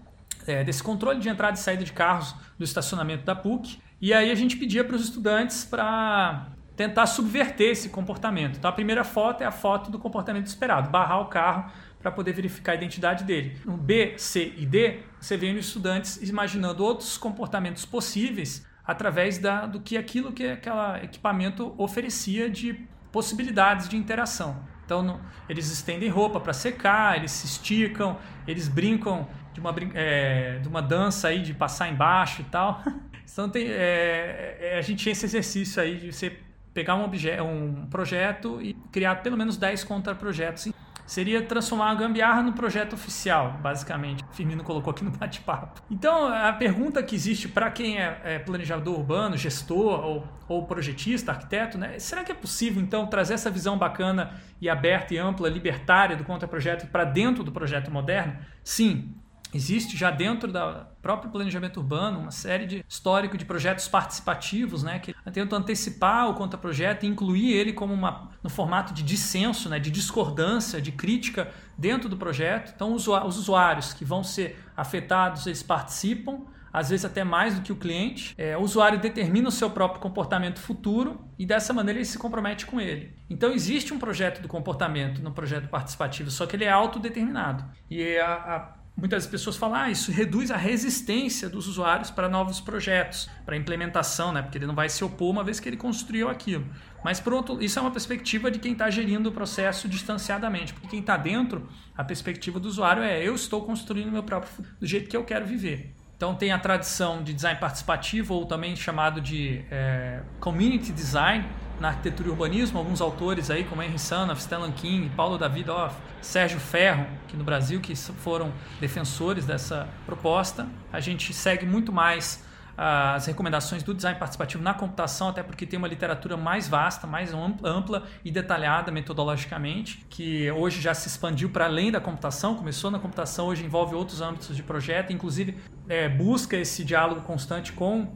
é, 0.48 0.64
desse 0.64 0.82
controle 0.82 1.20
de 1.20 1.30
entrada 1.30 1.56
e 1.56 1.60
saída 1.60 1.84
de 1.84 1.94
carros 1.94 2.36
do 2.58 2.64
estacionamento 2.64 3.24
da 3.24 3.36
PUC. 3.36 3.80
E 4.02 4.14
aí 4.14 4.32
a 4.32 4.36
gente 4.36 4.58
pedia 4.58 4.84
para 4.84 4.96
os 4.96 5.04
estudantes 5.04 5.64
para 5.64 6.48
tentar 6.76 7.06
subverter 7.06 7.72
esse 7.72 7.90
comportamento. 7.90 8.58
Então 8.58 8.70
a 8.70 8.74
primeira 8.74 9.04
foto 9.04 9.42
é 9.42 9.46
a 9.46 9.52
foto 9.52 9.90
do 9.90 9.98
comportamento 9.98 10.48
esperado, 10.48 10.90
barrar 10.90 11.22
o 11.22 11.26
carro 11.26 11.72
para 12.00 12.12
poder 12.12 12.34
verificar 12.34 12.74
a 12.74 12.76
identidade 12.76 13.24
dele. 13.24 13.58
No 13.66 13.78
B, 13.78 14.14
C 14.18 14.54
e 14.58 14.66
D, 14.66 15.00
você 15.20 15.38
vê 15.38 15.52
os 15.52 15.68
estudantes 15.68 16.18
imaginando 16.22 16.84
outros 16.84 17.18
comportamentos 17.18 17.86
possíveis 17.86 18.66
através 18.86 19.40
da, 19.40 19.66
do 19.66 19.80
que 19.80 19.98
aquilo 19.98 20.32
que 20.32 20.48
aquele 20.48 21.04
equipamento 21.04 21.74
oferecia 21.78 22.50
de 22.50 22.88
possibilidades 23.12 23.90
de 23.90 23.98
interação. 23.98 24.64
Então 24.86 25.02
no, 25.02 25.20
eles 25.50 25.72
estendem 25.72 26.10
roupa 26.10 26.40
para 26.40 26.54
secar, 26.54 27.18
eles 27.18 27.32
se 27.32 27.48
esticam, 27.48 28.18
eles 28.48 28.68
brincam 28.68 29.28
de 29.54 29.60
uma, 29.60 29.74
é, 29.96 30.60
de 30.60 30.68
uma 30.68 30.82
dança 30.82 31.30
aí 31.30 31.42
de 31.42 31.54
passar 31.54 31.90
embaixo 31.90 32.42
e 32.42 32.46
tal. 32.46 32.84
Então 33.28 33.50
tem, 33.50 33.68
é, 33.68 34.58
é, 34.62 34.78
a 34.78 34.82
gente 34.82 35.00
tinha 35.00 35.12
esse 35.12 35.26
exercício 35.26 35.82
aí 35.82 35.98
de 35.98 36.14
você 36.14 36.38
pegar 36.76 36.96
um, 36.96 37.10
um 37.46 37.88
projeto 37.90 38.62
e 38.62 38.74
criar 38.92 39.16
pelo 39.24 39.38
menos 39.38 39.56
10 39.56 39.86
contra-projetos. 39.86 40.72
Seria 41.08 41.42
transformar 41.44 41.92
a 41.92 41.96
gambiarra 41.96 42.42
no 42.42 42.54
projeto 42.54 42.94
oficial, 42.94 43.60
basicamente. 43.62 44.24
O 44.24 44.34
Firmino 44.34 44.64
colocou 44.64 44.92
aqui 44.92 45.04
no 45.04 45.12
bate-papo. 45.12 45.82
Então, 45.90 46.28
a 46.28 46.52
pergunta 46.52 47.02
que 47.02 47.16
existe 47.16 47.48
para 47.48 47.70
quem 47.70 48.00
é, 48.00 48.20
é, 48.24 48.40
planejador 48.40 49.00
urbano, 49.00 49.38
gestor 49.38 50.04
ou, 50.04 50.28
ou 50.48 50.66
projetista, 50.66 51.32
arquiteto, 51.32 51.78
né? 51.78 51.98
será 52.00 52.24
que 52.24 52.32
é 52.32 52.36
possível, 52.36 52.82
então, 52.82 53.06
trazer 53.06 53.36
essa 53.36 53.52
visão 53.52 53.78
bacana 53.78 54.34
e 54.60 54.68
aberta 54.68 55.14
e 55.14 55.18
ampla, 55.18 55.48
libertária 55.48 56.18
do 56.18 56.24
contra-projeto 56.24 56.88
para 56.88 57.06
dentro 57.06 57.44
do 57.44 57.52
projeto 57.52 57.92
moderno? 57.92 58.36
Sim, 58.64 59.14
Existe 59.56 59.96
já 59.96 60.12
dentro 60.12 60.52
do 60.52 60.60
próprio 61.02 61.32
planejamento 61.32 61.78
urbano 61.78 62.20
uma 62.20 62.32
série 62.32 62.66
de 62.66 62.86
histórico 62.90 63.38
de 63.38 63.46
projetos 63.46 63.88
participativos, 63.88 64.84
né, 64.84 65.00
que 65.00 65.16
tentam 65.32 65.58
antecipar 65.58 66.30
o 66.30 66.34
contra-projeto 66.34 67.06
e 67.06 67.08
incluir 67.08 67.54
ele 67.54 67.72
como 67.72 67.94
uma, 67.94 68.32
no 68.44 68.50
formato 68.50 68.94
de 68.94 69.02
dissenso, 69.02 69.70
né, 69.70 69.80
de 69.80 69.90
discordância, 69.90 70.82
de 70.82 70.92
crítica 70.92 71.54
dentro 71.78 72.10
do 72.10 72.18
projeto. 72.18 72.74
Então, 72.76 72.94
os 72.94 73.08
usuários 73.08 73.94
que 73.94 74.04
vão 74.04 74.26
ser 74.26 74.62
afetados, 74.76 75.48
eles 75.48 75.64
participam, 75.64 76.42
às 76.74 76.90
vezes 76.90 77.06
até 77.06 77.24
mais 77.24 77.56
do 77.56 77.62
que 77.62 77.72
o 77.72 77.78
cliente. 77.78 78.36
É, 78.38 78.58
o 78.58 78.62
usuário 78.62 79.00
determina 79.00 79.48
o 79.48 79.52
seu 79.54 79.70
próprio 79.70 80.02
comportamento 80.02 80.60
futuro 80.60 81.26
e 81.40 81.46
dessa 81.46 81.72
maneira 81.72 82.00
ele 82.00 82.06
se 82.06 82.18
compromete 82.18 82.66
com 82.66 82.82
ele. 82.82 83.16
Então 83.30 83.54
existe 83.54 83.94
um 83.94 84.00
projeto 84.00 84.42
do 84.42 84.50
comportamento 84.50 85.22
no 85.22 85.32
projeto 85.32 85.70
participativo, 85.70 86.30
só 86.30 86.46
que 86.46 86.58
ele 86.58 86.66
é 86.66 86.70
autodeterminado. 86.70 87.64
E 87.90 88.18
a, 88.18 88.34
a 88.34 88.85
Muitas 88.98 89.28
pessoas 89.28 89.58
falam, 89.58 89.76
ah, 89.76 89.92
isso 89.92 90.10
reduz 90.10 90.50
a 90.50 90.56
resistência 90.56 91.50
dos 91.50 91.68
usuários 91.68 92.10
para 92.10 92.30
novos 92.30 92.62
projetos, 92.62 93.30
para 93.46 93.58
implementação, 93.58 94.32
né? 94.32 94.42
porque 94.42 94.58
ele 94.58 94.66
não 94.66 94.74
vai 94.74 94.88
se 94.88 95.04
opor 95.04 95.30
uma 95.30 95.44
vez 95.44 95.60
que 95.60 95.68
ele 95.68 95.76
construiu 95.76 96.30
aquilo. 96.30 96.66
Mas, 97.04 97.20
por 97.20 97.34
outro, 97.34 97.62
isso 97.62 97.78
é 97.78 97.82
uma 97.82 97.92
perspectiva 97.92 98.50
de 98.50 98.58
quem 98.58 98.72
está 98.72 98.90
gerindo 98.90 99.28
o 99.28 99.32
processo 99.34 99.90
distanciadamente, 99.90 100.74
porque 100.74 100.88
quem 100.88 101.02
está 101.02 101.18
dentro, 101.18 101.68
a 101.96 102.06
perspectiva 102.06 102.58
do 102.58 102.70
usuário 102.70 103.04
é 103.04 103.22
eu 103.22 103.36
estou 103.36 103.66
construindo 103.66 104.08
o 104.08 104.12
meu 104.12 104.24
próprio 104.24 104.66
do 104.80 104.88
jeito 104.88 105.10
que 105.10 105.18
eu 105.18 105.26
quero 105.26 105.46
viver. 105.46 105.94
Então 106.16 106.34
tem 106.34 106.54
a 106.54 106.58
tradição 106.58 107.22
de 107.22 107.34
design 107.34 107.60
participativo, 107.60 108.34
ou 108.34 108.46
também 108.46 108.78
chamado 108.78 109.20
de 109.20 109.64
é, 109.70 110.22
community 110.40 110.94
design 110.94 111.46
na 111.80 111.90
arquitetura 111.90 112.30
e 112.30 112.32
urbanismo. 112.32 112.78
Alguns 112.78 113.02
autores 113.02 113.50
aí, 113.50 113.64
como 113.64 113.82
Henry 113.82 114.00
Sanoff, 114.00 114.42
Stellan 114.42 114.72
King, 114.72 115.10
Paulo 115.16 115.38
Davidoff, 115.38 115.96
Sérgio 116.22 116.60
Ferro, 116.60 117.08
aqui 117.26 117.36
no 117.38 117.44
Brasil, 117.44 117.80
que 117.80 117.96
foram 117.96 118.52
defensores 118.80 119.46
dessa 119.46 119.88
proposta. 120.06 120.68
A 120.92 121.00
gente 121.00 121.34
segue 121.34 121.66
muito 121.66 121.92
mais 121.92 122.44
as 122.78 123.26
recomendações 123.26 123.84
do 123.84 123.94
design 123.94 124.20
participativo 124.20 124.62
na 124.62 124.74
computação, 124.74 125.30
até 125.30 125.42
porque 125.42 125.66
tem 125.66 125.78
uma 125.78 125.88
literatura 125.88 126.36
mais 126.36 126.68
vasta, 126.68 127.08
mais 127.08 127.32
ampla 127.64 128.04
e 128.24 128.30
detalhada 128.30 128.92
metodologicamente, 128.92 130.06
que 130.10 130.52
hoje 130.52 130.82
já 130.82 130.94
se 130.94 131.08
expandiu 131.08 131.50
para 131.50 131.66
além 131.66 131.92
da 131.92 132.02
computação, 132.02 132.56
começou 132.56 132.92
na 132.92 133.00
computação, 133.00 133.48
hoje 133.48 133.64
envolve 133.64 133.96
outros 133.96 134.22
âmbitos 134.22 134.56
de 134.56 134.64
projeto, 134.64 135.14
inclusive 135.14 135.56
é, 135.88 136.10
busca 136.10 136.58
esse 136.58 136.84
diálogo 136.84 137.22
constante 137.22 137.72
com 137.72 138.14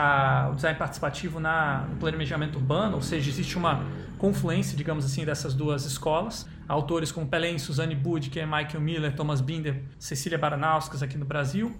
a, 0.00 0.48
o 0.50 0.54
design 0.54 0.78
participativo 0.78 1.38
na, 1.38 1.86
no 1.88 1.96
planejamento 1.96 2.56
urbano, 2.56 2.96
ou 2.96 3.02
seja, 3.02 3.28
existe 3.28 3.56
uma 3.58 3.84
confluência, 4.18 4.76
digamos 4.76 5.04
assim, 5.04 5.24
dessas 5.24 5.54
duas 5.54 5.84
escolas. 5.84 6.46
Autores 6.66 7.12
como 7.12 7.26
Pelé, 7.26 7.56
Suzanne 7.58 7.94
Budke, 7.94 8.40
Michael 8.44 8.80
Miller, 8.80 9.14
Thomas 9.14 9.40
Binder, 9.40 9.82
Cecília 9.98 10.38
Baranauskas 10.38 11.02
aqui 11.02 11.18
no 11.18 11.24
Brasil, 11.24 11.76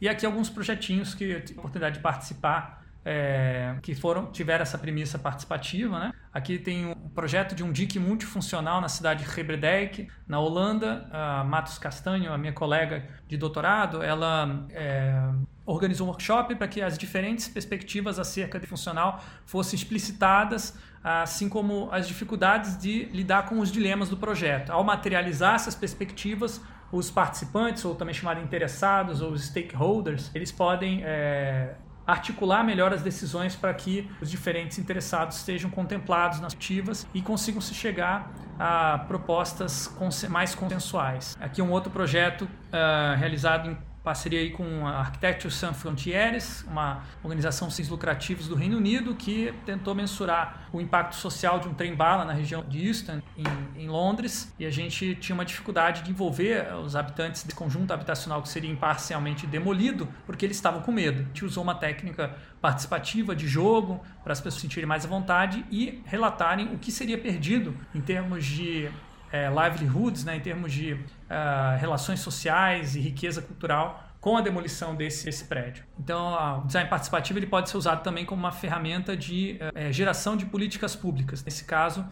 e 0.00 0.08
aqui 0.08 0.24
alguns 0.24 0.48
projetinhos 0.48 1.14
que 1.14 1.24
eu 1.24 1.44
tive 1.44 1.58
a 1.58 1.60
oportunidade 1.60 1.96
de 1.96 2.02
participar, 2.02 2.79
é, 3.04 3.76
que 3.82 3.94
foram 3.94 4.26
tiveram 4.30 4.62
essa 4.62 4.78
premissa 4.78 5.18
participativa. 5.18 5.98
Né? 5.98 6.12
Aqui 6.32 6.58
tem 6.58 6.86
um 6.86 6.94
projeto 7.10 7.54
de 7.54 7.62
um 7.62 7.72
DIC 7.72 7.98
multifuncional 7.98 8.80
na 8.80 8.88
cidade 8.88 9.24
de 9.24 9.30
Rebredijk, 9.30 10.08
na 10.26 10.38
Holanda. 10.38 11.08
A 11.10 11.44
Matos 11.44 11.78
Castanho, 11.78 12.32
a 12.32 12.38
minha 12.38 12.52
colega 12.52 13.06
de 13.26 13.36
doutorado, 13.36 14.02
ela 14.02 14.66
é, 14.70 15.18
organizou 15.64 16.06
um 16.06 16.10
workshop 16.10 16.54
para 16.54 16.68
que 16.68 16.82
as 16.82 16.98
diferentes 16.98 17.48
perspectivas 17.48 18.18
acerca 18.18 18.58
de 18.58 18.66
funcional 18.66 19.22
fossem 19.46 19.76
explicitadas, 19.76 20.76
assim 21.02 21.48
como 21.48 21.88
as 21.90 22.06
dificuldades 22.06 22.76
de 22.76 23.04
lidar 23.06 23.46
com 23.48 23.60
os 23.60 23.72
dilemas 23.72 24.08
do 24.08 24.16
projeto. 24.16 24.70
Ao 24.70 24.84
materializar 24.84 25.54
essas 25.54 25.74
perspectivas, 25.74 26.60
os 26.92 27.10
participantes, 27.10 27.84
ou 27.84 27.94
também 27.94 28.12
chamados 28.12 28.42
interessados, 28.42 29.22
ou 29.22 29.36
stakeholders, 29.36 30.30
eles 30.34 30.50
podem 30.50 31.02
é, 31.04 31.74
articular 32.10 32.64
melhor 32.64 32.92
as 32.92 33.02
decisões 33.02 33.54
para 33.54 33.72
que 33.74 34.10
os 34.20 34.30
diferentes 34.30 34.78
interessados 34.78 35.36
estejam 35.38 35.70
contemplados 35.70 36.40
nas 36.40 36.52
ativas 36.52 37.06
e 37.14 37.22
consigam 37.22 37.60
se 37.60 37.74
chegar 37.74 38.30
a 38.58 38.98
propostas 39.08 39.90
mais 40.28 40.54
consensuais. 40.54 41.36
Aqui 41.40 41.62
um 41.62 41.70
outro 41.70 41.90
projeto 41.90 42.42
uh, 42.42 43.16
realizado 43.16 43.70
em 43.70 43.89
parceria 44.02 44.40
aí 44.40 44.50
com 44.50 44.86
a 44.86 44.98
Architecture 44.98 45.52
Sans 45.52 45.76
Frontieres, 45.76 46.64
uma 46.66 47.02
organização 47.22 47.70
sem 47.70 47.84
lucrativos 47.86 48.48
do 48.48 48.54
Reino 48.54 48.76
Unido 48.76 49.14
que 49.14 49.52
tentou 49.66 49.94
mensurar 49.94 50.68
o 50.72 50.80
impacto 50.80 51.16
social 51.16 51.58
de 51.58 51.68
um 51.68 51.74
trem-bala 51.74 52.24
na 52.24 52.32
região 52.32 52.62
de 52.62 52.86
Euston, 52.86 53.20
em, 53.36 53.82
em, 53.82 53.88
Londres, 53.88 54.54
e 54.58 54.64
a 54.64 54.70
gente 54.70 55.14
tinha 55.16 55.34
uma 55.34 55.44
dificuldade 55.44 56.02
de 56.02 56.10
envolver 56.10 56.72
os 56.74 56.96
habitantes 56.96 57.42
desse 57.42 57.56
conjunto 57.56 57.92
habitacional 57.92 58.42
que 58.42 58.48
seria 58.48 58.74
parcialmente 58.76 59.46
demolido, 59.46 60.08
porque 60.24 60.46
eles 60.46 60.56
estavam 60.56 60.80
com 60.80 60.92
medo. 60.92 61.20
A 61.20 61.24
gente 61.24 61.44
usou 61.44 61.62
uma 61.62 61.74
técnica 61.74 62.34
participativa 62.60 63.34
de 63.34 63.48
jogo 63.48 64.00
para 64.22 64.32
as 64.32 64.40
pessoas 64.40 64.62
sentirem 64.62 64.86
mais 64.86 65.04
à 65.04 65.08
vontade 65.08 65.64
e 65.70 66.02
relatarem 66.06 66.72
o 66.74 66.78
que 66.78 66.92
seria 66.92 67.18
perdido 67.18 67.76
em 67.94 68.00
termos 68.00 68.44
de 68.44 68.88
é, 69.32 69.48
livelihoods, 69.48 70.24
né, 70.24 70.36
em 70.36 70.40
termos 70.40 70.72
de 70.72 70.98
uh, 71.30 71.78
relações 71.78 72.20
sociais 72.20 72.96
e 72.96 73.00
riqueza 73.00 73.40
cultural 73.40 74.10
com 74.20 74.36
a 74.36 74.42
demolição 74.42 74.94
desse, 74.94 75.24
desse 75.24 75.44
prédio. 75.44 75.82
Então, 75.98 76.60
o 76.60 76.66
design 76.66 76.90
participativo 76.90 77.38
ele 77.38 77.46
pode 77.46 77.70
ser 77.70 77.78
usado 77.78 78.02
também 78.02 78.26
como 78.26 78.42
uma 78.42 78.52
ferramenta 78.52 79.16
de 79.16 79.58
é, 79.74 79.90
geração 79.90 80.36
de 80.36 80.44
políticas 80.44 80.94
públicas. 80.94 81.42
Nesse 81.42 81.64
caso, 81.64 82.06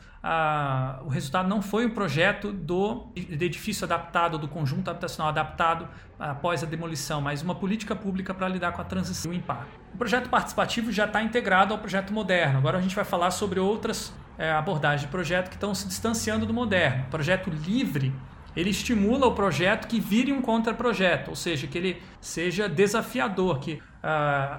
o 1.05 1.09
resultado 1.09 1.47
não 1.47 1.61
foi 1.61 1.85
um 1.85 1.91
projeto 1.91 2.51
do, 2.51 3.13
do 3.15 3.45
edifício 3.45 3.85
adaptado, 3.85 4.39
do 4.39 4.49
conjunto 4.49 4.91
habitacional 4.91 5.29
adaptado 5.29 5.87
após 6.19 6.63
a 6.63 6.67
demolição, 6.67 7.21
mas 7.21 7.43
uma 7.43 7.55
política 7.55 7.95
pública 7.95 8.33
para 8.33 8.49
lidar 8.49 8.73
com 8.73 8.81
a 8.81 8.85
transição 8.85 9.31
e 9.31 9.37
o 9.37 9.39
impacto. 9.39 9.79
O 9.93 9.99
projeto 9.99 10.31
participativo 10.31 10.91
já 10.91 11.05
está 11.05 11.23
integrado 11.23 11.75
ao 11.75 11.79
projeto 11.79 12.11
moderno. 12.11 12.59
Agora 12.59 12.79
a 12.79 12.81
gente 12.81 12.97
vai 12.97 13.05
falar 13.05 13.31
sobre 13.31 13.61
outras 13.61 14.15
é, 14.39 14.51
abordagens 14.51 15.03
de 15.03 15.09
projeto 15.09 15.51
que 15.51 15.57
estão 15.57 15.75
se 15.75 15.87
distanciando 15.87 16.47
do 16.47 16.55
moderno. 16.55 17.05
O 17.05 17.11
projeto 17.11 17.51
livre 17.51 18.15
ele 18.59 18.71
estimula 18.71 19.25
o 19.25 19.35
projeto 19.37 19.87
que 19.87 20.01
vire 20.01 20.33
um 20.33 20.43
contraprojeto, 20.43 21.31
ou 21.31 21.37
seja, 21.37 21.69
que 21.69 21.79
ele 21.79 22.03
seja 22.21 22.69
desafiador, 22.69 23.61
que 23.61 23.75
uh, 23.75 23.81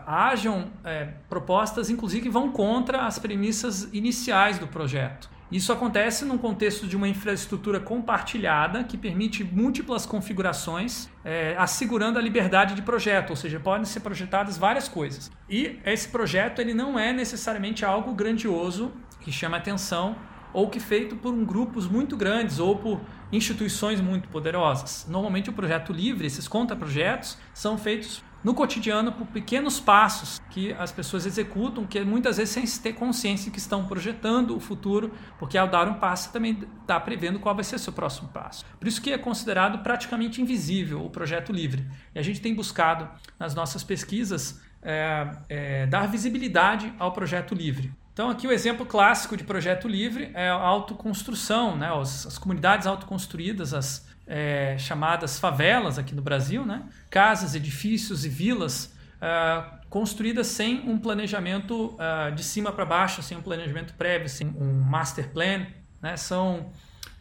hajam 0.08 0.72
é, 0.86 1.10
propostas, 1.28 1.90
inclusive, 1.90 2.24
que 2.24 2.30
vão 2.30 2.50
contra 2.50 3.06
as 3.06 3.20
premissas 3.20 3.90
iniciais 3.92 4.58
do 4.58 4.68
projeto. 4.68 5.30
Isso 5.52 5.74
acontece 5.74 6.24
num 6.24 6.38
contexto 6.38 6.88
de 6.88 6.96
uma 6.96 7.10
infraestrutura 7.10 7.78
compartilhada 7.78 8.86
que 8.86 8.98
permite 8.98 9.44
múltiplas 9.44 10.06
configurações, 10.06 11.10
é, 11.26 11.56
assegurando 11.58 12.18
a 12.18 12.22
liberdade 12.22 12.76
de 12.76 12.82
projeto, 12.82 13.32
ou 13.32 13.36
seja, 13.36 13.60
podem 13.60 13.84
ser 13.84 14.00
projetadas 14.00 14.58
várias 14.58 14.88
coisas. 14.88 15.30
E 15.50 15.78
esse 15.84 16.08
projeto 16.08 16.60
ele 16.60 16.74
não 16.74 16.98
é 16.98 17.12
necessariamente 17.12 17.84
algo 17.84 18.14
grandioso 18.14 18.94
que 19.20 19.30
chama 19.30 19.58
atenção 19.58 20.16
ou 20.54 20.70
que 20.70 20.80
feito 20.80 21.16
por 21.16 21.34
um 21.34 21.46
grupos 21.46 21.88
muito 21.88 22.18
grandes 22.18 22.60
ou 22.60 22.78
por 22.78 23.00
instituições 23.32 24.02
muito 24.02 24.28
poderosas. 24.30 25.06
Normalmente 25.08 25.50
o 25.50 25.54
projeto 25.54 25.94
livre, 25.94 26.26
esses 26.26 26.48
contraprojetos, 26.48 27.38
são 27.54 27.78
feitos 27.78 28.24
no 28.44 28.54
cotidiano 28.54 29.12
por 29.12 29.28
pequenos 29.28 29.80
passos 29.80 30.40
que 30.50 30.72
as 30.74 30.92
pessoas 30.92 31.26
executam, 31.26 31.86
que 31.86 32.00
muitas 32.02 32.38
vezes 32.38 32.54
sem 32.54 32.82
ter 32.82 32.94
consciência 32.94 33.52
que 33.52 33.60
estão 33.60 33.86
projetando 33.86 34.56
o 34.56 34.60
futuro, 34.60 35.12
porque 35.38 35.58
ao 35.58 35.68
dar 35.68 35.88
um 35.88 35.96
passo 35.96 36.32
também 36.32 36.58
está 36.82 37.00
prevendo 37.00 37.40
qual 37.40 37.54
vai 37.54 37.64
ser 37.64 37.76
o 37.76 37.80
seu 37.80 37.92
próximo 37.92 38.30
passo. 38.30 38.66
Por 38.80 38.88
isso 38.88 39.02
que 39.02 39.12
é 39.12 39.18
considerado 39.18 39.84
praticamente 39.84 40.42
invisível 40.42 41.04
o 41.06 41.10
projeto 41.10 41.52
livre. 41.52 41.86
E 42.16 42.20
a 42.20 42.22
gente 42.22 42.42
tem 42.42 42.56
buscado 42.56 43.10
nas 43.38 43.54
nossas 43.54 43.84
pesquisas 43.84 44.62
é, 44.82 45.30
é, 45.50 45.86
dar 45.88 46.08
visibilidade 46.08 46.94
ao 46.98 47.12
projeto 47.12 47.54
livre. 47.54 47.92
Então, 48.20 48.30
aqui 48.30 48.46
o 48.46 48.52
exemplo 48.52 48.86
clássico 48.86 49.38
de 49.38 49.46
projeto 49.46 49.88
livre 49.88 50.30
é 50.34 50.50
a 50.50 50.54
autoconstrução, 50.56 51.78
né? 51.78 51.90
as, 51.90 52.28
as 52.28 52.38
comunidades 52.38 52.86
autoconstruídas, 52.86 53.74
as 53.74 54.06
é, 54.28 54.76
chamadas 54.78 55.40
favelas 55.40 55.98
aqui 55.98 56.14
no 56.14 56.22
Brasil, 56.22 56.66
né? 56.66 56.84
casas, 57.10 57.56
edifícios 57.56 58.26
e 58.26 58.28
vilas 58.28 58.94
é, 59.22 59.64
construídas 59.90 60.48
sem 60.48 60.82
um 60.82 61.00
planejamento 61.00 61.96
é, 61.98 62.32
de 62.32 62.44
cima 62.44 62.74
para 62.74 62.84
baixo, 62.84 63.24
sem 63.24 63.38
um 63.38 63.42
planejamento 63.42 63.94
prévio, 63.94 64.28
sem 64.28 64.48
um 64.48 64.82
master 64.82 65.30
plan. 65.30 65.66
Né? 66.02 66.18
São 66.18 66.74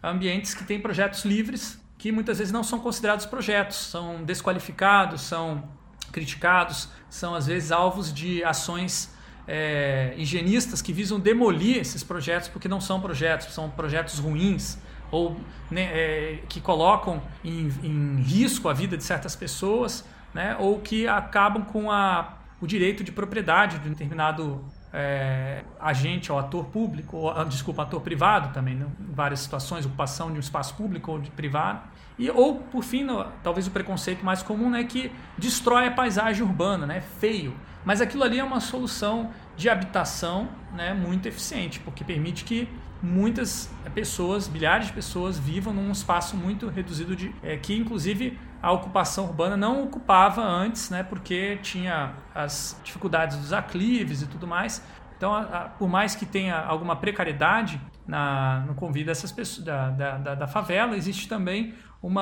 ambientes 0.02 0.52
que 0.52 0.64
têm 0.64 0.80
projetos 0.80 1.24
livres 1.24 1.80
que 1.96 2.10
muitas 2.10 2.38
vezes 2.38 2.52
não 2.52 2.64
são 2.64 2.80
considerados 2.80 3.24
projetos, 3.24 3.76
são 3.76 4.24
desqualificados, 4.24 5.20
são 5.20 5.62
criticados, 6.10 6.88
são 7.08 7.36
às 7.36 7.46
vezes 7.46 7.70
alvos 7.70 8.12
de 8.12 8.42
ações 8.42 9.16
é, 9.48 10.12
higienistas 10.16 10.82
que 10.82 10.92
visam 10.92 11.18
demolir 11.18 11.78
esses 11.78 12.04
projetos 12.04 12.48
porque 12.48 12.68
não 12.68 12.80
são 12.80 13.00
projetos, 13.00 13.52
são 13.54 13.70
projetos 13.70 14.18
ruins 14.18 14.78
ou 15.10 15.40
né, 15.70 15.84
é, 15.84 16.38
que 16.48 16.60
colocam 16.60 17.22
em, 17.42 17.72
em, 17.82 18.16
risco 18.20 18.68
a 18.68 18.74
vida 18.74 18.94
de 18.94 19.02
certas 19.02 19.34
pessoas, 19.34 20.04
né, 20.34 20.54
ou 20.60 20.78
que 20.80 21.08
acabam 21.08 21.64
com 21.64 21.90
a, 21.90 22.36
o 22.60 22.66
direito 22.66 23.02
de 23.02 23.10
propriedade 23.10 23.78
de 23.78 23.88
um 23.88 23.92
determinado 23.92 24.62
é, 24.92 25.64
agente 25.80 26.30
ou 26.30 26.38
ator 26.38 26.66
público, 26.66 27.16
ou, 27.16 27.30
ah, 27.30 27.44
desculpa, 27.44 27.82
ator 27.82 28.02
privado 28.02 28.52
também, 28.52 28.74
né, 28.74 28.86
em 29.00 29.14
várias 29.14 29.40
situações, 29.40 29.86
ocupação 29.86 30.30
de 30.30 30.36
um 30.36 30.40
espaço 30.40 30.74
público 30.74 31.12
ou 31.12 31.18
de 31.18 31.30
privado. 31.30 31.80
E, 32.18 32.28
ou, 32.30 32.56
por 32.56 32.82
fim, 32.82 33.04
no, 33.04 33.24
talvez 33.42 33.66
o 33.66 33.70
preconceito 33.70 34.24
mais 34.24 34.42
comum 34.42 34.68
é 34.68 34.82
né, 34.82 34.84
que 34.84 35.12
destrói 35.38 35.86
a 35.86 35.90
paisagem 35.90 36.42
urbana, 36.42 36.86
né, 36.86 37.00
feio. 37.00 37.54
Mas 37.84 38.00
aquilo 38.00 38.24
ali 38.24 38.38
é 38.38 38.44
uma 38.44 38.60
solução 38.60 39.30
de 39.56 39.68
habitação 39.68 40.48
né, 40.72 40.94
muito 40.94 41.26
eficiente, 41.26 41.80
porque 41.80 42.04
permite 42.04 42.44
que 42.44 42.68
muitas 43.02 43.72
pessoas, 43.94 44.48
milhares 44.48 44.88
de 44.88 44.92
pessoas, 44.92 45.38
vivam 45.38 45.72
num 45.72 45.90
espaço 45.90 46.36
muito 46.36 46.68
reduzido, 46.68 47.14
de, 47.14 47.34
é, 47.42 47.56
que 47.56 47.76
inclusive 47.76 48.38
a 48.60 48.72
ocupação 48.72 49.26
urbana 49.26 49.56
não 49.56 49.84
ocupava 49.84 50.42
antes, 50.42 50.90
né, 50.90 51.02
porque 51.02 51.58
tinha 51.62 52.14
as 52.34 52.80
dificuldades 52.82 53.36
dos 53.36 53.52
aclives 53.52 54.22
e 54.22 54.26
tudo 54.26 54.46
mais. 54.46 54.84
Então, 55.16 55.34
a, 55.34 55.40
a, 55.40 55.60
por 55.68 55.88
mais 55.88 56.14
que 56.14 56.26
tenha 56.26 56.56
alguma 56.56 56.96
precariedade 56.96 57.80
na, 58.06 58.60
no 58.66 58.74
convívio 58.74 59.06
dessas 59.06 59.32
pessoas, 59.32 59.64
da, 59.64 59.90
da, 59.90 60.34
da 60.34 60.46
favela, 60.46 60.96
existe 60.96 61.28
também 61.28 61.74
um 62.02 62.14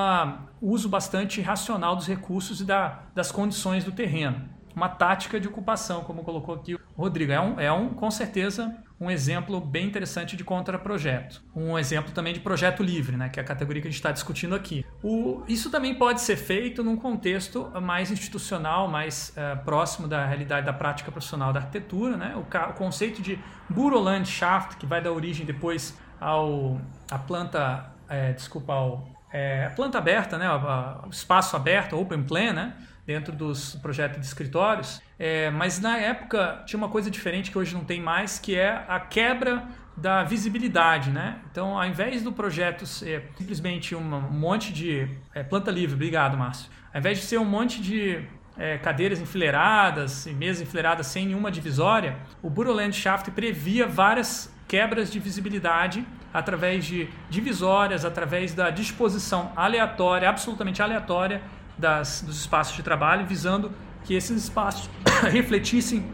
uso 0.60 0.88
bastante 0.88 1.40
racional 1.42 1.94
dos 1.94 2.06
recursos 2.06 2.60
e 2.60 2.64
da, 2.64 3.02
das 3.14 3.30
condições 3.30 3.84
do 3.84 3.92
terreno 3.92 4.55
uma 4.76 4.90
tática 4.90 5.40
de 5.40 5.48
ocupação, 5.48 6.04
como 6.04 6.22
colocou 6.22 6.54
aqui 6.54 6.78
Rodrigo, 6.94 7.32
é 7.32 7.40
um, 7.40 7.58
é 7.58 7.72
um 7.72 7.88
com 7.88 8.10
certeza 8.10 8.76
um 9.00 9.10
exemplo 9.10 9.58
bem 9.58 9.86
interessante 9.86 10.36
de 10.36 10.44
contraprojeto. 10.44 11.42
Um 11.54 11.78
exemplo 11.78 12.12
também 12.12 12.34
de 12.34 12.40
projeto 12.40 12.82
livre, 12.82 13.16
né, 13.16 13.30
que 13.30 13.40
é 13.40 13.42
a 13.42 13.46
categoria 13.46 13.80
que 13.80 13.88
a 13.88 13.90
gente 13.90 13.98
está 13.98 14.12
discutindo 14.12 14.54
aqui. 14.54 14.84
O, 15.02 15.42
isso 15.48 15.70
também 15.70 15.94
pode 15.94 16.20
ser 16.20 16.36
feito 16.36 16.84
num 16.84 16.96
contexto 16.96 17.70
mais 17.80 18.10
institucional, 18.10 18.86
mais 18.86 19.34
uh, 19.36 19.64
próximo 19.64 20.06
da 20.06 20.26
realidade 20.26 20.66
da 20.66 20.72
prática 20.74 21.10
profissional 21.10 21.54
da 21.54 21.60
arquitetura. 21.60 22.16
Né? 22.16 22.34
O, 22.36 22.40
o 22.40 22.72
conceito 22.74 23.22
de 23.22 23.38
Bürolandschaft, 23.70 24.76
que 24.76 24.84
vai 24.84 25.00
dar 25.00 25.12
origem 25.12 25.46
depois 25.46 25.98
ao 26.20 26.78
a 27.10 27.18
planta, 27.18 27.92
é, 28.08 28.32
desculpa, 28.32 28.74
ao, 28.74 29.08
é, 29.32 29.66
a 29.66 29.70
planta 29.70 29.98
aberta, 29.98 30.36
né, 30.38 30.50
o, 30.50 31.06
o 31.06 31.10
espaço 31.10 31.56
aberto, 31.56 31.98
open 31.98 32.22
plan, 32.22 32.52
né? 32.52 32.74
Dentro 33.06 33.32
dos 33.32 33.76
projetos 33.76 34.20
de 34.20 34.26
escritórios, 34.26 35.00
é, 35.18 35.50
mas 35.50 35.80
na 35.80 35.96
época 35.96 36.62
tinha 36.66 36.76
uma 36.76 36.88
coisa 36.88 37.10
diferente 37.10 37.50
que 37.50 37.58
hoje 37.58 37.74
não 37.74 37.84
tem 37.84 38.00
mais, 38.00 38.38
que 38.38 38.56
é 38.56 38.84
a 38.88 38.98
quebra 38.98 39.66
da 39.96 40.24
visibilidade, 40.24 41.10
né? 41.10 41.38
Então, 41.50 41.78
ao 41.78 41.86
invés 41.86 42.22
do 42.22 42.32
projeto 42.32 42.84
ser 42.84 43.30
simplesmente 43.38 43.94
um 43.94 44.02
monte 44.02 44.72
de 44.72 45.08
é, 45.32 45.42
planta 45.42 45.70
livre, 45.70 45.94
obrigado, 45.94 46.36
Márcio. 46.36 46.70
Ao 46.92 46.98
invés 46.98 47.18
de 47.18 47.24
ser 47.24 47.38
um 47.38 47.44
monte 47.44 47.80
de 47.80 48.22
é, 48.58 48.76
cadeiras 48.78 49.20
enfileiradas 49.20 50.26
e 50.26 50.32
mesas 50.32 50.62
enfileiradas 50.62 51.06
sem 51.06 51.26
nenhuma 51.26 51.50
divisória, 51.50 52.16
o 52.42 52.50
Shaft 52.92 53.30
previa 53.30 53.86
várias 53.86 54.54
quebras 54.68 55.10
de 55.10 55.18
visibilidade 55.18 56.04
através 56.32 56.84
de 56.84 57.08
divisórias, 57.30 58.04
através 58.04 58.52
da 58.52 58.68
disposição 58.68 59.52
aleatória, 59.56 60.28
absolutamente 60.28 60.82
aleatória 60.82 61.40
das, 61.78 62.22
dos 62.22 62.40
espaços 62.40 62.76
de 62.76 62.82
trabalho, 62.82 63.26
visando 63.26 63.70
que 64.04 64.14
esses 64.14 64.44
espaços 64.44 64.88
refletissem 65.30 66.04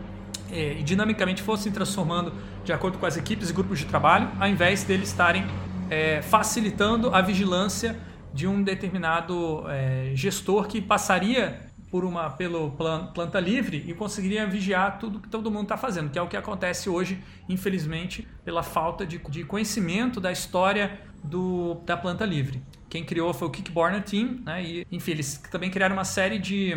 eh, 0.51 0.77
e 0.81 0.83
dinamicamente 0.83 1.43
fossem 1.43 1.71
transformando 1.71 2.33
de 2.65 2.73
acordo 2.73 2.99
com 2.99 3.07
as 3.07 3.17
equipes 3.17 3.51
e 3.51 3.53
grupos 3.53 3.79
de 3.79 3.87
trabalho, 3.87 4.31
ao 4.39 4.49
invés 4.49 4.85
deles 4.85 5.09
estarem 5.09 5.47
eh, 5.91 6.23
facilitando 6.23 7.15
a 7.15 7.21
vigilância 7.21 7.99
de 8.33 8.47
um 8.47 8.63
determinado 8.63 9.65
eh, 9.69 10.13
gestor 10.15 10.67
que 10.67 10.81
passaria 10.81 11.72
por 11.93 12.07
uma 12.07 12.31
pelo 12.31 12.71
plan, 12.71 13.09
planta 13.09 13.39
livre 13.39 13.85
e 13.87 13.93
conseguiria 13.93 14.47
vigiar 14.47 14.99
tudo 14.99 15.21
que 15.21 15.29
todo 15.29 15.51
mundo 15.51 15.65
está 15.65 15.77
fazendo, 15.77 16.09
que 16.09 16.19
é 16.19 16.23
o 16.23 16.27
que 16.27 16.39
acontece 16.39 16.89
hoje, 16.89 17.23
infelizmente, 17.47 18.27
pela 18.43 18.63
falta 18.63 19.05
de, 19.05 19.19
de 19.19 19.45
conhecimento 19.45 20.19
da 20.19 20.33
história 20.33 20.99
do, 21.23 21.75
da 21.85 21.95
planta 21.95 22.25
livre. 22.25 22.63
Quem 22.89 23.05
criou 23.05 23.35
foi 23.35 23.47
o 23.47 23.51
Kickborner 23.51 24.03
Team, 24.03 24.41
né? 24.43 24.65
E, 24.65 24.87
enfim, 24.91 25.11
eles 25.11 25.37
também 25.51 25.71
criaram 25.71 25.95
uma 25.95 26.05
série 26.05 26.39
de 26.39 26.73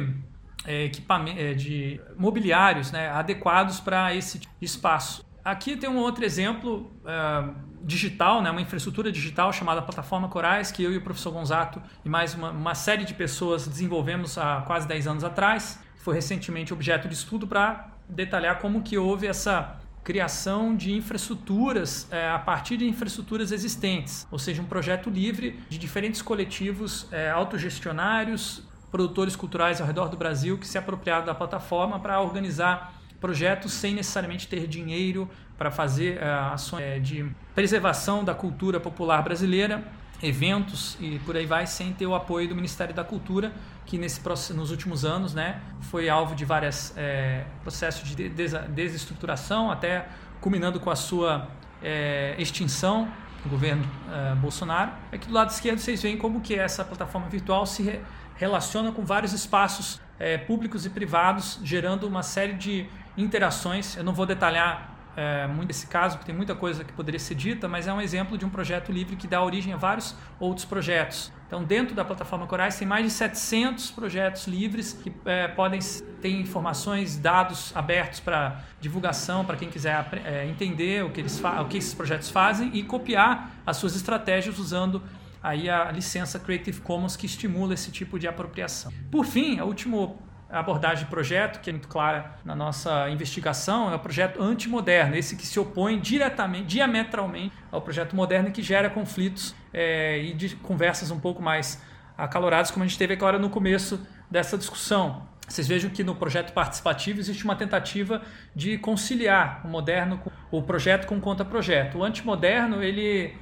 é, 0.65 0.83
equipamentos, 0.83 1.41
é, 1.41 1.53
de 1.53 2.01
mobiliários 2.17 2.91
né, 2.91 3.07
adequados 3.09 3.79
para 3.79 4.13
esse 4.13 4.41
espaço. 4.61 5.25
Aqui 5.45 5.77
tem 5.77 5.89
um 5.89 5.97
outro 5.97 6.25
exemplo 6.25 6.91
uh, 7.05 7.55
digital, 7.85 8.41
né, 8.41 8.49
uma 8.49 8.61
infraestrutura 8.61 9.11
digital 9.11 9.53
chamada 9.53 9.79
Plataforma 9.79 10.27
Corais, 10.27 10.71
que 10.71 10.83
eu 10.83 10.91
e 10.91 10.97
o 10.97 11.01
professor 11.01 11.31
Gonzato 11.31 11.79
e 12.03 12.09
mais 12.09 12.33
uma, 12.33 12.49
uma 12.49 12.73
série 12.73 13.05
de 13.05 13.13
pessoas 13.13 13.67
desenvolvemos 13.67 14.39
há 14.39 14.63
quase 14.65 14.87
10 14.87 15.05
anos 15.07 15.23
atrás. 15.23 15.79
Foi 15.97 16.15
recentemente 16.15 16.73
objeto 16.73 17.07
de 17.07 17.13
estudo 17.13 17.45
para 17.45 17.91
detalhar 18.09 18.59
como 18.59 18.81
que 18.81 18.97
houve 18.97 19.27
essa 19.27 19.79
criação 20.03 20.75
de 20.75 20.93
infraestruturas 20.93 22.07
é, 22.11 22.29
a 22.29 22.39
partir 22.39 22.77
de 22.77 22.87
infraestruturas 22.87 23.51
existentes, 23.51 24.27
ou 24.31 24.37
seja, 24.37 24.61
um 24.61 24.65
projeto 24.65 25.09
livre 25.09 25.59
de 25.69 25.77
diferentes 25.77 26.21
coletivos 26.21 27.07
é, 27.11 27.29
autogestionários, 27.29 28.63
produtores 28.91 29.35
culturais 29.35 29.81
ao 29.81 29.87
redor 29.87 30.09
do 30.09 30.17
Brasil 30.17 30.57
que 30.57 30.67
se 30.67 30.77
apropriaram 30.77 31.25
da 31.25 31.35
plataforma 31.35 31.99
para 31.99 32.19
organizar 32.19 32.93
projetos 33.19 33.73
sem 33.73 33.95
necessariamente 33.95 34.47
ter 34.47 34.67
dinheiro 34.67 35.29
para 35.57 35.71
fazer 35.71 36.17
é, 36.17 36.29
ações 36.29 36.83
é, 36.83 36.99
de 36.99 37.25
preservação 37.53 38.23
da 38.23 38.33
cultura 38.33 38.79
popular 38.79 39.21
brasileira, 39.21 39.83
eventos 40.21 40.97
e 40.99 41.19
por 41.19 41.35
aí 41.35 41.45
vai, 41.45 41.67
sem 41.67 41.93
ter 41.93 42.05
o 42.05 42.15
apoio 42.15 42.47
do 42.47 42.55
Ministério 42.55 42.93
da 42.93 43.03
Cultura, 43.03 43.53
que 43.85 43.97
nesse, 43.97 44.21
nos 44.53 44.71
últimos 44.71 45.05
anos 45.05 45.33
né, 45.33 45.61
foi 45.81 46.09
alvo 46.09 46.35
de 46.35 46.45
vários 46.45 46.93
é, 46.97 47.45
processos 47.61 48.15
de 48.15 48.29
desestruturação, 48.29 49.71
até 49.71 50.07
culminando 50.41 50.79
com 50.79 50.89
a 50.89 50.95
sua 50.95 51.47
é, 51.81 52.35
extinção 52.37 53.07
no 53.43 53.51
governo 53.51 53.85
é, 54.11 54.35
Bolsonaro. 54.35 54.91
Aqui 55.11 55.27
do 55.27 55.33
lado 55.33 55.49
esquerdo 55.51 55.79
vocês 55.79 56.01
veem 56.01 56.17
como 56.17 56.41
que 56.41 56.55
essa 56.55 56.83
plataforma 56.83 57.27
virtual 57.29 57.65
se 57.65 57.83
re 57.83 57.99
relaciona 58.37 58.91
com 58.91 59.05
vários 59.05 59.31
espaços 59.31 60.01
públicos 60.45 60.85
e 60.85 60.89
privados, 60.89 61.57
gerando 61.63 62.05
uma 62.05 62.21
série 62.21 62.51
de 62.51 62.85
interações. 63.17 63.95
Eu 63.95 64.03
não 64.03 64.11
vou 64.11 64.25
detalhar 64.25 64.94
é, 65.15 65.47
muito 65.47 65.71
esse 65.71 65.87
caso, 65.87 66.17
porque 66.17 66.27
tem 66.27 66.35
muita 66.35 66.53
coisa 66.53 66.83
que 66.83 66.91
poderia 66.91 67.19
ser 67.19 67.35
dita, 67.35 67.67
mas 67.67 67.87
é 67.87 67.93
um 67.93 68.01
exemplo 68.01 68.37
de 68.37 68.45
um 68.45 68.49
projeto 68.49 68.91
livre 68.91 69.15
que 69.15 69.27
dá 69.27 69.41
origem 69.41 69.73
a 69.73 69.77
vários 69.77 70.15
outros 70.39 70.65
projetos. 70.65 71.31
Então, 71.47 71.63
dentro 71.63 71.95
da 71.95 72.03
plataforma 72.03 72.47
Corais, 72.47 72.77
tem 72.77 72.87
mais 72.87 73.05
de 73.05 73.11
700 73.11 73.91
projetos 73.91 74.47
livres 74.47 74.93
que 74.93 75.13
é, 75.25 75.47
podem 75.47 75.79
ter 76.21 76.29
informações, 76.29 77.17
dados 77.17 77.71
abertos 77.75 78.19
para 78.19 78.61
divulgação, 78.81 79.45
para 79.45 79.55
quem 79.55 79.69
quiser 79.69 80.05
é, 80.25 80.47
entender 80.47 81.05
o 81.05 81.11
que, 81.11 81.21
eles 81.21 81.41
o 81.43 81.65
que 81.65 81.77
esses 81.77 81.93
projetos 81.93 82.29
fazem 82.29 82.71
e 82.73 82.83
copiar 82.83 83.51
as 83.65 83.77
suas 83.77 83.95
estratégias 83.95 84.59
usando 84.59 85.01
aí 85.41 85.69
a 85.69 85.91
licença 85.91 86.39
Creative 86.39 86.81
Commons 86.81 87.15
que 87.15 87.27
estimula 87.27 87.75
esse 87.75 87.91
tipo 87.91 88.17
de 88.17 88.27
apropriação. 88.27 88.91
Por 89.11 89.25
fim, 89.25 89.59
o 89.59 89.65
último 89.65 90.19
a 90.55 90.59
abordagem 90.61 91.03
de 91.03 91.09
projeto, 91.09 91.59
que 91.59 91.69
é 91.69 91.73
muito 91.73 91.89
clara 91.89 92.37
na 92.45 92.55
nossa 92.55 93.09
investigação, 93.09 93.91
é 93.91 93.95
o 93.95 93.99
projeto 93.99 94.41
antimoderno, 94.41 95.13
esse 95.13 95.35
que 95.35 95.45
se 95.45 95.59
opõe 95.59 95.99
diretamente, 95.99 96.67
diametralmente 96.67 97.53
ao 97.69 97.81
projeto 97.81 98.15
moderno 98.15 98.49
que 98.51 98.61
gera 98.61 98.89
conflitos 98.89 99.53
é, 99.73 100.17
e 100.17 100.33
de 100.33 100.55
conversas 100.55 101.11
um 101.11 101.19
pouco 101.19 101.43
mais 101.43 101.83
acaloradas, 102.17 102.71
como 102.71 102.85
a 102.85 102.87
gente 102.87 102.97
teve 102.97 103.13
agora 103.13 103.37
no 103.37 103.49
começo 103.49 104.07
dessa 104.31 104.57
discussão. 104.57 105.27
Vocês 105.45 105.67
vejam 105.67 105.89
que 105.89 106.05
no 106.05 106.15
projeto 106.15 106.53
participativo 106.53 107.19
existe 107.19 107.43
uma 107.43 107.57
tentativa 107.57 108.21
de 108.55 108.77
conciliar 108.77 109.61
o 109.65 109.67
moderno, 109.67 110.19
com, 110.19 110.31
o 110.49 110.63
projeto 110.63 111.05
com 111.05 111.17
o 111.17 111.21
contra-projeto. 111.21 111.97
O 111.97 112.03
antimoderno, 112.03 112.81
ele 112.81 113.35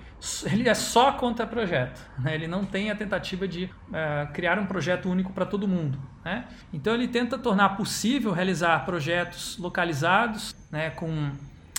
ele 0.45 0.69
é 0.69 0.73
só 0.73 1.11
contra 1.13 1.45
projeto. 1.45 1.99
Né? 2.19 2.33
Ele 2.33 2.47
não 2.47 2.63
tem 2.63 2.89
a 2.89 2.95
tentativa 2.95 3.47
de 3.47 3.65
uh, 3.65 4.31
criar 4.33 4.57
um 4.57 4.65
projeto 4.65 5.09
único 5.09 5.33
para 5.33 5.45
todo 5.45 5.67
mundo. 5.67 5.99
Né? 6.23 6.45
Então 6.71 6.93
ele 6.93 7.07
tenta 7.07 7.37
tornar 7.37 7.69
possível 7.75 8.31
realizar 8.31 8.85
projetos 8.85 9.57
localizados, 9.57 10.55
né, 10.71 10.91
com 10.91 11.31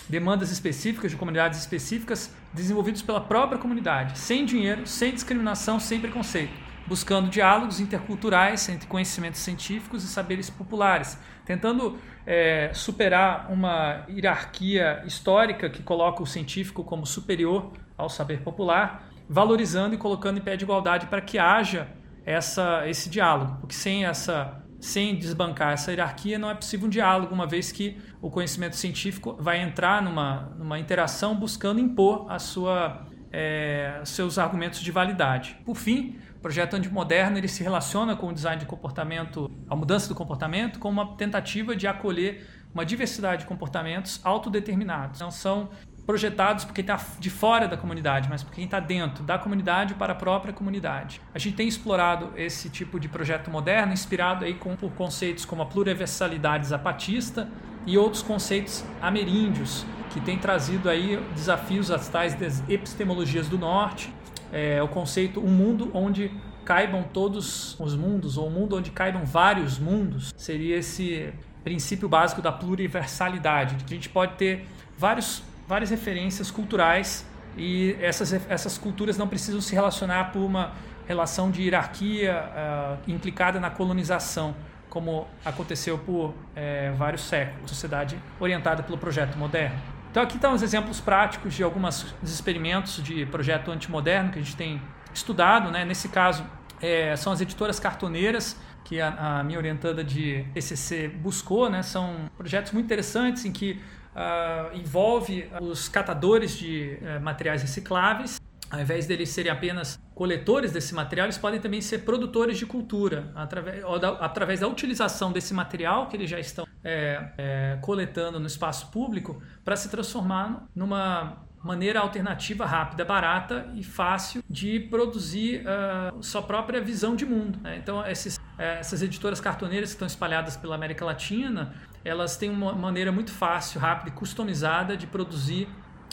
demandas 0.09 0.51
específicas 0.51 1.11
de 1.11 1.17
comunidades 1.17 1.59
específicas, 1.59 2.35
desenvolvidos 2.53 3.01
pela 3.01 3.21
própria 3.21 3.59
comunidade, 3.59 4.19
sem 4.19 4.45
dinheiro, 4.45 4.87
sem 4.87 5.15
discriminação, 5.15 5.81
sem 5.81 5.99
preconceito, 5.99 6.53
buscando 6.87 7.31
diálogos 7.31 7.81
interculturais 7.81 8.69
entre 8.69 8.87
conhecimentos 8.87 9.41
científicos 9.41 10.05
e 10.05 10.07
saberes 10.07 10.51
populares, 10.51 11.19
tentando 11.47 11.99
é, 12.27 12.71
superar 12.75 13.51
uma 13.51 14.05
hierarquia 14.09 15.03
histórica 15.07 15.71
que 15.71 15.83
coloca 15.83 16.23
o 16.23 16.27
científico 16.27 16.85
como 16.85 17.07
superior 17.07 17.73
ao 17.97 18.09
saber 18.09 18.43
popular, 18.43 19.09
valorizando 19.29 19.95
e 19.95 19.99
colocando 19.99 20.39
em 20.39 20.43
pé 20.43 20.57
de 20.57 20.65
igualdade 20.65 21.07
para 21.07 21.21
que 21.21 21.39
haja 21.39 21.89
essa, 22.25 22.89
esse 22.89 23.09
diálogo, 23.09 23.59
porque 23.61 23.75
sem 23.75 24.05
essa 24.05 24.61
sem 24.85 25.17
desbancar 25.17 25.73
essa 25.73 25.91
hierarquia 25.91 26.39
não 26.39 26.51
é 26.51 26.55
possível 26.55 26.87
um 26.87 26.91
diálogo, 26.91 27.35
uma 27.35 27.47
vez 27.47 27.73
que 27.73 27.97
o 28.21 28.31
conhecimento 28.31 28.77
científico 28.77 29.35
vai 29.41 29.63
entrar 29.63 30.03
numa, 30.03 30.53
numa 30.59 30.79
interação 30.79 31.35
buscando 31.35 31.81
impor 31.81 32.31
a 32.31 32.39
sua, 32.39 33.07
é, 33.33 34.03
seus 34.05 34.39
argumentos 34.39 34.81
de 34.81 34.93
validade. 34.93 35.57
Por 35.65 35.75
fim, 35.75 36.19
o 36.37 36.41
projeto 36.41 36.77
antimoderno 36.77 37.39
ele 37.39 37.49
se 37.49 37.63
relaciona 37.63 38.15
com 38.15 38.29
o 38.29 38.33
design 38.35 38.61
de 38.61 38.67
comportamento, 38.67 39.51
a 39.71 39.75
mudança 39.75 40.07
do 40.07 40.15
comportamento, 40.15 40.79
como 40.79 41.01
uma 41.01 41.17
tentativa 41.17 41.75
de 41.75 41.87
acolher 41.87 42.47
uma 42.75 42.85
diversidade 42.85 43.43
de 43.43 43.47
comportamentos 43.47 44.21
autodeterminados. 44.23 45.19
Não 45.19 45.31
são 45.31 45.71
projetados 46.07 46.65
por 46.65 46.75
quem 46.75 46.83
está 46.83 47.01
de 47.19 47.31
fora 47.31 47.67
da 47.67 47.77
comunidade, 47.77 48.29
mas 48.29 48.43
por 48.43 48.53
quem 48.53 48.65
está 48.65 48.79
dentro 48.79 49.25
da 49.25 49.39
comunidade 49.39 49.95
para 49.95 50.13
a 50.13 50.17
própria 50.17 50.53
comunidade. 50.53 51.21
A 51.35 51.39
gente 51.39 51.57
tem 51.57 51.67
explorado 51.67 52.31
esse 52.37 52.69
tipo 52.69 53.01
de 53.01 53.09
projeto 53.09 53.51
moderno, 53.51 53.93
inspirado 53.93 54.45
aí 54.45 54.55
com, 54.55 54.77
por 54.77 54.93
conceitos 54.93 55.45
como 55.45 55.63
a 55.63 55.67
pluriversalidade 55.67 56.67
zapatista 56.67 57.49
e 57.87 57.97
outros 57.99 58.23
conceitos 58.23 58.85
ameríndios, 59.01 59.85
que 60.11 60.21
têm 60.21 60.39
trazido 60.39 60.89
aí 60.89 61.19
desafios 61.35 61.91
às 61.91 62.09
tais 62.09 62.37
epistemologias 62.69 63.49
do 63.49 63.59
norte, 63.59 64.13
é, 64.53 64.83
o 64.83 64.89
conceito 64.89 65.41
um 65.41 65.51
mundo 65.51 65.91
onde 65.93 66.31
caibam 66.65 67.03
todos 67.03 67.79
os 67.79 67.97
mundos, 67.97 68.39
ou 68.39 68.47
um 68.47 68.51
mundo 68.51 68.77
onde 68.77 68.91
caibam 68.91 69.25
vários 69.25 69.79
mundos, 69.79 70.33
seria 70.37 70.77
esse 70.77 71.33
princípio 71.63 72.09
básico 72.09 72.41
da 72.41 72.53
pluriversalidade, 72.53 73.77
de 73.77 73.85
que 73.85 73.95
a 73.95 73.97
gente 73.97 74.09
pode 74.09 74.35
ter 74.35 74.67
vários 74.97 75.43
várias 75.67 75.91
referências 75.91 76.51
culturais 76.51 77.27
e 77.57 77.97
essas, 78.01 78.33
essas 78.49 78.77
culturas 78.77 79.17
não 79.17 79.29
precisam 79.29 79.61
se 79.61 79.75
relacionar 79.75 80.33
por 80.33 80.41
uma 80.41 80.73
relação 81.07 81.51
de 81.51 81.62
hierarquia 81.62 82.45
uh, 82.45 83.11
implicada 83.11 83.61
na 83.61 83.71
colonização, 83.71 84.55
como 84.89 85.27
aconteceu 85.45 85.99
por 85.99 86.35
é, 86.55 86.93
vários 86.93 87.23
séculos, 87.23 87.71
sociedade 87.71 88.17
orientada 88.39 88.83
pelo 88.83 88.97
projeto 88.97 89.37
moderno. 89.37 89.77
Então 90.11 90.23
aqui 90.23 90.37
estão 90.37 90.53
os 90.53 90.62
exemplos 90.62 91.01
práticos 91.01 91.55
de 91.55 91.65
alguns 91.65 92.15
experimentos 92.23 93.03
de 93.03 93.27
projeto 93.27 93.73
antimoderno 93.73 94.31
que 94.31 94.39
a 94.39 94.43
gente 94.43 94.55
tem 94.55 94.81
estudado. 95.12 95.73
Né? 95.73 95.85
Nesse 95.85 96.09
caso, 96.09 96.47
é, 96.81 97.17
são 97.17 97.33
as 97.33 97.41
editoras 97.41 97.81
cartoneiras 97.81 98.57
que 98.85 99.01
a, 99.01 99.41
a, 99.41 99.43
minha 99.43 99.59
orientada 99.59 100.05
de 100.05 100.45
TCC 100.55 101.09
buscou. 101.09 101.69
Né? 101.69 101.83
São 101.83 102.31
projetos 102.39 102.71
muito 102.71 102.85
interessantes 102.85 103.45
em 103.45 103.51
que 103.51 103.81
uh, 104.15 104.77
envolve 104.77 105.49
os 105.61 105.89
catadores 105.89 106.57
de 106.57 106.99
uh, 107.01 107.23
materiais 107.23 107.62
recicláveis. 107.62 108.41
Ao 108.71 108.81
invés 108.81 109.07
deles 109.07 109.29
serem 109.29 109.53
apenas 109.53 110.01
coletores 110.15 110.73
desse 110.73 110.95
material, 110.95 111.27
eles 111.27 111.39
podem 111.39 111.61
também 111.61 111.81
ser 111.81 111.99
produtores 111.99 112.59
de 112.59 112.67
cultura, 112.67 113.31
através, 113.35 113.83
da, 114.01 114.09
através 114.21 114.61
da 114.61 114.67
utilização 114.67 115.31
desse 115.31 115.55
material 115.55 116.09
que 116.09 116.17
eles 116.17 116.29
já 116.29 116.41
estão 116.41 116.67
é, 116.83 117.33
é, 117.39 117.79
coletando 117.81 118.41
no 118.41 118.47
espaço 118.47 118.91
público, 118.91 119.41
para 119.65 119.77
se 119.77 119.89
transformar 119.89 120.67
numa 120.75 121.44
maneira 121.65 122.01
alternativa, 122.01 122.67
rápida, 122.67 123.05
barata 123.05 123.67
e 123.75 123.83
fácil 123.83 124.45
de 124.49 124.79
produzir 124.79 125.62
uh, 125.62 126.23
sua 126.23 126.43
própria 126.43 126.81
visão 126.81 127.17
de 127.17 127.25
mundo. 127.25 127.59
Né? 127.62 127.79
Então, 127.79 128.07
esses, 128.07 128.39
é, 128.59 128.79
essas 128.81 129.01
editoras 129.01 129.41
cartoneiras 129.41 129.89
que 129.89 129.95
estão 129.95 130.07
espalhadas 130.07 130.59
pela 130.59 130.75
América 130.75 131.05
Latina, 131.07 131.75
elas 132.05 132.37
têm 132.37 132.51
uma 132.51 132.75
maneira 132.75 133.11
muito 133.11 133.33
fácil, 133.33 133.81
rápida 133.81 134.11
e 134.11 134.12
customizada 134.12 134.95
de 134.95 135.07
produzir 135.07 135.67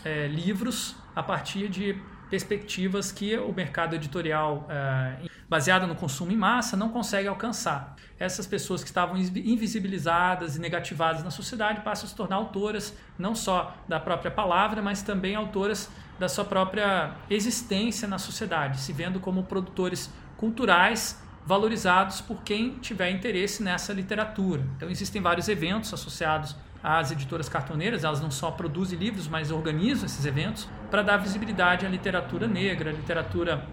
é, 0.05 0.25
livros 0.27 0.95
a 1.13 1.21
partir 1.21 1.67
de 1.67 2.01
perspectivas 2.31 3.11
que 3.11 3.37
o 3.37 3.51
mercado 3.51 3.93
editorial 3.93 4.65
uh, 4.69 5.29
baseado 5.49 5.85
no 5.85 5.95
consumo 5.95 6.31
em 6.31 6.37
massa 6.37 6.77
não 6.77 6.87
consegue 6.87 7.27
alcançar. 7.27 7.97
Essas 8.17 8.47
pessoas 8.47 8.81
que 8.81 8.87
estavam 8.87 9.17
invisibilizadas 9.17 10.55
e 10.55 10.59
negativadas 10.59 11.25
na 11.25 11.29
sociedade 11.29 11.81
passam 11.81 12.05
a 12.05 12.09
se 12.09 12.15
tornar 12.15 12.37
autoras 12.37 12.97
não 13.19 13.35
só 13.35 13.75
da 13.85 13.99
própria 13.99 14.31
palavra, 14.31 14.81
mas 14.81 15.01
também 15.01 15.35
autoras 15.35 15.91
da 16.17 16.29
sua 16.29 16.45
própria 16.45 17.13
existência 17.29 18.07
na 18.07 18.17
sociedade, 18.17 18.79
se 18.79 18.93
vendo 18.93 19.19
como 19.19 19.43
produtores 19.43 20.09
culturais 20.37 21.21
valorizados 21.45 22.21
por 22.21 22.43
quem 22.43 22.75
tiver 22.75 23.09
interesse 23.09 23.61
nessa 23.61 23.91
literatura. 23.91 24.65
Então 24.77 24.89
existem 24.89 25.21
vários 25.21 25.49
eventos 25.49 25.93
associados 25.93 26.55
as 26.83 27.11
editoras 27.11 27.47
cartoneiras, 27.47 28.03
elas 28.03 28.21
não 28.21 28.31
só 28.31 28.49
produzem 28.51 28.97
livros, 28.97 29.27
mas 29.27 29.51
organizam 29.51 30.05
esses 30.05 30.25
eventos 30.25 30.67
para 30.89 31.01
dar 31.01 31.17
visibilidade 31.17 31.85
à 31.85 31.89
literatura 31.89 32.47
negra, 32.47 32.89
à 32.89 32.93
literatura 32.93 33.65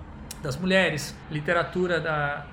das 0.42 0.56
mulheres, 0.56 1.16
literatura 1.30 2.00
da, 2.00 2.46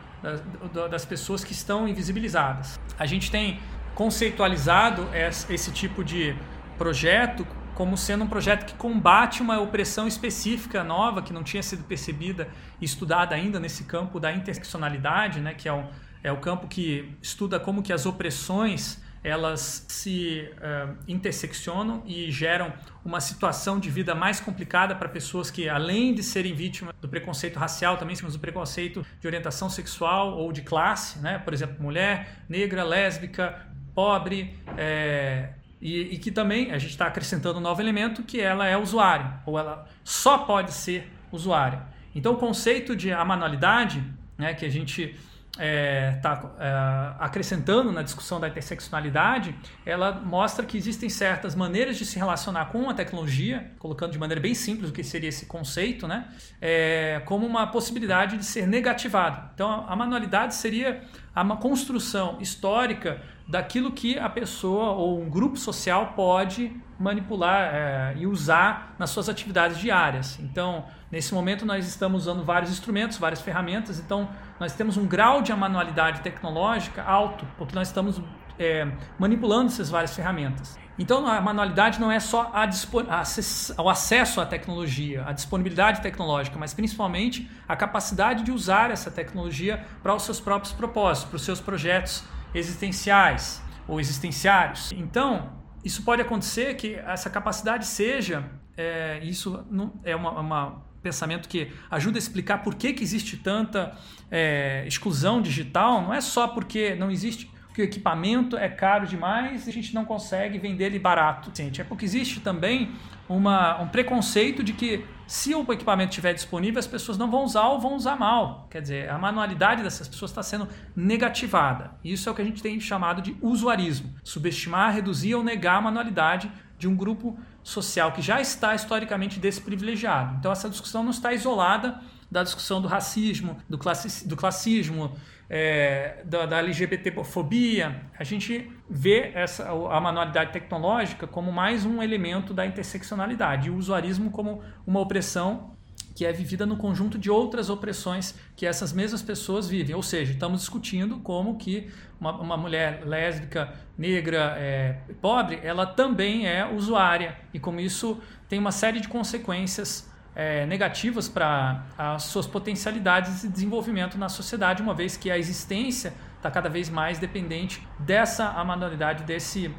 da, 0.74 0.88
das 0.88 1.06
pessoas 1.06 1.44
que 1.44 1.52
estão 1.52 1.88
invisibilizadas. 1.88 2.80
A 2.98 3.06
gente 3.06 3.30
tem 3.30 3.60
conceitualizado 3.94 5.08
esse 5.14 5.72
tipo 5.72 6.04
de 6.04 6.36
projeto 6.78 7.46
como 7.76 7.98
sendo 7.98 8.24
um 8.24 8.28
projeto 8.28 8.66
que 8.66 8.74
combate 8.76 9.42
uma 9.42 9.60
opressão 9.60 10.08
específica 10.08 10.82
nova 10.84 11.22
que 11.22 11.34
não 11.34 11.44
tinha 11.44 11.62
sido 11.62 11.84
percebida 11.84 12.48
e 12.80 12.86
estudada 12.86 13.36
ainda 13.36 13.60
nesse 13.60 13.84
campo 13.84 14.18
da 14.18 14.32
interseccionalidade, 14.32 15.42
né, 15.42 15.54
que 15.54 15.68
é 15.68 15.74
o, 15.74 15.84
é 16.24 16.32
o 16.32 16.38
campo 16.38 16.68
que 16.68 17.14
estuda 17.22 17.60
como 17.60 17.84
que 17.84 17.92
as 17.92 18.06
opressões 18.06 19.04
elas 19.26 19.88
se 19.90 20.48
uh, 20.54 20.96
interseccionam 21.08 22.04
e 22.06 22.30
geram 22.30 22.72
uma 23.04 23.20
situação 23.20 23.80
de 23.80 23.90
vida 23.90 24.14
mais 24.14 24.40
complicada 24.40 24.94
para 24.94 25.10
pessoas 25.10 25.50
que, 25.50 25.68
além 25.68 26.14
de 26.14 26.22
serem 26.22 26.54
vítimas 26.54 26.94
do 27.02 27.10
preconceito 27.10 27.58
racial, 27.58 27.98
também 27.98 28.16
temos 28.16 28.34
do 28.34 28.40
preconceito 28.40 29.04
de 29.20 29.26
orientação 29.26 29.68
sexual 29.68 30.38
ou 30.38 30.52
de 30.52 30.62
classe, 30.62 31.18
né? 31.18 31.40
por 31.40 31.56
exemplo, 31.56 31.82
mulher, 31.82 32.44
negra, 32.48 32.84
lésbica, 32.84 33.66
pobre, 33.96 34.60
é, 34.78 35.50
e, 35.82 36.14
e, 36.14 36.18
que 36.20 36.30
também 36.30 36.72
a 36.72 36.78
gente 36.78 36.92
está 36.92 37.08
acrescentando 37.08 37.58
um 37.58 37.62
novo 37.62 37.82
elemento 37.82 38.22
que 38.22 38.40
ela 38.40 38.68
é 38.68 38.78
usuário, 38.78 39.28
ou 39.44 39.58
ela 39.58 39.88
só 40.04 40.38
pode 40.38 40.72
ser 40.72 41.12
usuária. 41.32 41.82
Então, 42.14 42.34
o 42.34 42.38
conceito 42.38 42.96
de 42.96 43.12
amanualidade, 43.12 44.04
né, 44.38 44.54
que 44.54 44.66
a 44.66 44.70
gente 44.70 45.16
está 45.58 46.54
é, 46.60 46.66
é, 46.66 47.16
acrescentando 47.24 47.92
na 47.92 48.02
discussão 48.02 48.40
da 48.40 48.48
interseccionalidade, 48.48 49.56
ela 49.86 50.12
mostra 50.12 50.66
que 50.66 50.78
existem 50.78 51.10
certas 51.10 51.56
maneiras 51.56 51.98
de 51.98 52.06
se 52.06 52.18
relacionar 52.20 52.66
com 52.66 52.90
a 52.90 52.94
tecnologia, 52.94 53.72
colocando 53.80 54.12
de 54.12 54.20
maneira 54.20 54.42
bem 54.42 54.54
simples 54.54 54.90
o 54.90 54.94
que 54.94 55.04
seria 55.04 55.30
esse 55.30 55.46
conceito, 55.46 56.08
né? 56.08 56.28
É, 56.62 57.22
como 57.26 57.46
uma 57.46 57.68
possibilidade 57.68 58.38
de 58.38 58.46
ser 58.46 58.68
negativado. 58.68 59.50
Então, 59.54 59.86
a 59.88 59.96
manualidade 59.96 60.56
seria 60.56 61.02
uma 61.36 61.58
construção 61.58 62.38
histórica 62.40 63.22
daquilo 63.48 63.92
que 63.92 64.18
a 64.18 64.30
pessoa 64.30 64.92
ou 64.92 65.22
um 65.22 65.30
grupo 65.30 65.58
social 65.58 66.14
pode 66.16 66.72
manipular 67.00 67.70
é, 67.74 68.14
e 68.18 68.26
usar 68.26 68.96
nas 68.98 69.10
suas 69.10 69.30
atividades 69.30 69.78
diárias. 69.78 70.40
Então, 70.40 70.86
nesse 71.16 71.34
momento, 71.34 71.66
nós 71.66 71.88
estamos 71.88 72.24
usando 72.24 72.44
vários 72.44 72.70
instrumentos, 72.70 73.18
várias 73.18 73.42
ferramentas, 73.42 74.00
então 74.00 74.30
nós 74.60 74.74
temos 74.74 74.98
um 74.98 75.08
grau 75.08 75.42
de 75.42 75.54
manualidade 75.54 76.20
tecnológica 76.20 77.02
alto, 77.02 77.48
porque 77.58 77.74
nós 77.74 77.88
estamos 77.88 78.22
é, 78.60 78.86
manipulando 79.18 79.68
essas 79.68 79.90
várias 79.90 80.14
ferramentas. 80.14 80.78
Então, 81.00 81.26
a 81.26 81.40
manualidade 81.40 82.02
não 82.02 82.12
é 82.12 82.20
só 82.20 82.52
a 82.54 82.64
a 82.66 83.82
o 83.82 83.90
acesso 83.90 84.42
à 84.42 84.46
tecnologia, 84.46 85.24
a 85.26 85.32
disponibilidade 85.32 86.02
tecnológica, 86.02 86.58
mas 86.60 86.74
principalmente 86.74 87.50
a 87.66 87.78
capacidade 87.78 88.44
de 88.44 88.52
usar 88.52 88.92
essa 88.92 89.10
tecnologia 89.10 89.86
para 90.04 90.14
os 90.14 90.24
seus 90.24 90.42
próprios 90.42 90.74
propósitos, 90.74 91.30
para 91.30 91.38
os 91.38 91.44
seus 91.44 91.62
projetos 91.62 92.26
existenciais 92.54 93.64
ou 93.88 94.02
existenciários. 94.02 94.92
Então, 94.92 95.54
isso 95.82 96.04
pode 96.04 96.22
acontecer 96.22 96.76
que 96.76 96.96
essa 96.96 97.30
capacidade 97.30 97.86
seja, 97.86 98.44
é, 98.76 99.20
isso 99.24 99.66
não, 99.70 99.94
é 100.04 100.14
uma, 100.14 100.32
uma 100.40 100.85
pensamento 101.06 101.48
que 101.48 101.72
ajuda 101.92 102.18
a 102.18 102.20
explicar 102.26 102.64
por 102.64 102.74
que, 102.74 102.92
que 102.92 103.04
existe 103.04 103.38
tanta 103.38 103.96
é, 104.32 104.84
exclusão 104.88 105.40
digital, 105.40 106.02
não 106.02 106.12
é 106.12 106.20
só 106.20 106.48
porque 106.48 106.96
não 106.96 107.12
existe 107.12 107.48
que 107.76 107.82
o 107.82 107.86
equipamento 107.86 108.58
é 108.58 108.70
caro 108.70 109.06
demais 109.06 109.68
e 109.68 109.70
a 109.70 109.74
gente 109.74 109.94
não 109.94 110.06
consegue 110.06 110.58
vender 110.58 110.86
ele 110.86 110.98
barato. 110.98 111.52
É 111.80 111.84
porque 111.84 112.06
existe 112.06 112.40
também 112.40 112.92
uma, 113.28 113.82
um 113.82 113.88
preconceito 113.88 114.64
de 114.64 114.72
que 114.72 115.06
se 115.28 115.54
o 115.54 115.62
equipamento 115.74 116.12
estiver 116.12 116.34
disponível, 116.34 116.80
as 116.80 116.88
pessoas 116.88 117.18
não 117.18 117.30
vão 117.30 117.44
usar 117.44 117.68
ou 117.68 117.80
vão 117.80 117.96
usar 117.96 118.16
mal. 118.16 118.68
Quer 118.72 118.82
dizer, 118.82 119.10
a 119.10 119.18
manualidade 119.18 119.84
dessas 119.84 120.08
pessoas 120.08 120.32
está 120.32 120.42
sendo 120.42 120.68
negativada. 120.96 121.92
Isso 122.04 122.30
é 122.30 122.32
o 122.32 122.36
que 122.36 122.42
a 122.42 122.46
gente 122.46 122.64
tem 122.64 122.80
chamado 122.80 123.22
de 123.22 123.36
usuarismo. 123.42 124.16
Subestimar, 124.24 124.94
reduzir 124.94 125.36
ou 125.36 125.44
negar 125.44 125.78
a 125.78 125.82
manualidade 125.82 126.50
de 126.78 126.88
um 126.88 126.96
grupo 126.96 127.38
social 127.64 128.12
que 128.12 128.22
já 128.22 128.42
está 128.42 128.76
historicamente 128.76 129.40
desprivilegiado. 129.40 130.36
Então 130.40 130.52
essa 130.52 130.70
discussão 130.70 131.04
não 131.04 131.12
está 131.12 131.34
isolada 131.34 132.02
da 132.30 132.44
discussão 132.44 132.82
do 132.82 132.88
racismo, 132.88 133.58
do, 133.70 133.78
classi 133.78 134.28
do 134.28 134.36
classismo, 134.36 135.16
é, 135.50 136.24
da, 136.26 136.46
da 136.46 136.58
LGBTfobia, 136.58 138.02
a 138.18 138.24
gente 138.24 138.72
vê 138.90 139.32
essa, 139.34 139.70
a 139.70 140.02
manualidade 140.02 140.52
tecnológica 140.52 141.28
como 141.28 141.52
mais 141.52 141.86
um 141.86 142.02
elemento 142.02 142.54
da 142.54 142.66
interseccionalidade 142.66 143.68
e 143.68 143.72
o 143.72 143.76
usuarismo 143.76 144.32
como 144.32 144.64
uma 144.86 145.00
opressão 145.00 145.75
que 146.16 146.26
é 146.26 146.32
vivida 146.32 146.66
no 146.66 146.78
conjunto 146.78 147.18
de 147.18 147.30
outras 147.30 147.70
opressões 147.70 148.34
que 148.56 148.66
essas 148.66 148.94
mesmas 148.94 149.22
pessoas 149.22 149.68
vivem. 149.68 149.94
Ou 149.94 150.02
seja, 150.02 150.32
estamos 150.32 150.62
discutindo 150.62 151.20
como 151.20 151.58
que 151.58 151.92
uma, 152.20 152.32
uma 152.40 152.58
mulher 152.58 153.04
lésbica, 153.06 153.74
negra, 153.98 154.56
é, 154.58 154.98
pobre, 155.22 155.60
ela 155.62 155.86
também 155.86 156.48
é 156.48 156.66
usuária 156.66 157.38
e 157.54 157.60
como 157.60 157.82
isso 157.82 158.18
tem 158.48 158.58
uma 158.58 158.72
série 158.72 159.02
de 159.02 159.10
consequências 159.10 160.10
é, 160.34 160.66
negativas 160.66 161.28
para 161.28 161.86
as 161.98 162.24
suas 162.24 162.48
potencialidades 162.48 163.42
de 163.42 163.50
desenvolvimento 163.50 164.18
na 164.18 164.30
sociedade, 164.30 164.82
uma 164.82 164.94
vez 164.94 165.18
que 165.18 165.30
a 165.30 165.38
existência 165.38 166.14
está 166.38 166.50
cada 166.50 166.70
vez 166.70 166.90
mais 166.90 167.20
dependente 167.20 167.86
dessa 168.00 168.52
manualidade, 168.64 169.24
desse 169.24 169.74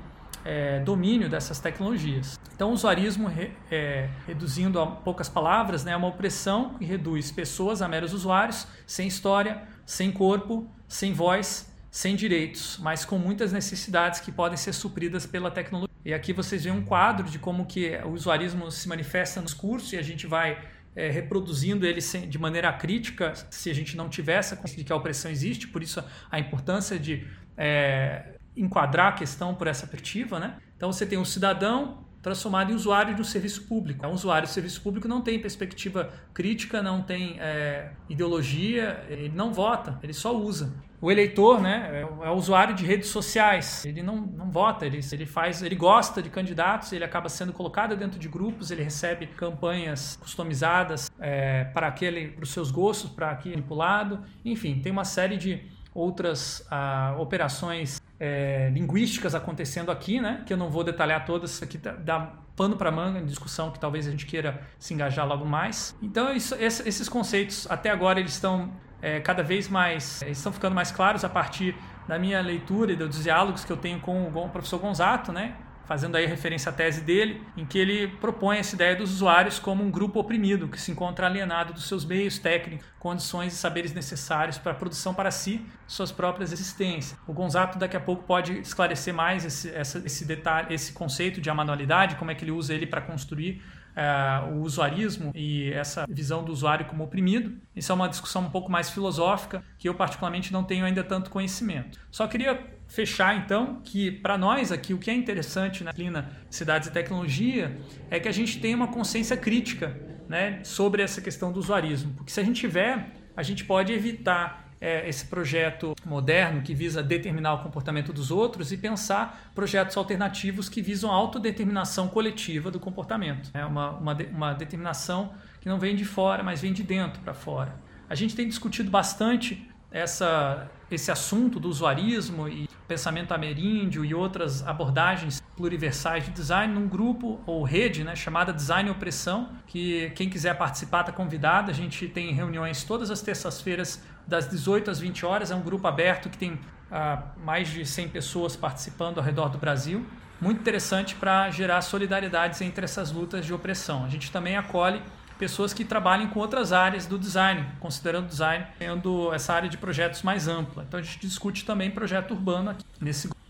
é, 0.47 0.79
domínio 0.81 1.29
dessas 1.29 1.59
tecnologias. 1.59 2.39
Então, 2.55 2.71
o 2.71 2.73
usuarismo, 2.73 3.29
é, 3.71 4.09
reduzindo 4.27 4.81
a 4.81 4.87
poucas 4.87 5.29
palavras, 5.29 5.85
né, 5.85 5.93
é 5.93 5.97
uma 5.97 6.07
opressão 6.07 6.75
que 6.75 6.85
reduz 6.85 7.33
pessoas 7.33 7.83
a 7.83 7.89
meros 7.89 8.13
usuários, 8.13 8.67
sem 8.87 9.09
história, 9.09 9.63
sem 9.85 10.13
corpo, 10.13 10.71
sem 10.87 11.13
voz, 11.13 11.75
sem 11.91 12.15
direitos, 12.15 12.79
mas 12.81 13.05
com 13.05 13.19
muitas 13.19 13.53
necessidades 13.53 14.21
que 14.21 14.31
podem 14.31 14.57
ser 14.57 14.73
supridas 14.73 15.27
pela 15.27 15.51
tecnologia. 15.51 15.95
E 16.05 16.15
aqui 16.15 16.33
vocês 16.33 16.63
veem 16.63 16.77
um 16.77 16.85
quadro 16.85 17.29
de 17.29 17.39
como 17.39 17.67
que 17.67 17.97
o 18.05 18.11
usuarismo 18.11 18.71
se 18.71 18.89
manifesta 18.89 19.41
nos 19.41 19.53
cursos 19.53 19.93
e 19.93 19.97
a 19.97 20.03
gente 20.03 20.27
vai 20.27 20.63
é, 20.95 21.11
reproduzindo 21.11 21.85
ele 21.85 22.01
sem, 22.01 22.29
de 22.29 22.39
maneira 22.39 22.73
crítica 22.73 23.35
se 23.51 23.69
a 23.69 23.75
gente 23.75 23.97
não 23.97 24.09
tivesse 24.09 24.55
a 24.55 24.57
consciência 24.57 24.79
de 24.79 24.85
que 24.85 24.93
a 24.93 24.97
opressão 24.97 25.31
existe, 25.31 25.67
por 25.67 25.83
isso 25.83 26.03
a 26.31 26.39
importância 26.39 26.99
de 26.99 27.27
é, 27.57 28.36
enquadrar 28.57 29.09
a 29.09 29.13
questão 29.13 29.55
por 29.55 29.67
essa 29.67 29.87
perspectiva. 29.87 30.39
Né? 30.39 30.57
Então 30.77 30.93
você 30.93 31.07
tem 31.07 31.19
um 31.19 31.25
cidadão 31.25 32.05
transformado 32.23 32.73
em 32.73 32.75
usuário 32.75 33.15
de 33.15 33.21
um 33.21 33.25
serviço 33.25 33.63
público. 33.69 34.05
É 34.05 34.09
um 34.09 34.13
usuário 34.13 34.49
de 34.49 34.53
serviço 34.53 34.83
público 34.83 35.07
não 35.07 35.21
tem 35.21 35.39
perspectiva 35.39 36.13
crítica, 36.35 36.83
não 36.83 37.01
tem 37.01 37.37
é, 37.39 37.91
ideologia, 38.09 39.05
ele 39.09 39.29
não 39.29 39.53
vota, 39.53 39.99
ele 40.03 40.13
só 40.13 40.37
usa. 40.37 40.73
O 41.01 41.13
eleitor 41.13 41.61
né, 41.61 41.89
é, 41.93 42.27
é 42.27 42.31
usuário 42.31 42.75
de 42.75 42.85
redes 42.85 43.11
sociais, 43.11 43.85
ele 43.85 44.03
não, 44.03 44.17
não 44.17 44.51
vota, 44.51 44.85
ele, 44.85 44.99
ele 45.13 45.25
faz, 45.25 45.63
ele 45.63 45.77
gosta 45.77 46.21
de 46.21 46.29
candidatos, 46.29 46.93
ele 46.93 47.05
acaba 47.05 47.29
sendo 47.29 47.53
colocado 47.53 47.95
dentro 47.95 48.19
de 48.19 48.29
grupos, 48.29 48.73
ele 48.73 48.83
recebe 48.83 49.29
campanhas 49.29 50.17
customizadas 50.21 51.09
é, 51.21 51.65
para 51.65 51.87
aquele, 51.87 52.29
para 52.29 52.43
os 52.43 52.51
seus 52.51 52.73
gostos, 52.73 53.09
para 53.09 53.31
aquele 53.31 53.55
manipulado, 53.55 54.21
enfim, 54.45 54.81
tem 54.81 54.91
uma 54.91 55.05
série 55.05 55.37
de 55.37 55.63
outras 55.95 56.67
ah, 56.71 57.15
operações 57.19 58.03
é, 58.19 58.71
linguísticas 58.73 59.35
acontecendo 59.35 59.91
aqui, 59.91 60.21
né? 60.21 60.43
Que 60.47 60.53
eu 60.53 60.57
não 60.57 60.71
vou 60.71 60.83
detalhar 60.83 61.25
todas, 61.25 61.63
aqui 61.63 61.79
dá 61.79 62.33
pano 62.55 62.77
para 62.77 62.91
manga 62.91 63.21
discussão 63.21 63.71
que 63.71 63.79
talvez 63.79 64.07
a 64.07 64.11
gente 64.11 64.25
queira 64.25 64.63
se 64.79 64.95
engajar 64.95 65.27
logo 65.27 65.45
mais. 65.45 65.95
Então 66.03 66.33
isso, 66.35 66.55
esses 66.55 67.09
conceitos 67.09 67.67
até 67.71 67.91
agora 67.91 68.19
eles 68.19 68.33
estão 68.33 68.73
é, 69.03 69.21
cada 69.21 69.43
vez 69.43 69.69
mais 69.69 70.23
estão 70.23 70.51
ficando 70.53 70.75
mais 70.75 70.91
claros 70.91 71.25
a 71.25 71.29
partir 71.29 71.77
da 72.09 72.19
minha 72.19 72.41
leitura 72.41 72.93
e 72.93 72.97
dos 72.97 73.23
diálogos 73.23 73.65
que 73.65 73.73
eu 73.73 73.77
tenho 73.77 74.01
com 74.01 74.29
o 74.29 74.49
professor 74.49 74.79
Gonzato, 74.79 75.33
né? 75.33 75.55
Fazendo 75.87 76.17
aí 76.17 76.27
referência 76.27 76.71
à 76.71 76.73
tese 76.73 77.01
dele, 77.01 77.41
em 77.57 77.65
que 77.65 77.79
ele 77.79 78.09
propõe 78.09 78.59
essa 78.59 78.75
ideia 78.75 78.95
dos 78.95 79.13
usuários 79.13 79.59
como 79.59 79.83
um 79.83 79.91
grupo 79.91 80.21
oprimido, 80.21 80.69
que 80.69 80.81
se 80.81 80.91
encontra 80.91 81.27
alienado 81.27 81.73
dos 81.73 81.87
seus 81.89 82.05
meios 82.05 82.39
técnicos, 82.39 82.87
condições 82.99 83.53
e 83.53 83.57
saberes 83.57 83.95
necessários 83.95 84.59
para 84.59 84.73
a 84.73 84.75
produção 84.75 85.15
para 85.15 85.31
si, 85.31 85.65
suas 85.87 86.11
próprias 86.11 86.53
existências. 86.53 87.19
O 87.27 87.33
Gonzato 87.33 87.79
daqui 87.79 87.97
a 87.97 88.01
pouco 88.01 88.25
pode 88.25 88.59
esclarecer 88.59 89.15
mais 89.15 89.45
esse, 89.45 89.71
essa, 89.71 89.99
esse 90.05 90.25
detalhe, 90.25 90.75
esse 90.75 90.93
conceito 90.93 91.41
de 91.41 91.49
amanualidade, 91.49 92.17
como 92.17 92.31
é 92.31 92.35
que 92.35 92.45
ele 92.45 92.51
usa 92.53 92.75
ele 92.75 92.87
para 92.87 93.01
construir 93.01 93.63
Uh, 93.97 94.57
o 94.57 94.61
usuarismo 94.61 95.33
e 95.35 95.73
essa 95.73 96.05
visão 96.07 96.45
do 96.45 96.53
usuário 96.53 96.85
como 96.85 97.03
oprimido. 97.03 97.57
Isso 97.75 97.91
é 97.91 97.95
uma 97.95 98.11
discussão 98.11 98.43
um 98.43 98.51
pouco 98.51 98.71
mais 98.71 98.91
filosófica 98.91 99.65
que 99.79 99.89
eu 99.89 99.95
particularmente 99.95 100.53
não 100.53 100.63
tenho 100.63 100.85
ainda 100.85 101.03
tanto 101.03 101.31
conhecimento. 101.31 101.99
Só 102.11 102.27
queria 102.27 102.63
fechar 102.87 103.35
então 103.37 103.81
que 103.83 104.11
para 104.11 104.37
nós 104.37 104.71
aqui 104.71 104.93
o 104.93 104.99
que 104.99 105.11
é 105.11 105.15
interessante 105.15 105.83
na 105.83 105.93
disciplina 105.93 106.31
Cidades 106.51 106.89
e 106.89 106.93
Tecnologia 106.93 107.81
é 108.11 108.21
que 108.21 108.29
a 108.29 108.33
gente 108.33 108.61
tem 108.61 108.75
uma 108.75 108.89
consciência 108.89 109.35
crítica 109.35 109.99
né, 110.29 110.61
sobre 110.63 111.03
essa 111.03 111.21
questão 111.21 111.53
do 111.53 111.59
usuarismo, 111.59 112.13
porque 112.15 112.31
se 112.31 112.41
a 112.41 112.45
gente 112.45 112.61
tiver, 112.61 113.13
a 113.37 113.43
gente 113.43 113.65
pode 113.65 113.93
evitar 113.93 114.66
é, 114.81 115.09
esse 115.09 115.27
projeto 115.27 115.95
moderno 116.05 116.63
que 116.63 116.75
visa 116.75 117.03
determinar 117.03 117.55
o 117.55 117.63
comportamento 117.63 118.13
dos 118.13 118.31
outros 118.31 118.73
e 118.73 118.77
pensar 118.77 119.51
projetos 119.55 119.97
alternativos 119.97 120.69
que 120.69 120.83
visam 120.83 121.11
a 121.11 121.15
autodeterminação 121.15 122.09
coletiva 122.09 122.71
do 122.71 122.79
comportamento. 122.79 123.51
É 123.55 123.65
uma, 123.65 123.91
uma, 123.91 124.17
uma 124.31 124.53
determinação 124.53 125.33
que 125.61 125.69
não 125.69 125.79
vem 125.79 125.97
de 125.97 126.05
fora, 126.05 126.43
mas 126.43 126.61
vem 126.61 126.73
de 126.73 126.83
dentro 126.83 127.21
para 127.21 127.35
fora. 127.35 127.75
A 128.09 128.15
gente 128.15 128.37
tem 128.37 128.47
discutido 128.47 128.91
bastante 128.91 129.69
essa, 129.97 130.69
esse 130.91 131.11
assunto 131.11 131.59
do 131.59 131.69
usuarismo 131.69 132.47
e 132.47 132.69
pensamento 132.87 133.33
ameríndio 133.33 134.05
e 134.05 134.15
outras 134.15 134.65
abordagens 134.67 135.43
pluriversais 135.57 136.27
de 136.27 136.33
design 136.33 136.75
num 136.75 136.87
grupo 136.87 137.41
ou 137.47 137.63
rede 137.63 138.05
né, 138.05 138.15
chamada 138.15 138.53
Design 138.53 138.91
Opressão, 138.91 139.49
que 139.67 140.11
quem 140.11 140.29
quiser 140.29 140.55
participar 140.59 141.01
está 141.01 141.13
convidado. 141.13 141.71
A 141.71 141.75
gente 141.75 142.07
tem 142.09 142.33
reuniões 142.35 142.85
todas 142.85 143.11
as 143.11 143.23
terças-feiras 143.23 144.03
das 144.27 144.47
18 144.47 144.91
às 144.91 145.01
20 145.01 145.25
horas. 145.25 145.51
É 145.51 145.55
um 145.55 145.63
grupo 145.63 145.89
aberto 145.89 146.29
que 146.29 146.37
tem 146.37 146.61
ah, 146.93 147.23
mais 147.43 147.69
de 147.69 147.87
100 147.87 148.11
pessoas 148.11 148.55
participando 148.55 149.17
ao 149.17 149.25
redor 149.25 149.49
do 149.49 149.57
Brasil. 149.57 150.05
Muito 150.39 150.61
interessante 150.61 151.15
para 151.15 151.51
gerar 151.51 151.81
solidariedades 151.81 152.61
entre 152.61 152.85
essas 152.85 153.11
lutas 153.11 153.47
de 153.47 153.55
opressão. 153.55 154.05
A 154.05 154.11
gente 154.11 154.31
também 154.31 154.59
acolhe 154.59 155.01
pessoas 155.39 155.73
que 155.73 155.85
trabalhem 155.85 156.29
com 156.29 156.41
outras 156.41 156.73
áreas 156.73 157.07
do 157.07 157.19
design, 157.19 157.67
considerando 157.81 158.27
o 158.27 158.29
design 158.29 158.67
tendo 158.79 159.33
essa 159.33 159.53
área 159.53 159.69
de 159.69 159.77
projetos 159.77 160.23
mais 160.23 160.49
ampla. 160.49 160.85
Então 160.87 160.99
a 160.99 161.03
gente 161.03 161.19
discute 161.21 161.65
também 161.65 161.91
projeto 161.91 162.33
urbano 162.33 162.71
aqui 162.71 162.85
nesse 163.01 163.29
grupo. 163.29 163.47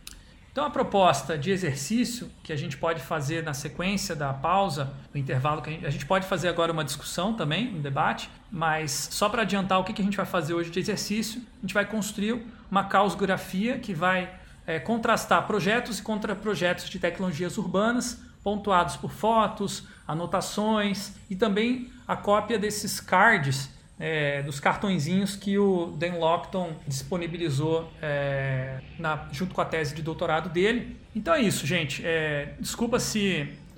Então 0.56 0.64
a 0.64 0.70
proposta 0.70 1.36
de 1.36 1.50
exercício 1.50 2.30
que 2.42 2.50
a 2.50 2.56
gente 2.56 2.78
pode 2.78 3.02
fazer 3.02 3.42
na 3.42 3.52
sequência 3.52 4.16
da 4.16 4.32
pausa, 4.32 4.90
do 5.12 5.18
intervalo 5.18 5.60
que 5.60 5.68
a 5.84 5.90
gente, 5.90 6.06
pode 6.06 6.26
fazer 6.26 6.48
agora 6.48 6.72
uma 6.72 6.82
discussão 6.82 7.34
também, 7.34 7.76
um 7.76 7.82
debate, 7.82 8.30
mas 8.50 9.08
só 9.12 9.28
para 9.28 9.42
adiantar 9.42 9.78
o 9.78 9.84
que, 9.84 10.00
a 10.00 10.04
gente 10.04 10.16
vai 10.16 10.24
fazer 10.24 10.54
hoje 10.54 10.70
de 10.70 10.80
exercício, 10.80 11.42
a 11.58 11.60
gente 11.60 11.74
vai 11.74 11.84
construir 11.84 12.42
uma 12.70 12.84
causografia 12.84 13.78
que 13.78 13.92
vai 13.92 14.32
é, 14.66 14.80
contrastar 14.80 15.46
projetos 15.46 15.98
e 15.98 16.02
contra 16.02 16.34
projetos 16.34 16.88
de 16.88 16.98
tecnologias 16.98 17.58
urbanas 17.58 18.18
pontuados 18.42 18.96
por 18.96 19.10
fotos, 19.10 19.82
anotações 20.06 21.12
e 21.28 21.36
também 21.36 21.90
a 22.06 22.16
cópia 22.16 22.58
desses 22.58 23.00
cards, 23.00 23.70
é, 23.98 24.42
dos 24.42 24.60
cartõezinhos 24.60 25.36
que 25.36 25.58
o 25.58 25.86
Dan 25.96 26.14
Lockton 26.18 26.74
disponibilizou 26.86 27.90
é, 28.00 28.80
na, 28.98 29.26
junto 29.32 29.54
com 29.54 29.60
a 29.60 29.64
tese 29.64 29.94
de 29.94 30.02
doutorado 30.02 30.48
dele. 30.50 30.96
Então 31.14 31.34
é 31.34 31.40
isso, 31.40 31.66
gente. 31.66 32.02
É, 32.04 32.54
desculpa 32.60 33.00
se 33.00 33.48